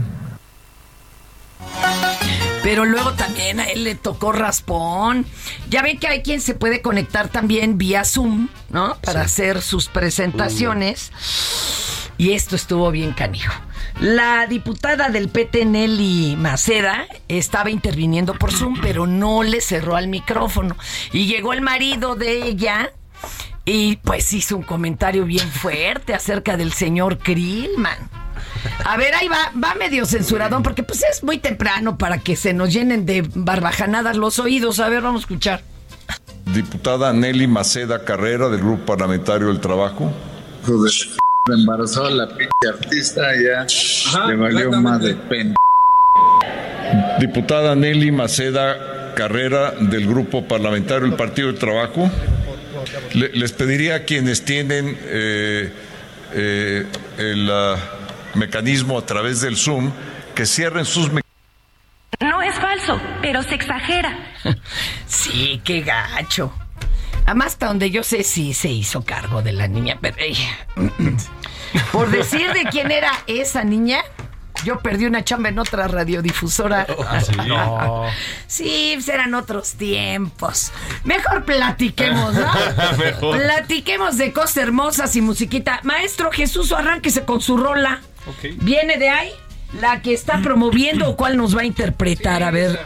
Pero 2.68 2.84
luego 2.84 3.14
también 3.14 3.60
a 3.60 3.64
él 3.64 3.82
le 3.84 3.94
tocó 3.94 4.30
raspón. 4.30 5.24
Ya 5.70 5.80
ven 5.80 5.98
que 5.98 6.06
hay 6.06 6.22
quien 6.22 6.42
se 6.42 6.52
puede 6.52 6.82
conectar 6.82 7.28
también 7.28 7.78
vía 7.78 8.04
Zoom, 8.04 8.50
¿no? 8.68 8.98
Para 9.00 9.22
hacer 9.22 9.62
sus 9.62 9.88
presentaciones. 9.88 11.10
Y 12.18 12.32
esto 12.32 12.56
estuvo 12.56 12.90
bien 12.90 13.14
canijo. 13.14 13.54
La 14.00 14.46
diputada 14.46 15.08
del 15.08 15.30
PT 15.30 15.64
Nelly 15.64 16.36
Maceda 16.36 17.08
estaba 17.28 17.70
interviniendo 17.70 18.34
por 18.34 18.52
Zoom, 18.52 18.78
pero 18.82 19.06
no 19.06 19.42
le 19.42 19.62
cerró 19.62 19.96
al 19.96 20.08
micrófono. 20.08 20.76
Y 21.10 21.24
llegó 21.24 21.54
el 21.54 21.62
marido 21.62 22.16
de 22.16 22.48
ella 22.48 22.92
y 23.64 23.96
pues 23.96 24.30
hizo 24.34 24.58
un 24.58 24.62
comentario 24.62 25.24
bien 25.24 25.50
fuerte 25.50 26.12
acerca 26.12 26.58
del 26.58 26.74
señor 26.74 27.16
Krillman. 27.16 28.10
A 28.84 28.96
ver, 28.96 29.14
ahí 29.14 29.28
va, 29.28 29.52
va 29.62 29.74
medio 29.74 30.06
censuradón, 30.06 30.62
porque 30.62 30.82
pues 30.82 31.02
es 31.10 31.22
muy 31.22 31.38
temprano 31.38 31.98
para 31.98 32.18
que 32.18 32.36
se 32.36 32.52
nos 32.54 32.72
llenen 32.72 33.06
de 33.06 33.28
barbajanadas 33.34 34.16
los 34.16 34.38
oídos. 34.38 34.80
A 34.80 34.88
ver, 34.88 35.02
vamos 35.02 35.20
a 35.20 35.24
escuchar. 35.24 35.62
Diputada 36.46 37.12
Nelly 37.12 37.46
Maceda 37.46 38.04
Carrera, 38.04 38.48
del 38.48 38.60
Grupo 38.60 38.86
Parlamentario 38.86 39.48
del 39.48 39.60
Trabajo. 39.60 40.12
Me 41.48 41.54
embarazó 41.54 42.08
la 42.10 42.26
pinche 42.28 42.68
artista 42.68 43.22
ya 43.34 43.66
le 44.26 44.36
valió 44.36 44.70
más 44.72 45.00
de 45.00 45.14
pen. 45.14 45.54
Diputada 47.20 47.74
Nelly 47.74 48.10
Maceda 48.12 49.12
Carrera, 49.14 49.72
del 49.80 50.06
Grupo 50.06 50.46
Parlamentario 50.46 51.06
del 51.06 51.16
Partido 51.16 51.48
del 51.48 51.58
Trabajo. 51.58 52.10
Le- 53.14 53.30
les 53.32 53.52
pediría 53.52 53.96
a 53.96 54.00
quienes 54.04 54.44
tienen 54.44 54.96
eh, 55.06 55.70
eh, 56.34 56.86
el 57.18 57.50
ah, 57.50 57.76
mecanismo 58.38 58.98
a 58.98 59.04
través 59.06 59.40
del 59.40 59.56
Zoom 59.56 59.90
que 60.34 60.46
cierren 60.46 60.84
sus 60.84 61.04
mecanismos. 61.06 61.24
No 62.20 62.42
es 62.42 62.54
falso, 62.56 63.00
pero 63.20 63.42
se 63.42 63.54
exagera. 63.54 64.16
Sí, 65.06 65.60
qué 65.64 65.80
gacho. 65.82 66.52
Además, 67.26 67.48
hasta 67.48 67.66
donde 67.66 67.90
yo 67.90 68.02
sé, 68.02 68.22
sí 68.22 68.54
se 68.54 68.68
hizo 68.68 69.04
cargo 69.04 69.42
de 69.42 69.52
la 69.52 69.68
niña, 69.68 69.98
pero 70.00 70.16
ella- 70.18 70.66
Por 71.92 72.10
decir 72.10 72.52
de 72.52 72.64
quién 72.70 72.90
era 72.90 73.12
esa 73.26 73.62
niña, 73.64 74.00
yo 74.64 74.78
perdí 74.80 75.04
una 75.06 75.22
chamba 75.24 75.50
en 75.50 75.58
otra 75.58 75.86
radiodifusora. 75.88 76.86
Ah, 77.06 77.20
sí. 77.20 77.32
No. 77.46 78.04
Sí, 78.46 78.92
pues 78.94 79.08
eran 79.08 79.34
otros 79.34 79.74
tiempos. 79.74 80.72
Mejor 81.04 81.44
platiquemos, 81.44 82.34
¿no? 82.34 82.50
Mejor. 82.96 83.38
Platiquemos 83.38 84.16
de 84.16 84.32
cosas 84.32 84.56
hermosas 84.58 85.14
y 85.16 85.20
musiquita. 85.20 85.80
Maestro 85.82 86.30
Jesús, 86.32 86.72
arránquese 86.72 87.24
con 87.24 87.40
su 87.42 87.56
rola. 87.58 88.00
¿Viene 88.60 88.96
de 88.98 89.08
ahí? 89.08 89.30
¿La 89.80 90.00
que 90.02 90.14
está 90.14 90.38
promoviendo 90.40 91.10
o 91.10 91.16
cuál 91.16 91.36
nos 91.36 91.56
va 91.56 91.60
a 91.62 91.64
interpretar? 91.64 92.42
A 92.42 92.50
ver. 92.50 92.78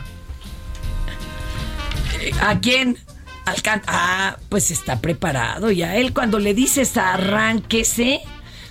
¿A 2.40 2.58
quién? 2.60 2.98
Al 3.44 3.60
can- 3.62 3.82
Ah, 3.86 4.36
pues 4.48 4.70
está 4.70 5.00
preparado 5.00 5.70
ya. 5.70 5.96
Él 5.96 6.12
cuando 6.12 6.38
le 6.38 6.54
dices 6.54 6.96
arránquese, 6.96 8.20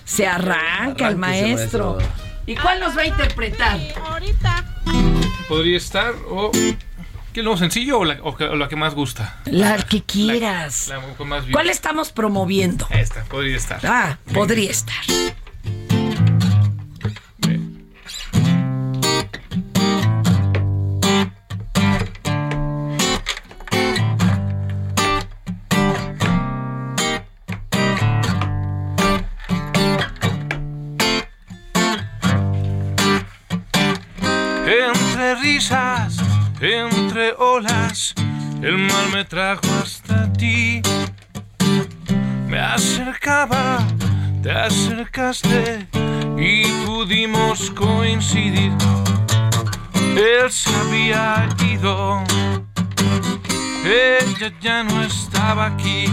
se 0.04 0.26
arranca 0.26 1.08
el 1.08 1.16
maestro. 1.16 1.96
maestro. 1.96 2.22
¿Y 2.46 2.56
cuál 2.56 2.80
nos 2.80 2.96
va 2.96 3.02
a 3.02 3.06
interpretar? 3.06 3.78
Podría 5.48 5.76
estar 5.76 6.14
o... 6.28 6.50
¿Qué 7.32 7.40
es 7.40 7.44
lo 7.46 7.56
sencillo 7.56 8.00
o 8.00 8.04
la, 8.04 8.18
o 8.22 8.36
que- 8.36 8.44
o 8.44 8.56
la 8.56 8.68
que 8.68 8.76
más 8.76 8.94
gusta? 8.94 9.38
La 9.46 9.78
que 9.82 10.02
quieras. 10.02 10.88
La 10.88 11.00
más. 11.24 11.44
¿Cuál 11.50 11.70
estamos 11.70 12.12
promoviendo? 12.12 12.86
Esta, 12.90 13.24
podría 13.24 13.56
estar. 13.56 13.80
Ah, 13.86 14.18
podría 14.34 14.70
estar. 14.70 14.96
Risas, 35.40 36.16
entre 36.60 37.32
olas, 37.38 38.14
el 38.60 38.76
mar 38.76 39.08
me 39.12 39.24
trajo 39.24 39.62
hasta 39.82 40.30
ti. 40.32 40.82
Me 42.48 42.58
acercaba, 42.58 43.78
te 44.42 44.50
acercaste 44.50 45.88
y 46.36 46.66
pudimos 46.84 47.70
coincidir. 47.70 48.72
Él 50.16 50.50
se 50.50 50.74
había 50.74 51.48
ido, 51.66 52.22
ella 53.84 54.52
ya 54.60 54.82
no 54.84 55.02
estaba 55.02 55.66
aquí. 55.66 56.04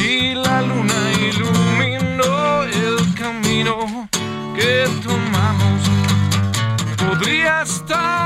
Y 0.00 0.34
la 0.34 0.62
luna 0.62 0.94
iluminó 1.20 2.62
el 2.62 3.14
camino 3.14 4.08
que 4.56 4.88
tomamos 5.02 5.17
podría 7.18 7.62
estar 7.62 8.17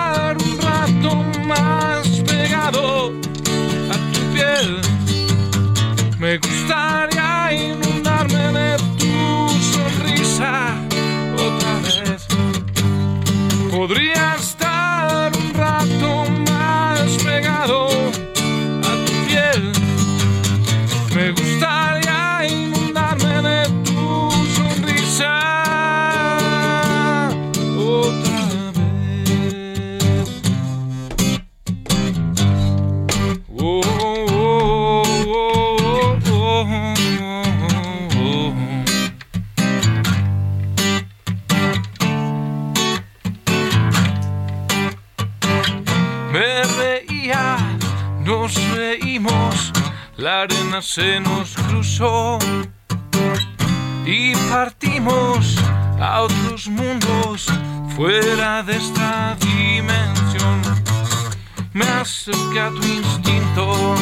se 50.81 51.21
nos 51.21 51.55
cruzó 51.69 52.39
y 54.07 54.35
partimos 54.49 55.59
a 56.01 56.23
otros 56.23 56.69
mundos 56.69 57.47
fuera 57.95 58.63
de 58.63 58.77
esta 58.77 59.37
dimensión. 59.39 60.63
Me 61.75 61.85
acerqué 61.85 62.61
a 62.61 62.71
tu 62.71 62.83
instinto 62.87 63.95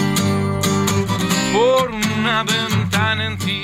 por 1.52 1.90
una 1.90 2.44
ventana 2.44 3.26
en 3.26 3.38
ti 3.38 3.62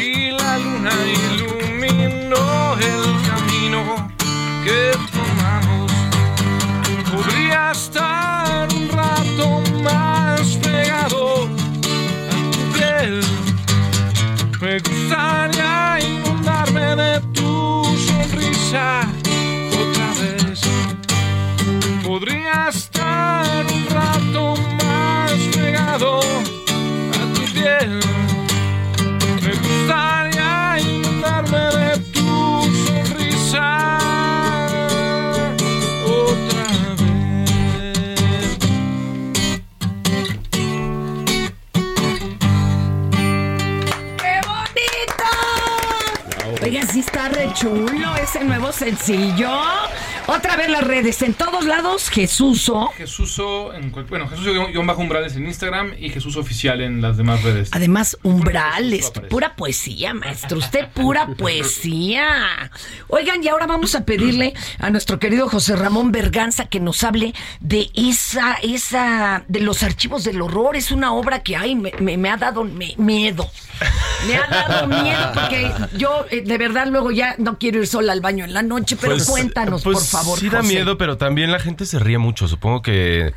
y 0.00 0.30
la 0.30 0.58
luna 0.58 0.92
iluminó 1.32 2.76
el 2.78 3.02
camino 3.28 4.08
que 4.64 4.92
tomamos. 5.10 5.92
Podría 7.10 7.72
estar 7.72 8.68
un 8.72 8.88
rato 8.90 9.71
otra 18.74 20.14
vez. 20.18 20.60
Podrías 22.02 22.91
chulo 47.62 48.16
ese 48.16 48.42
nuevo 48.42 48.72
sencillo. 48.72 49.48
Otra 50.26 50.56
vez 50.56 50.68
las 50.70 50.84
redes, 50.84 51.20
en 51.22 51.34
todos 51.34 51.64
lados, 51.64 52.08
Jesuso. 52.08 52.90
Jesuso, 52.96 53.74
en 53.74 53.90
bueno, 54.08 54.28
Jesús 54.28 54.46
guion 54.70 54.86
bajo 54.86 55.00
umbrales 55.00 55.34
en 55.36 55.46
Instagram 55.46 55.94
y 55.98 56.10
Jesús 56.10 56.36
oficial 56.36 56.80
en 56.80 57.02
las 57.02 57.16
demás 57.16 57.42
redes. 57.42 57.70
Además, 57.72 58.16
umbrales, 58.22 59.10
pura 59.28 59.56
poesía, 59.56 60.14
maestro. 60.14 60.58
Usted 60.58 60.88
pura 60.94 61.26
poesía. 61.38 62.70
Oigan, 63.08 63.42
y 63.42 63.48
ahora 63.48 63.66
vamos 63.66 63.94
a 63.94 64.04
pedirle 64.04 64.54
a 64.78 64.90
nuestro 64.90 65.18
querido 65.18 65.48
José 65.48 65.74
Ramón 65.76 66.12
Berganza 66.12 66.66
que 66.66 66.78
nos 66.80 67.02
hable 67.02 67.34
de 67.60 67.90
esa, 67.94 68.54
esa, 68.62 69.44
de 69.48 69.60
los 69.60 69.82
archivos 69.82 70.24
del 70.24 70.40
horror. 70.40 70.76
Es 70.76 70.92
una 70.92 71.12
obra 71.12 71.42
que, 71.42 71.56
ay, 71.56 71.74
me, 71.74 71.92
me- 71.98 72.16
me 72.16 72.30
ha 72.30 72.36
dado 72.36 72.64
me- 72.64 72.94
miedo. 72.96 73.50
Me 74.28 74.36
ha 74.36 74.46
dado 74.46 74.86
miedo 74.86 75.32
porque 75.34 75.72
yo, 75.98 76.26
eh, 76.30 76.42
de 76.42 76.58
verdad, 76.58 76.86
luego 76.86 77.10
ya 77.10 77.34
no 77.38 77.58
quiero 77.58 77.80
ir 77.80 77.86
sola 77.88 78.12
al 78.12 78.20
baño 78.20 78.44
en 78.44 78.54
la 78.54 78.62
noche, 78.62 78.96
pero 78.96 79.14
Pues, 79.16 79.28
cuéntanos, 79.28 79.82
pues 79.82 79.96
por 80.10 80.11
favor. 80.12 80.38
Sí 80.38 80.48
da 80.48 80.60
José. 80.60 80.74
miedo, 80.74 80.96
pero 80.98 81.16
también 81.18 81.50
la 81.52 81.58
gente 81.58 81.84
se 81.86 81.98
ríe 81.98 82.18
mucho. 82.18 82.46
Supongo 82.48 82.82
que 82.82 83.32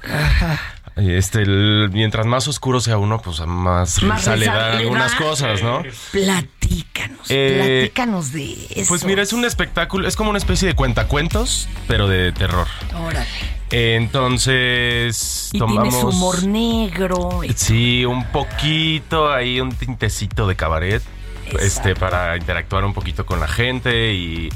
este 0.97 1.41
el- 1.41 1.89
mientras 1.91 2.26
más 2.26 2.47
oscuro 2.47 2.80
sea 2.80 2.97
uno, 2.97 3.21
pues 3.21 3.39
más, 3.45 4.01
Más 4.03 4.19
risa 4.19 4.36
le 4.36 4.47
algunas 4.47 5.13
cosas, 5.15 5.61
¿no? 5.61 5.84
Platícanos, 6.11 7.28
Eh, 7.30 7.80
platícanos 7.89 8.32
de 8.32 8.53
eso. 8.76 8.88
Pues 8.89 9.03
mira, 9.03 9.21
es 9.21 9.34
un 9.34 9.43
espectáculo, 9.45 10.07
es 10.07 10.15
como 10.15 10.30
una 10.30 10.38
especie 10.39 10.67
de 10.67 10.73
cuentacuentos, 10.76 11.67
pero 11.88 12.07
de 12.07 12.32
terror. 12.32 12.67
Órale. 12.93 13.26
Entonces 13.71 15.49
Y 15.53 15.59
tomamos 15.59 15.89
tienes 15.93 16.03
humor 16.15 16.43
negro. 16.45 17.43
y- 17.43 17.53
Sí, 17.53 18.05
un 18.05 18.23
poquito 18.28 19.32
ahí 19.34 19.59
un 19.59 19.71
tintecito 19.73 20.47
de 20.47 20.55
cabaret 20.55 21.01
este 21.59 21.93
para 21.95 22.38
interactuar 22.38 22.86
un 22.86 22.93
poquito 22.93 23.26
con 23.26 23.39
la 23.39 23.47
gente 23.47 24.13
y 24.13 24.49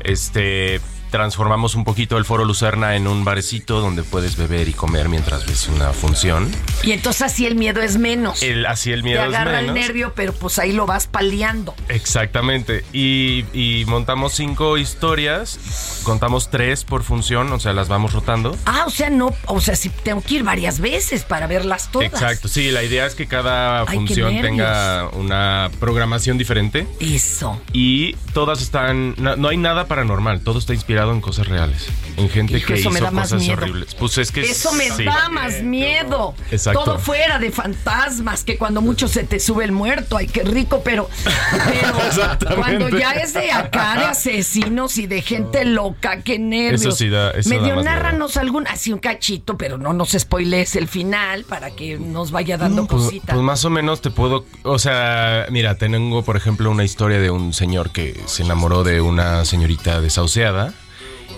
este 0.00 0.80
transformamos 1.12 1.74
un 1.74 1.84
poquito 1.84 2.16
el 2.16 2.24
Foro 2.24 2.46
Lucerna 2.46 2.96
en 2.96 3.06
un 3.06 3.22
barecito 3.22 3.80
donde 3.80 4.02
puedes 4.02 4.36
beber 4.36 4.66
y 4.68 4.72
comer 4.72 5.10
mientras 5.10 5.46
ves 5.46 5.68
una 5.68 5.92
función. 5.92 6.50
Y 6.82 6.92
entonces 6.92 7.22
así 7.22 7.46
el 7.46 7.54
miedo 7.54 7.82
es 7.82 7.98
menos. 7.98 8.42
El, 8.42 8.64
así 8.64 8.90
el 8.92 9.02
Te 9.02 9.10
miedo 9.10 9.22
es 9.22 9.28
agarra 9.28 9.60
el 9.60 9.74
nervio, 9.74 10.14
pero 10.16 10.32
pues 10.32 10.58
ahí 10.58 10.72
lo 10.72 10.86
vas 10.86 11.06
paliando. 11.06 11.74
Exactamente. 11.88 12.84
Y, 12.94 13.44
y 13.52 13.84
montamos 13.86 14.32
cinco 14.32 14.78
historias, 14.78 16.00
contamos 16.02 16.50
tres 16.50 16.84
por 16.84 17.02
función, 17.02 17.52
o 17.52 17.60
sea, 17.60 17.74
las 17.74 17.88
vamos 17.88 18.14
rotando. 18.14 18.56
Ah, 18.64 18.84
o 18.86 18.90
sea, 18.90 19.10
no, 19.10 19.34
o 19.46 19.60
sea, 19.60 19.76
sí 19.76 19.90
tengo 20.02 20.22
que 20.22 20.36
ir 20.36 20.44
varias 20.44 20.80
veces 20.80 21.24
para 21.24 21.46
verlas 21.46 21.90
todas. 21.92 22.08
Exacto, 22.08 22.48
sí, 22.48 22.70
la 22.70 22.82
idea 22.82 23.04
es 23.04 23.14
que 23.14 23.26
cada 23.26 23.82
Ay, 23.82 23.98
función 23.98 24.40
tenga 24.40 25.10
una 25.12 25.70
programación 25.78 26.38
diferente. 26.38 26.86
Eso. 27.00 27.60
Y 27.74 28.14
todas 28.32 28.62
están, 28.62 29.14
no, 29.18 29.36
no 29.36 29.48
hay 29.48 29.58
nada 29.58 29.86
paranormal, 29.86 30.40
todo 30.40 30.58
está 30.58 30.72
inspirado 30.72 31.01
en 31.10 31.20
cosas 31.20 31.48
reales, 31.48 31.88
en 32.16 32.28
gente 32.28 32.58
Hijo, 32.58 32.68
que 32.68 32.78
hizo 32.80 32.90
cosas 32.90 33.40
miedo. 33.40 33.54
horribles. 33.54 33.94
Pues 33.96 34.18
es 34.18 34.30
que 34.30 34.42
Eso 34.42 34.72
me 34.74 34.88
sí. 34.90 35.04
da 35.04 35.28
más 35.28 35.60
miedo. 35.62 36.34
Exacto. 36.52 36.84
Todo 36.84 36.98
fuera 37.00 37.38
de 37.40 37.50
fantasmas, 37.50 38.44
que 38.44 38.56
cuando 38.56 38.80
mucho 38.80 39.08
se 39.08 39.24
te 39.24 39.40
sube 39.40 39.64
el 39.64 39.72
muerto, 39.72 40.16
ay, 40.16 40.26
qué 40.28 40.44
rico, 40.44 40.82
pero, 40.84 41.08
cuando 42.56 42.88
ya 42.90 43.12
es 43.12 43.34
de 43.34 43.50
acá, 43.50 43.96
de 43.98 44.04
asesinos 44.04 44.98
y 44.98 45.06
de 45.06 45.22
gente 45.22 45.64
loca, 45.64 46.22
qué 46.22 46.38
nervios. 46.38 46.80
Eso 46.82 46.90
sí 46.92 47.08
da- 47.08 47.30
eso 47.32 47.48
Medio 47.48 47.68
da 47.70 47.74
más 47.76 47.84
nárranos 47.84 48.36
algún, 48.36 48.66
así 48.66 48.92
un 48.92 48.98
cachito, 48.98 49.56
pero 49.56 49.78
no 49.78 49.92
nos 49.92 50.10
spoilees 50.12 50.76
el 50.76 50.88
final 50.88 51.44
para 51.44 51.70
que 51.70 51.98
nos 51.98 52.30
vaya 52.30 52.56
dando 52.58 52.86
Pues, 52.86 53.04
cositas. 53.04 53.34
pues 53.34 53.42
más 53.44 53.64
o 53.64 53.70
menos 53.70 54.00
te 54.00 54.10
puedo, 54.10 54.44
o 54.62 54.78
sea, 54.78 55.46
mira, 55.50 55.76
tengo 55.76 56.22
por 56.22 56.36
ejemplo 56.36 56.70
una 56.70 56.84
historia 56.84 57.18
de 57.18 57.30
un 57.30 57.52
señor 57.52 57.90
que 57.90 58.20
se 58.26 58.42
enamoró 58.42 58.84
de 58.84 59.00
una 59.00 59.44
señorita 59.44 60.00
desahuciada 60.00 60.72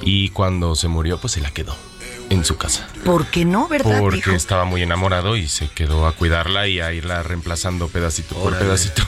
y 0.04 0.28
cuando 0.30 0.74
se 0.74 0.88
murió 0.88 1.18
pues 1.18 1.34
se 1.34 1.40
la 1.40 1.50
quedó 1.50 1.76
en 2.30 2.44
su 2.44 2.56
casa. 2.56 2.88
¿Por 3.04 3.26
qué 3.26 3.44
no, 3.44 3.68
verdad, 3.68 3.98
Porque 4.00 4.34
estaba 4.34 4.64
muy 4.64 4.82
enamorado 4.82 5.36
y 5.36 5.48
se 5.48 5.68
quedó 5.68 6.06
a 6.06 6.12
cuidarla 6.12 6.68
y 6.68 6.80
a 6.80 6.92
irla 6.92 7.22
reemplazando 7.22 7.88
pedacito 7.88 8.34
por 8.34 8.48
Órale. 8.48 8.64
pedacito. 8.64 9.02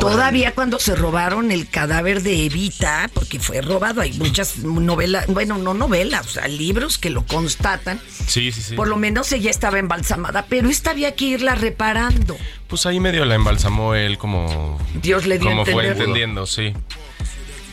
Todavía 0.00 0.54
cuando 0.54 0.78
se 0.78 0.96
robaron 0.96 1.52
el 1.52 1.68
cadáver 1.68 2.22
de 2.22 2.46
Evita, 2.46 3.10
porque 3.12 3.38
fue 3.38 3.60
robado, 3.60 4.00
hay 4.00 4.12
muchas 4.14 4.58
novelas, 4.58 5.26
bueno, 5.28 5.58
no 5.58 5.74
novelas, 5.74 6.26
o 6.26 6.30
sea, 6.30 6.48
libros 6.48 6.98
que 6.98 7.10
lo 7.10 7.24
constatan. 7.26 8.00
Sí, 8.26 8.50
sí, 8.50 8.62
sí. 8.62 8.74
Por 8.74 8.88
lo 8.88 8.96
menos 8.96 9.30
ella 9.32 9.50
estaba 9.50 9.78
embalsamada, 9.78 10.46
pero 10.48 10.68
esta 10.68 10.90
había 10.90 11.14
que 11.14 11.26
irla 11.26 11.54
reparando. 11.54 12.36
Pues 12.66 12.86
ahí 12.86 12.98
medio 12.98 13.24
la 13.24 13.34
embalsamó 13.34 13.94
él 13.94 14.18
como... 14.18 14.78
Dios 15.00 15.26
le 15.26 15.38
dio 15.38 15.50
Como 15.50 15.64
fue 15.66 15.86
entendiendo, 15.86 16.46
sí. 16.46 16.72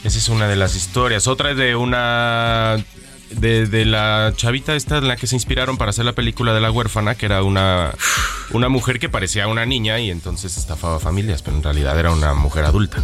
Esa 0.03 0.17
es 0.17 0.29
una 0.29 0.47
de 0.47 0.55
las 0.55 0.75
historias. 0.75 1.27
Otra 1.27 1.51
es 1.51 1.57
de 1.57 1.75
una... 1.75 2.83
De, 3.31 3.65
de 3.65 3.85
la 3.85 4.33
chavita 4.35 4.75
esta 4.75 4.97
en 4.97 5.07
la 5.07 5.15
que 5.15 5.25
se 5.27 5.35
inspiraron 5.35 5.77
para 5.77 5.89
hacer 5.91 6.05
la 6.05 6.13
película 6.13 6.53
de 6.53 6.61
la 6.61 6.69
huérfana, 6.71 7.15
que 7.15 7.25
era 7.25 7.43
una, 7.43 7.91
una 8.51 8.69
mujer 8.69 8.99
que 8.99 9.09
parecía 9.09 9.47
una 9.47 9.65
niña 9.65 9.99
y 9.99 10.11
entonces 10.11 10.57
estafaba 10.57 10.99
familias, 10.99 11.41
pero 11.41 11.57
en 11.57 11.63
realidad 11.63 11.97
era 11.99 12.11
una 12.11 12.33
mujer 12.33 12.65
adulta. 12.65 12.97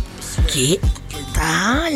¿Qué 0.54 0.80
tal? 1.34 1.94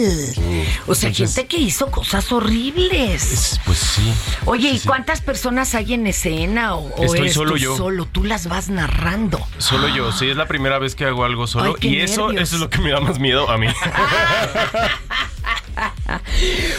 O 0.87 0.95
sea, 0.95 1.09
Entonces- 1.09 1.35
gente 1.35 1.45
que 1.47 1.57
hizo 1.57 1.91
cosas 1.91 2.31
horribles. 2.31 3.59
Pues 3.65 3.77
sí. 3.77 4.13
Oye, 4.45 4.69
Sí, 4.69 4.75
¿y 4.75 4.79
sí. 4.79 4.87
cuántas 4.87 5.21
personas 5.21 5.75
hay 5.75 5.93
en 5.93 6.07
escena? 6.07 6.75
¿O, 6.75 6.87
o 6.95 7.03
Estoy 7.03 7.19
eres 7.19 7.33
solo 7.33 7.51
tú 7.51 7.57
yo. 7.57 7.77
solo? 7.77 8.05
Tú 8.05 8.23
las 8.23 8.47
vas 8.47 8.69
narrando. 8.69 9.39
Solo 9.57 9.87
yo, 9.89 10.11
sí, 10.11 10.29
es 10.29 10.37
la 10.37 10.47
primera 10.47 10.79
vez 10.79 10.95
que 10.95 11.05
hago 11.05 11.25
algo 11.25 11.47
solo 11.47 11.75
Ay, 11.81 11.89
y 11.89 11.99
eso, 11.99 12.31
eso 12.31 12.55
es 12.55 12.61
lo 12.61 12.69
que 12.69 12.79
me 12.79 12.91
da 12.91 12.99
más 13.01 13.19
miedo 13.19 13.49
a 13.49 13.57
mí. 13.57 13.67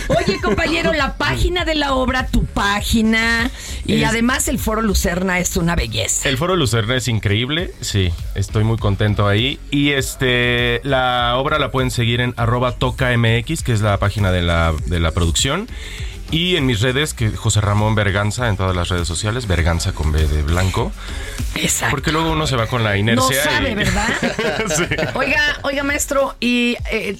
Oye, 0.08 0.40
compañero, 0.40 0.92
la 0.92 1.16
página 1.16 1.64
de 1.64 1.74
la 1.74 1.94
obra, 1.94 2.26
tu 2.26 2.44
página. 2.44 3.50
Y 3.86 4.02
Es- 4.02 4.08
además 4.08 4.48
el 4.48 4.58
Foro 4.58 4.82
Lucerna 4.82 5.38
es 5.38 5.56
una 5.56 5.74
belleza. 5.76 6.28
El 6.28 6.36
Foro 6.38 6.56
Lucerna 6.56 6.96
es 6.96 7.08
increíble, 7.08 7.72
sí, 7.80 8.10
estoy 8.34 8.64
muy 8.64 8.78
contento 8.78 9.26
ahí. 9.28 9.58
Y 9.70 9.90
este, 9.90 10.80
la 10.84 11.34
obra 11.36 11.58
la 11.58 11.70
pueden 11.70 11.90
seguir 11.90 12.20
en 12.20 12.34
arroba 12.36 12.72
tocamx, 12.72 13.62
que 13.62 13.72
es 13.72 13.80
la 13.80 13.98
página 13.98 14.30
de 14.32 14.42
la, 14.42 14.74
de 14.86 15.00
la 15.00 15.10
producción. 15.12 15.68
Y 16.32 16.56
en 16.56 16.64
mis 16.66 16.80
redes, 16.80 17.12
que 17.14 17.30
José 17.30 17.60
Ramón 17.60 17.94
Berganza, 17.94 18.48
en 18.48 18.56
todas 18.56 18.74
las 18.74 18.88
redes 18.88 19.06
sociales, 19.06 19.46
Berganza 19.46 19.92
con 19.92 20.10
B 20.12 20.26
de 20.26 20.42
blanco. 20.42 20.90
Exacto. 21.54 21.90
Porque 21.90 22.10
luego 22.10 22.32
uno 22.32 22.46
se 22.46 22.56
va 22.56 22.66
con 22.66 22.82
la 22.82 22.90
No 22.92 22.96
inercia. 22.96 23.44
sabe, 23.44 23.72
y- 23.72 23.74
¿verdad? 23.74 24.08
Sí. 24.76 24.84
Oiga, 25.14 25.58
oiga, 25.62 25.82
maestro, 25.84 26.34
y 26.40 26.76
eh, 26.90 27.16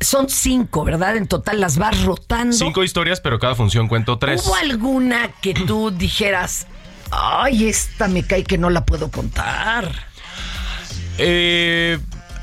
son 0.00 0.28
cinco, 0.28 0.84
¿verdad? 0.84 1.16
En 1.16 1.28
total 1.28 1.60
las 1.60 1.78
vas 1.78 2.02
rotando. 2.02 2.52
Cinco 2.54 2.82
historias, 2.82 3.20
pero 3.20 3.38
cada 3.38 3.54
función 3.54 3.86
cuento 3.86 4.18
tres. 4.18 4.44
¿Hubo 4.44 4.56
alguna 4.56 5.30
que 5.40 5.54
tú 5.54 5.92
dijeras, 5.92 6.66
ay, 7.12 7.68
esta 7.68 8.08
me 8.08 8.24
cae 8.24 8.42
que 8.42 8.58
no 8.58 8.68
la 8.68 8.84
puedo 8.84 9.12
contar? 9.12 9.92
Eh, 11.18 11.98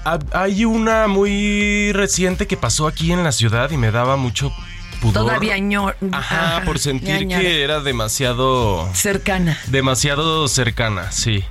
ha- 0.06 0.20
hay 0.32 0.64
una 0.64 1.08
muy 1.08 1.92
reciente 1.92 2.48
que 2.48 2.56
pasó 2.56 2.88
aquí 2.88 3.12
en 3.12 3.26
la 3.26 3.34
ciudad 3.34 3.72
y 3.72 3.78
me 3.78 3.92
daba 3.92 4.16
mucho 4.16 4.54
pudor. 4.98 5.26
Todavía 5.26 5.58
ñor. 5.58 5.96
Ajá, 6.12 6.64
por 6.66 6.80
sentir 6.80 7.28
que 7.28 7.64
era 7.64 7.80
demasiado. 7.82 8.90
Cercana. 8.94 9.58
Demasiado 9.68 10.48
cercana, 10.48 11.12
sí. 11.12 11.44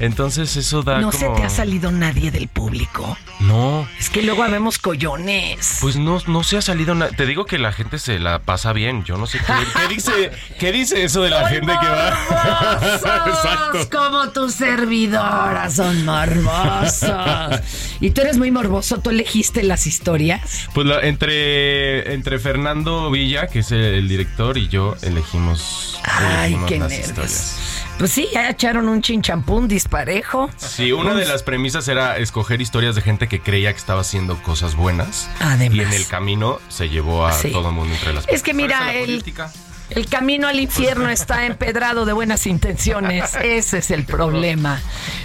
Entonces 0.00 0.56
eso 0.56 0.82
da 0.82 0.98
No 1.00 1.10
como. 1.10 1.18
se 1.34 1.40
te 1.40 1.44
ha 1.46 1.50
salido 1.50 1.90
nadie 1.92 2.30
del 2.30 2.48
público. 2.48 3.16
No, 3.40 3.86
Es 3.98 4.08
que 4.10 4.22
luego 4.22 4.42
habemos 4.42 4.78
collones. 4.78 5.78
pues 5.80 5.96
no, 5.96 6.20
no 6.26 6.42
se 6.44 6.56
ha 6.56 6.62
salido 6.62 6.94
nada. 6.94 7.10
Te 7.12 7.26
digo 7.26 7.44
que 7.44 7.58
la 7.58 7.72
gente 7.72 7.98
se 7.98 8.18
la 8.18 8.38
pasa 8.40 8.72
bien. 8.72 9.04
Yo 9.04 9.16
no 9.16 9.26
sé 9.26 9.38
qué, 9.38 9.52
qué 9.80 9.94
dice. 9.94 10.32
¿Qué 10.58 10.72
dice 10.72 11.04
eso 11.04 11.22
de 11.22 11.30
la 11.30 11.48
gente 11.48 11.72
que 11.80 11.88
va? 11.88 12.80
Morbosos, 13.02 13.86
Como 13.92 14.28
tu 14.30 14.50
servidora, 14.50 15.70
son 15.70 16.04
morbosos. 16.04 17.60
Y 18.00 18.10
tú 18.10 18.20
eres 18.22 18.38
muy 18.38 18.50
morboso, 18.50 18.98
tú 19.00 19.10
elegiste 19.10 19.62
las 19.62 19.86
historias. 19.86 20.68
Pues 20.74 20.86
la- 20.86 21.00
entre, 21.00 22.14
entre 22.14 22.38
Fernando 22.38 23.10
Villa, 23.10 23.46
que 23.48 23.60
es 23.60 23.70
el, 23.72 23.80
el 23.82 24.08
director, 24.08 24.58
y 24.58 24.68
yo 24.68 24.96
elegimos, 25.02 26.00
Ay, 26.04 26.54
elegimos 26.54 26.68
qué 26.68 26.78
las 26.78 26.88
nervios. 26.90 27.08
historias. 27.08 27.58
Pues 27.98 28.10
sí, 28.10 28.28
ya 28.32 28.48
echaron 28.50 28.88
un 28.88 29.00
chinchampún 29.00 29.68
disparejo. 29.68 30.50
Sí, 30.56 30.90
una 30.92 31.14
de 31.14 31.24
las 31.24 31.42
premisas 31.44 31.86
era 31.86 32.16
escoger 32.18 32.60
historias 32.60 32.96
de 32.96 33.02
gente 33.02 33.28
que 33.28 33.40
creía 33.40 33.70
que 33.72 33.78
estaba 33.78 34.00
haciendo 34.00 34.42
cosas 34.42 34.74
buenas. 34.74 35.30
Además. 35.40 35.76
Y 35.76 35.80
en 35.82 35.92
el 35.92 36.06
camino 36.08 36.58
se 36.68 36.88
llevó 36.88 37.26
a 37.26 37.32
Sí. 37.32 37.52
todo 37.52 37.68
el 37.68 37.74
mundo 37.74 37.94
entre 37.94 38.12
las 38.12 38.26
Es 38.28 38.42
que 38.42 38.54
mira, 38.54 38.80
la 38.86 38.94
el, 38.94 39.00
política. 39.06 39.52
el 39.90 40.06
camino 40.06 40.48
al 40.48 40.58
infierno 40.58 41.08
está 41.10 41.46
empedrado 41.46 42.04
de 42.04 42.12
buenas 42.12 42.46
intenciones. 42.48 43.34
Ese 43.42 43.78
es 43.78 43.90
el 43.92 44.04
problema. 44.04 44.80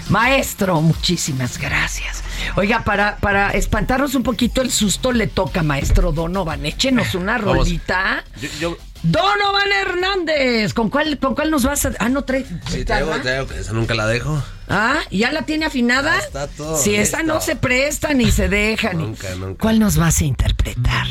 Maestro, 0.08 0.80
muchísimas 0.80 1.58
gracias. 1.58 2.22
Oiga, 2.54 2.84
para, 2.84 3.16
para 3.16 3.50
espantarnos 3.50 4.14
un 4.14 4.22
poquito 4.22 4.62
el 4.62 4.70
susto, 4.70 5.10
le 5.10 5.26
toca, 5.26 5.62
maestro 5.64 6.12
Donovan. 6.12 6.64
Échenos 6.64 7.14
una 7.16 7.38
Vamos. 7.38 7.56
rolita. 7.58 8.24
Yo, 8.40 8.48
yo- 8.60 8.76
Donovan 9.02 9.70
Hernández. 9.80 10.74
¿Con 10.74 10.90
cuál, 10.90 11.18
¿Con 11.18 11.34
cuál 11.34 11.50
nos 11.50 11.64
vas 11.64 11.84
a.? 11.86 11.92
Ah, 11.98 12.08
no 12.08 12.22
trae. 12.22 12.44
Sí, 12.68 12.84
traigo, 12.84 13.10
traigo, 13.22 13.46
esa 13.52 13.72
nunca 13.72 13.94
la 13.94 14.06
dejo. 14.06 14.42
Ah, 14.68 14.98
¿ya 15.10 15.32
la 15.32 15.42
tiene 15.42 15.66
afinada? 15.66 16.12
Ya 16.18 16.24
está 16.24 16.46
todo 16.48 16.76
Si 16.76 16.94
esa 16.94 17.22
no 17.22 17.40
se 17.40 17.56
presta 17.56 18.12
ni 18.14 18.30
se 18.30 18.48
deja. 18.48 18.92
ni- 18.92 19.04
Nunca, 19.04 19.34
nunca. 19.36 19.60
¿Cuál 19.62 19.78
nos 19.78 19.96
vas 19.96 20.20
a 20.20 20.24
interpretar? 20.24 21.06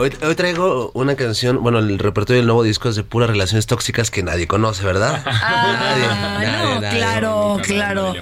Hoy, 0.00 0.12
hoy 0.22 0.34
traigo 0.36 0.92
una 0.94 1.16
canción, 1.16 1.60
bueno, 1.60 1.80
el 1.80 1.98
repertorio 1.98 2.38
del 2.38 2.46
nuevo 2.46 2.62
disco 2.62 2.88
es 2.88 2.94
de 2.94 3.02
puras 3.02 3.28
relaciones 3.28 3.66
tóxicas 3.66 4.12
que 4.12 4.22
nadie 4.22 4.46
conoce, 4.46 4.84
¿verdad? 4.84 5.24
Ah, 5.26 6.76
no, 6.80 6.80
claro, 6.88 7.58
claro. 7.64 8.14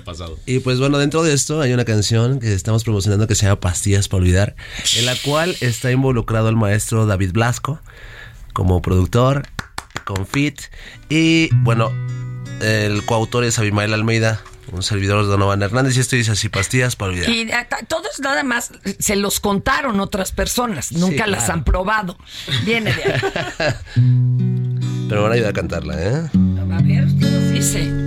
Y 0.47 0.61
pues 0.61 0.79
bueno, 0.81 0.97
dentro 0.97 1.23
de 1.23 1.35
esto 1.35 1.61
hay 1.61 1.75
una 1.75 1.85
canción 1.85 2.41
que 2.41 2.55
estamos 2.55 2.83
promocionando 2.83 3.27
que 3.27 3.35
se 3.35 3.45
llama 3.45 3.61
Pastillas 3.61 4.09
para 4.09 4.23
Olvidar, 4.23 4.57
en 4.97 5.05
la 5.05 5.15
cual 5.23 5.55
está 5.61 5.91
involucrado 5.93 6.49
el 6.49 6.57
maestro 6.57 7.05
David 7.05 7.33
Blasco 7.33 7.79
como 8.57 8.81
productor, 8.81 9.43
con 10.05 10.27
Fit, 10.27 10.63
y 11.11 11.55
bueno, 11.57 11.93
el 12.63 13.05
coautor 13.05 13.45
es 13.45 13.59
Abimael 13.59 13.93
Almeida, 13.93 14.41
un 14.73 14.83
servidor 14.83 15.25
de 15.25 15.29
Donovan 15.29 15.61
Hernández, 15.63 15.95
y 15.99 16.01
esto 16.01 16.17
dice 16.17 16.31
así, 16.31 16.49
Pastillas 16.49 16.97
para 16.97 17.13
Olvidar. 17.13 17.29
Y 17.29 17.53
ah, 17.53 17.69
todos 17.87 18.19
nada 18.21 18.45
más 18.45 18.73
se 18.99 19.15
los 19.17 19.41
contaron 19.41 20.01
otras 20.01 20.33
personas, 20.33 20.91
nunca 20.93 21.27
las 21.27 21.45
claro. 21.45 21.53
han 21.53 21.65
probado. 21.65 22.17
Viene 22.65 22.95
de 22.95 23.05
ahí. 23.05 23.21
Pero 25.11 25.23
van 25.23 25.33
a 25.33 25.35
ayudar 25.35 25.51
a 25.51 25.53
cantarla, 25.53 26.03
¿eh? 26.03 26.31
A 26.73 26.83
ver, 26.83 27.05
usted 27.05 27.31
nos 27.31 27.53
dice. 27.53 28.07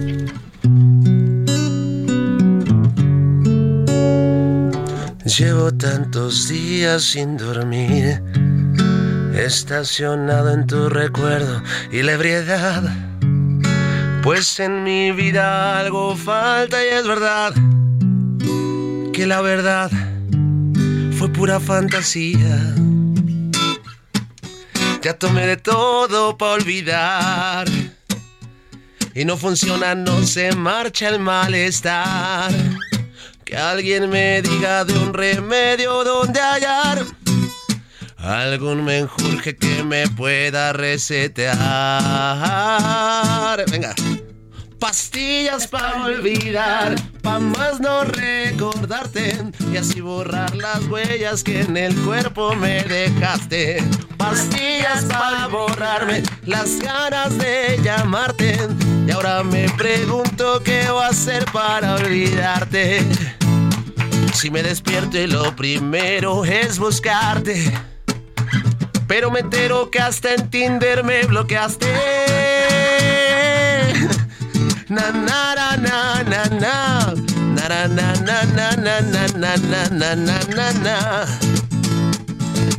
Llevo 5.25 5.71
tantos 5.71 6.49
días 6.49 7.03
sin 7.03 7.37
dormir, 7.37 8.19
estacionado 9.45 10.51
en 10.53 10.67
tu 10.67 10.89
recuerdo 10.89 11.61
y 11.91 12.01
la 12.01 12.13
ebriedad. 12.13 12.83
Pues 14.21 14.59
en 14.59 14.83
mi 14.83 15.11
vida 15.11 15.79
algo 15.79 16.15
falta 16.15 16.83
y 16.83 16.89
es 16.89 17.07
verdad 17.07 17.53
que 19.13 19.25
la 19.25 19.41
verdad 19.41 19.91
fue 21.17 21.29
pura 21.29 21.59
fantasía. 21.59 22.75
Ya 25.01 25.13
tomé 25.13 25.47
de 25.47 25.57
todo 25.57 26.37
para 26.37 26.53
olvidar 26.53 27.67
y 29.15 29.25
no 29.25 29.37
funciona, 29.37 29.95
no 29.95 30.23
se 30.25 30.51
marcha 30.55 31.09
el 31.09 31.19
malestar. 31.19 32.51
Que 33.45 33.57
alguien 33.57 34.09
me 34.09 34.41
diga 34.41 34.85
de 34.85 34.93
un 34.93 35.13
remedio 35.13 36.03
donde 36.03 36.39
hallar 36.39 37.03
algún 38.19 38.83
menjurje 38.83 39.55
que 39.55 39.83
me 39.83 40.07
pueda 40.09 40.73
resetear. 40.73 41.55
Venga. 43.71 43.95
Pastillas 44.79 45.67
para 45.67 46.05
olvidar, 46.05 46.95
pa' 47.21 47.39
más 47.39 47.81
no 47.81 48.05
recordarte 48.05 49.37
y 49.73 49.75
así 49.75 49.99
borrar 49.99 50.55
las 50.55 50.85
huellas 50.85 51.43
que 51.43 51.59
en 51.61 51.75
el 51.75 51.93
cuerpo 51.95 52.55
me 52.55 52.81
dejaste. 52.83 53.83
Pastillas 54.15 55.03
para 55.03 55.47
borrarme 55.47 56.23
las 56.45 56.79
ganas 56.79 57.37
de 57.37 57.77
llamarte 57.83 58.57
y 59.05 59.11
ahora 59.11 59.43
me 59.43 59.67
pregunto 59.71 60.61
qué 60.63 60.89
voy 60.89 61.03
a 61.03 61.07
hacer 61.07 61.43
para 61.51 61.95
olvidarte. 61.95 63.05
Si 64.33 64.49
me 64.49 64.63
despierto 64.63 65.17
y 65.17 65.27
lo 65.27 65.53
primero 65.57 66.45
es 66.45 66.79
buscarte. 66.79 67.69
Pero 69.09 69.31
me 69.31 69.39
entero 69.39 69.89
que 69.89 69.99
hasta 69.99 70.35
en 70.35 70.51
Tinder 70.51 71.03
me 71.03 71.23
bloqueaste. 71.23 71.87
Na 74.87 75.11
na 75.11 75.55
na 75.55 75.77
na 75.77 76.23
na 76.23 76.45
na. 76.45 77.13
Na 77.55 77.87
na 77.87 77.87
na 77.87 78.43
na 78.45 78.71
na 78.71 79.01
na 79.01 79.89
na 79.89 80.15
na 80.15 80.39
na 80.55 80.73
na. 80.73 81.25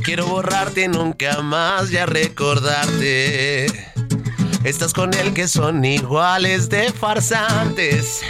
Quiero 0.04 0.26
borrarte 0.26 0.84
y 0.84 0.88
nunca 0.88 1.42
más 1.42 1.90
ya 1.90 2.06
recordarte. 2.06 3.66
Estás 4.62 4.92
con 4.92 5.12
el 5.14 5.34
que 5.34 5.48
son 5.48 5.84
iguales 5.84 6.68
de 6.68 6.92
farsantes. 6.92 8.20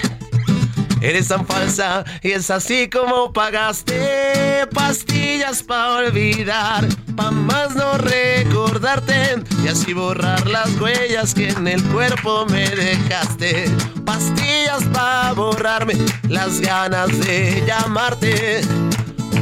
Eres 1.00 1.28
tan 1.28 1.46
falsa 1.46 2.04
y 2.22 2.32
es 2.32 2.50
así 2.50 2.88
como 2.88 3.32
pagaste 3.32 4.40
pastillas 4.66 5.62
para 5.62 6.06
olvidar, 6.06 6.86
pa' 7.16 7.30
más 7.30 7.74
no 7.74 7.98
recordarte 7.98 9.36
y 9.62 9.68
así 9.68 9.92
borrar 9.92 10.46
las 10.46 10.78
huellas 10.80 11.34
que 11.34 11.48
en 11.48 11.68
el 11.68 11.82
cuerpo 11.84 12.46
me 12.46 12.68
dejaste. 12.68 13.70
Pastillas 14.04 14.84
para 14.92 15.32
borrarme 15.32 15.94
las 16.28 16.60
ganas 16.60 17.08
de 17.20 17.64
llamarte. 17.66 18.62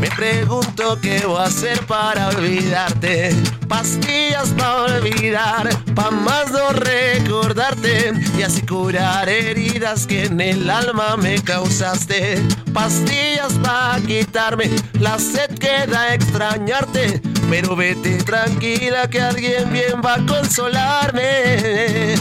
Me 0.00 0.08
pregunto 0.10 0.98
qué 1.02 1.26
voy 1.26 1.38
a 1.38 1.44
hacer 1.44 1.84
para 1.86 2.28
olvidarte. 2.28 3.34
Pastillas 3.66 4.50
para 4.50 4.82
olvidar, 4.82 5.68
pa' 5.94 6.10
más 6.10 6.52
no 6.52 6.70
recordarte 6.70 8.12
y 8.38 8.42
así 8.42 8.62
curar 8.62 9.28
heridas 9.28 10.06
que 10.06 10.26
en 10.26 10.40
el 10.40 10.70
alma 10.70 11.16
me 11.16 11.42
causaste. 11.42 12.40
Pastillas 12.72 13.52
para 13.54 14.00
quitarme 14.00 14.70
la 15.00 15.18
sed 15.18 15.58
que 15.58 15.86
da 15.90 16.14
extrañarte. 16.14 17.20
Pero 17.50 17.74
vete 17.74 18.22
tranquila 18.22 19.10
que 19.10 19.20
alguien 19.20 19.72
bien 19.72 20.00
va 20.04 20.14
a 20.14 20.26
consolarme. 20.26 22.14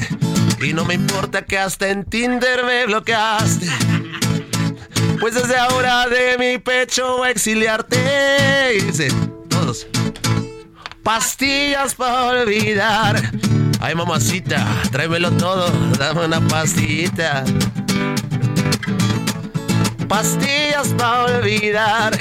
Y 0.62 0.74
no 0.74 0.84
me 0.86 0.96
importa 0.96 1.44
que 1.44 1.60
hasta 1.60 1.90
en 1.90 2.04
Tinder 2.06 2.64
me 2.66 2.88
bloqueaste. 2.88 3.68
Pues 5.20 5.34
desde 5.34 5.58
ahora 5.58 6.08
de 6.08 6.38
mi 6.38 6.58
pecho 6.60 7.18
voy 7.18 7.30
a 7.30 7.32
exiliarte. 7.32 7.98
Dice, 8.86 9.10
todos. 9.50 9.88
Pastillas 11.04 11.96
para 11.96 12.26
olvidar. 12.26 13.32
Ay, 13.80 13.96
mamacita, 13.96 14.66
tráemelo 14.92 15.32
todo, 15.32 15.70
dame 15.98 16.26
una 16.26 16.42
pastillita. 16.42 17.44
Pastillas 20.08 20.90
para 20.98 21.38
olvidar. 21.38 22.18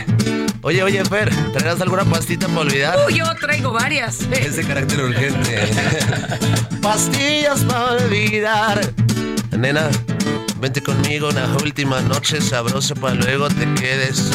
Oye, 0.63 0.83
oye, 0.83 1.05
Fer, 1.05 1.31
¿traerás 1.53 1.81
alguna 1.81 2.05
pastita 2.05 2.49
para 2.49 2.61
olvidar? 2.61 2.99
Uh, 3.07 3.11
yo 3.11 3.25
traigo 3.41 3.73
varias. 3.73 4.23
Es 4.33 4.57
de 4.57 4.65
carácter 4.65 5.01
urgente. 5.01 5.69
Pastillas 6.83 7.61
para 7.61 7.93
olvidar. 7.93 8.81
Nena, 9.57 9.89
vente 10.61 10.83
conmigo 10.83 11.29
una 11.29 11.47
última 11.63 12.01
noche 12.01 12.41
sabrosa 12.41 12.95
para 12.95 13.15
luego 13.15 13.49
te 13.49 13.73
quedes 13.75 14.31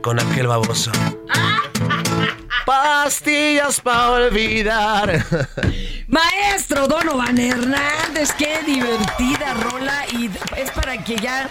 con 0.00 0.20
aquel 0.20 0.46
baboso. 0.46 0.90
Pastillas 2.66 3.80
para 3.80 4.10
olvidar. 4.10 5.24
Maestro 6.08 6.88
Donovan 6.88 7.38
Hernández, 7.38 8.32
qué 8.38 8.62
divertida 8.64 9.54
rola 9.54 10.06
y 10.12 10.30
es 10.56 10.70
para 10.70 11.02
que 11.04 11.16
ya 11.16 11.50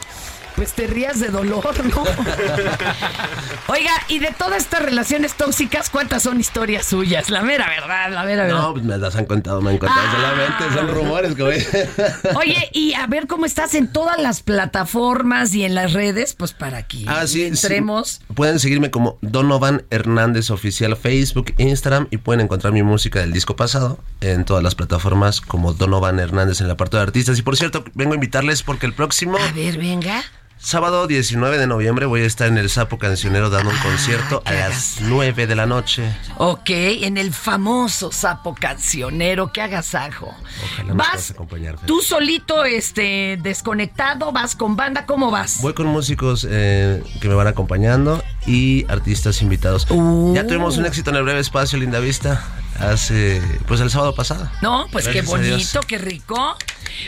pues 0.55 0.73
te 0.73 0.87
rías 0.87 1.19
de 1.19 1.27
dolor, 1.29 1.63
¿no? 1.85 2.03
Oiga, 3.67 3.91
y 4.07 4.19
de 4.19 4.31
todas 4.37 4.57
estas 4.63 4.81
relaciones 4.83 5.33
tóxicas, 5.35 5.89
¿cuántas 5.89 6.23
son 6.23 6.39
historias 6.39 6.85
suyas? 6.85 7.29
La 7.29 7.41
mera 7.41 7.67
verdad, 7.69 8.11
la 8.11 8.23
mera 8.23 8.43
verdad. 8.43 8.61
No, 8.61 8.73
pues 8.73 8.83
me 8.85 8.97
las 8.97 9.15
han 9.15 9.25
contado, 9.25 9.61
me 9.61 9.71
han 9.71 9.77
contado 9.77 10.01
Ah. 10.03 10.11
solamente, 10.15 10.75
son 10.79 10.87
rumores, 10.95 11.37
güey. 11.37 11.65
Oye, 12.35 12.69
y 12.73 12.93
a 12.93 13.07
ver 13.07 13.27
cómo 13.27 13.45
estás 13.45 13.73
en 13.75 13.87
todas 13.87 14.19
las 14.21 14.41
plataformas 14.41 15.53
y 15.53 15.63
en 15.63 15.75
las 15.75 15.93
redes, 15.93 16.33
pues 16.33 16.53
para 16.53 16.83
que 16.83 17.05
Ah, 17.07 17.25
sí, 17.27 17.43
entremos. 17.45 18.21
sí. 18.27 18.33
Pueden 18.33 18.59
seguirme 18.59 18.91
como 18.91 19.17
Donovan 19.21 19.83
Hernández 19.89 20.49
Oficial 20.51 20.95
Facebook, 20.97 21.53
Instagram 21.57 22.07
y 22.11 22.17
pueden 22.17 22.41
encontrar 22.41 22.73
mi 22.73 22.83
música 22.83 23.19
del 23.19 23.31
disco 23.31 23.55
pasado 23.55 23.99
en 24.21 24.45
todas 24.45 24.63
las 24.63 24.75
plataformas 24.75 25.41
como 25.41 25.73
Donovan 25.73 26.19
Hernández 26.19 26.61
en 26.61 26.67
la 26.67 26.75
parte 26.77 26.97
de 26.97 27.03
artistas. 27.03 27.39
Y 27.39 27.41
por 27.41 27.55
cierto, 27.57 27.83
vengo 27.93 28.11
a 28.11 28.15
invitarles 28.15 28.63
porque 28.63 28.85
el 28.85 28.93
próximo 28.93 29.37
A 29.37 29.51
ver, 29.53 29.77
venga. 29.77 30.23
Sábado 30.63 31.07
19 31.07 31.57
de 31.57 31.67
noviembre 31.67 32.05
voy 32.05 32.21
a 32.21 32.25
estar 32.25 32.47
en 32.47 32.57
el 32.57 32.69
Sapo 32.69 32.97
Cancionero 32.97 33.49
dando 33.49 33.69
un 33.69 33.77
concierto 33.79 34.41
a 34.45 34.53
las 34.53 34.99
9 35.01 35.45
de 35.45 35.55
la 35.55 35.65
noche. 35.65 36.15
Ok, 36.37 36.69
en 36.69 37.17
el 37.17 37.33
famoso 37.33 38.11
sapo 38.13 38.55
cancionero, 38.55 39.51
qué 39.51 39.61
agasajo. 39.61 40.33
Ojalá 40.63 40.89
me 40.89 40.93
¿Vas 40.93 41.09
puedas 41.09 41.31
acompañar. 41.31 41.77
Fer. 41.77 41.85
tú 41.85 42.01
solito, 42.01 42.63
este, 42.63 43.37
desconectado, 43.41 44.31
vas 44.31 44.55
con 44.55 44.77
banda, 44.77 45.05
¿cómo 45.05 45.31
vas? 45.31 45.61
Voy 45.61 45.73
con 45.73 45.87
músicos 45.87 46.47
eh, 46.49 47.03
que 47.19 47.27
me 47.27 47.35
van 47.35 47.47
acompañando 47.47 48.23
y 48.47 48.85
artistas 48.89 49.41
invitados. 49.41 49.85
Ya 50.33 50.47
tuvimos 50.47 50.77
un 50.77 50.85
éxito 50.85 51.09
en 51.09 51.17
el 51.17 51.23
breve 51.23 51.41
espacio, 51.41 51.77
Linda 51.77 51.99
Vista, 51.99 52.41
hace, 52.79 53.41
pues 53.67 53.79
el 53.81 53.89
sábado 53.89 54.15
pasado. 54.15 54.49
No, 54.61 54.87
pues 54.91 55.05
qué 55.07 55.21
Gracias 55.21 55.25
bonito, 55.49 55.79
qué 55.87 55.97
rico. 55.97 56.57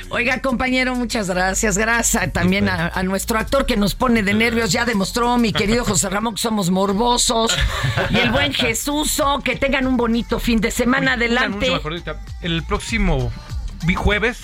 Oiga, 0.09 0.41
compañero, 0.41 0.95
muchas 0.95 1.27
gracias. 1.29 1.77
Gracias 1.77 2.31
también 2.33 2.69
a, 2.69 2.87
a 2.87 3.03
nuestro 3.03 3.37
actor 3.37 3.65
que 3.65 3.77
nos 3.77 3.93
pone 3.95 4.23
de 4.23 4.33
nervios. 4.33 4.71
Ya 4.71 4.85
demostró 4.85 5.37
mi 5.37 5.53
querido 5.53 5.85
José 5.85 6.09
Ramón 6.09 6.35
que 6.35 6.41
somos 6.41 6.69
morbosos. 6.71 7.55
Y 8.09 8.17
el 8.17 8.31
buen 8.31 8.53
Jesús, 8.53 9.21
que 9.43 9.55
tengan 9.55 9.85
un 9.87 9.97
bonito 9.97 10.39
fin 10.39 10.59
de 10.61 10.71
semana. 10.71 11.13
Adelante. 11.13 11.71
El 12.41 12.63
próximo 12.63 13.31
jueves, 13.95 14.39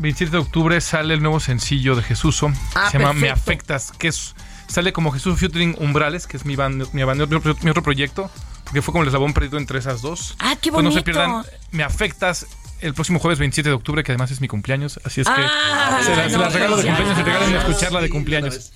27 0.00 0.32
de 0.32 0.38
octubre, 0.38 0.80
sale 0.80 1.14
el 1.14 1.22
nuevo 1.22 1.40
sencillo 1.40 1.96
de 1.96 2.02
Jesús. 2.02 2.42
Ah, 2.74 2.88
se 2.90 2.98
llama 2.98 3.12
Me. 3.14 3.30
Afectas, 3.30 3.92
que 3.98 4.08
es 4.08 4.34
sale 4.68 4.92
como 4.92 5.10
Jesús 5.12 5.38
Featuring 5.38 5.76
Umbrales, 5.80 6.26
que 6.26 6.36
es 6.36 6.44
mi, 6.46 6.56
band, 6.56 6.86
mi, 6.92 7.02
band- 7.02 7.26
mi 7.28 7.36
otro- 7.36 7.56
mi 7.62 7.70
otro 7.70 7.82
proyecto, 7.82 8.30
porque 8.72 8.80
fue 8.82 8.92
como 8.92 9.02
el 9.02 9.08
eslabón 9.08 9.34
perdido 9.34 9.58
entre 9.58 9.78
esas 9.78 10.00
dos. 10.00 10.34
Ah, 10.38 10.56
qué 10.60 10.72
Pues 10.72 10.82
no 10.82 10.90
se 10.90 11.00
bonito. 11.00 11.04
pierdan 11.04 11.44
Me 11.72 11.82
Afectas 11.82 12.46
el 12.80 12.94
próximo 12.94 13.18
jueves 13.18 13.38
27 13.38 13.68
de 13.68 13.74
octubre, 13.74 14.02
que 14.02 14.12
además 14.12 14.30
es 14.30 14.40
mi 14.40 14.48
cumpleaños, 14.48 14.98
así 15.04 15.20
es 15.20 15.28
que 15.28 15.34
Ah, 15.36 16.00
se, 16.02 16.16
la- 16.16 16.24
se 16.28 16.36
no, 16.36 16.42
las 16.42 16.52
regalo 16.54 16.76
de 16.78 16.84
cumpleaños 16.86 17.18
y 17.18 17.22
regálenme 17.22 17.58
escucharla 17.58 18.00
de 18.00 18.08
cumpleaños. 18.10 18.72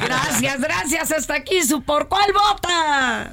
Gracias, 0.00 0.60
gracias. 0.60 1.10
Hasta 1.12 1.34
aquí 1.34 1.62
su 1.64 1.82
Por 1.82 2.08
Cuál 2.08 2.30
Vota. 2.32 3.32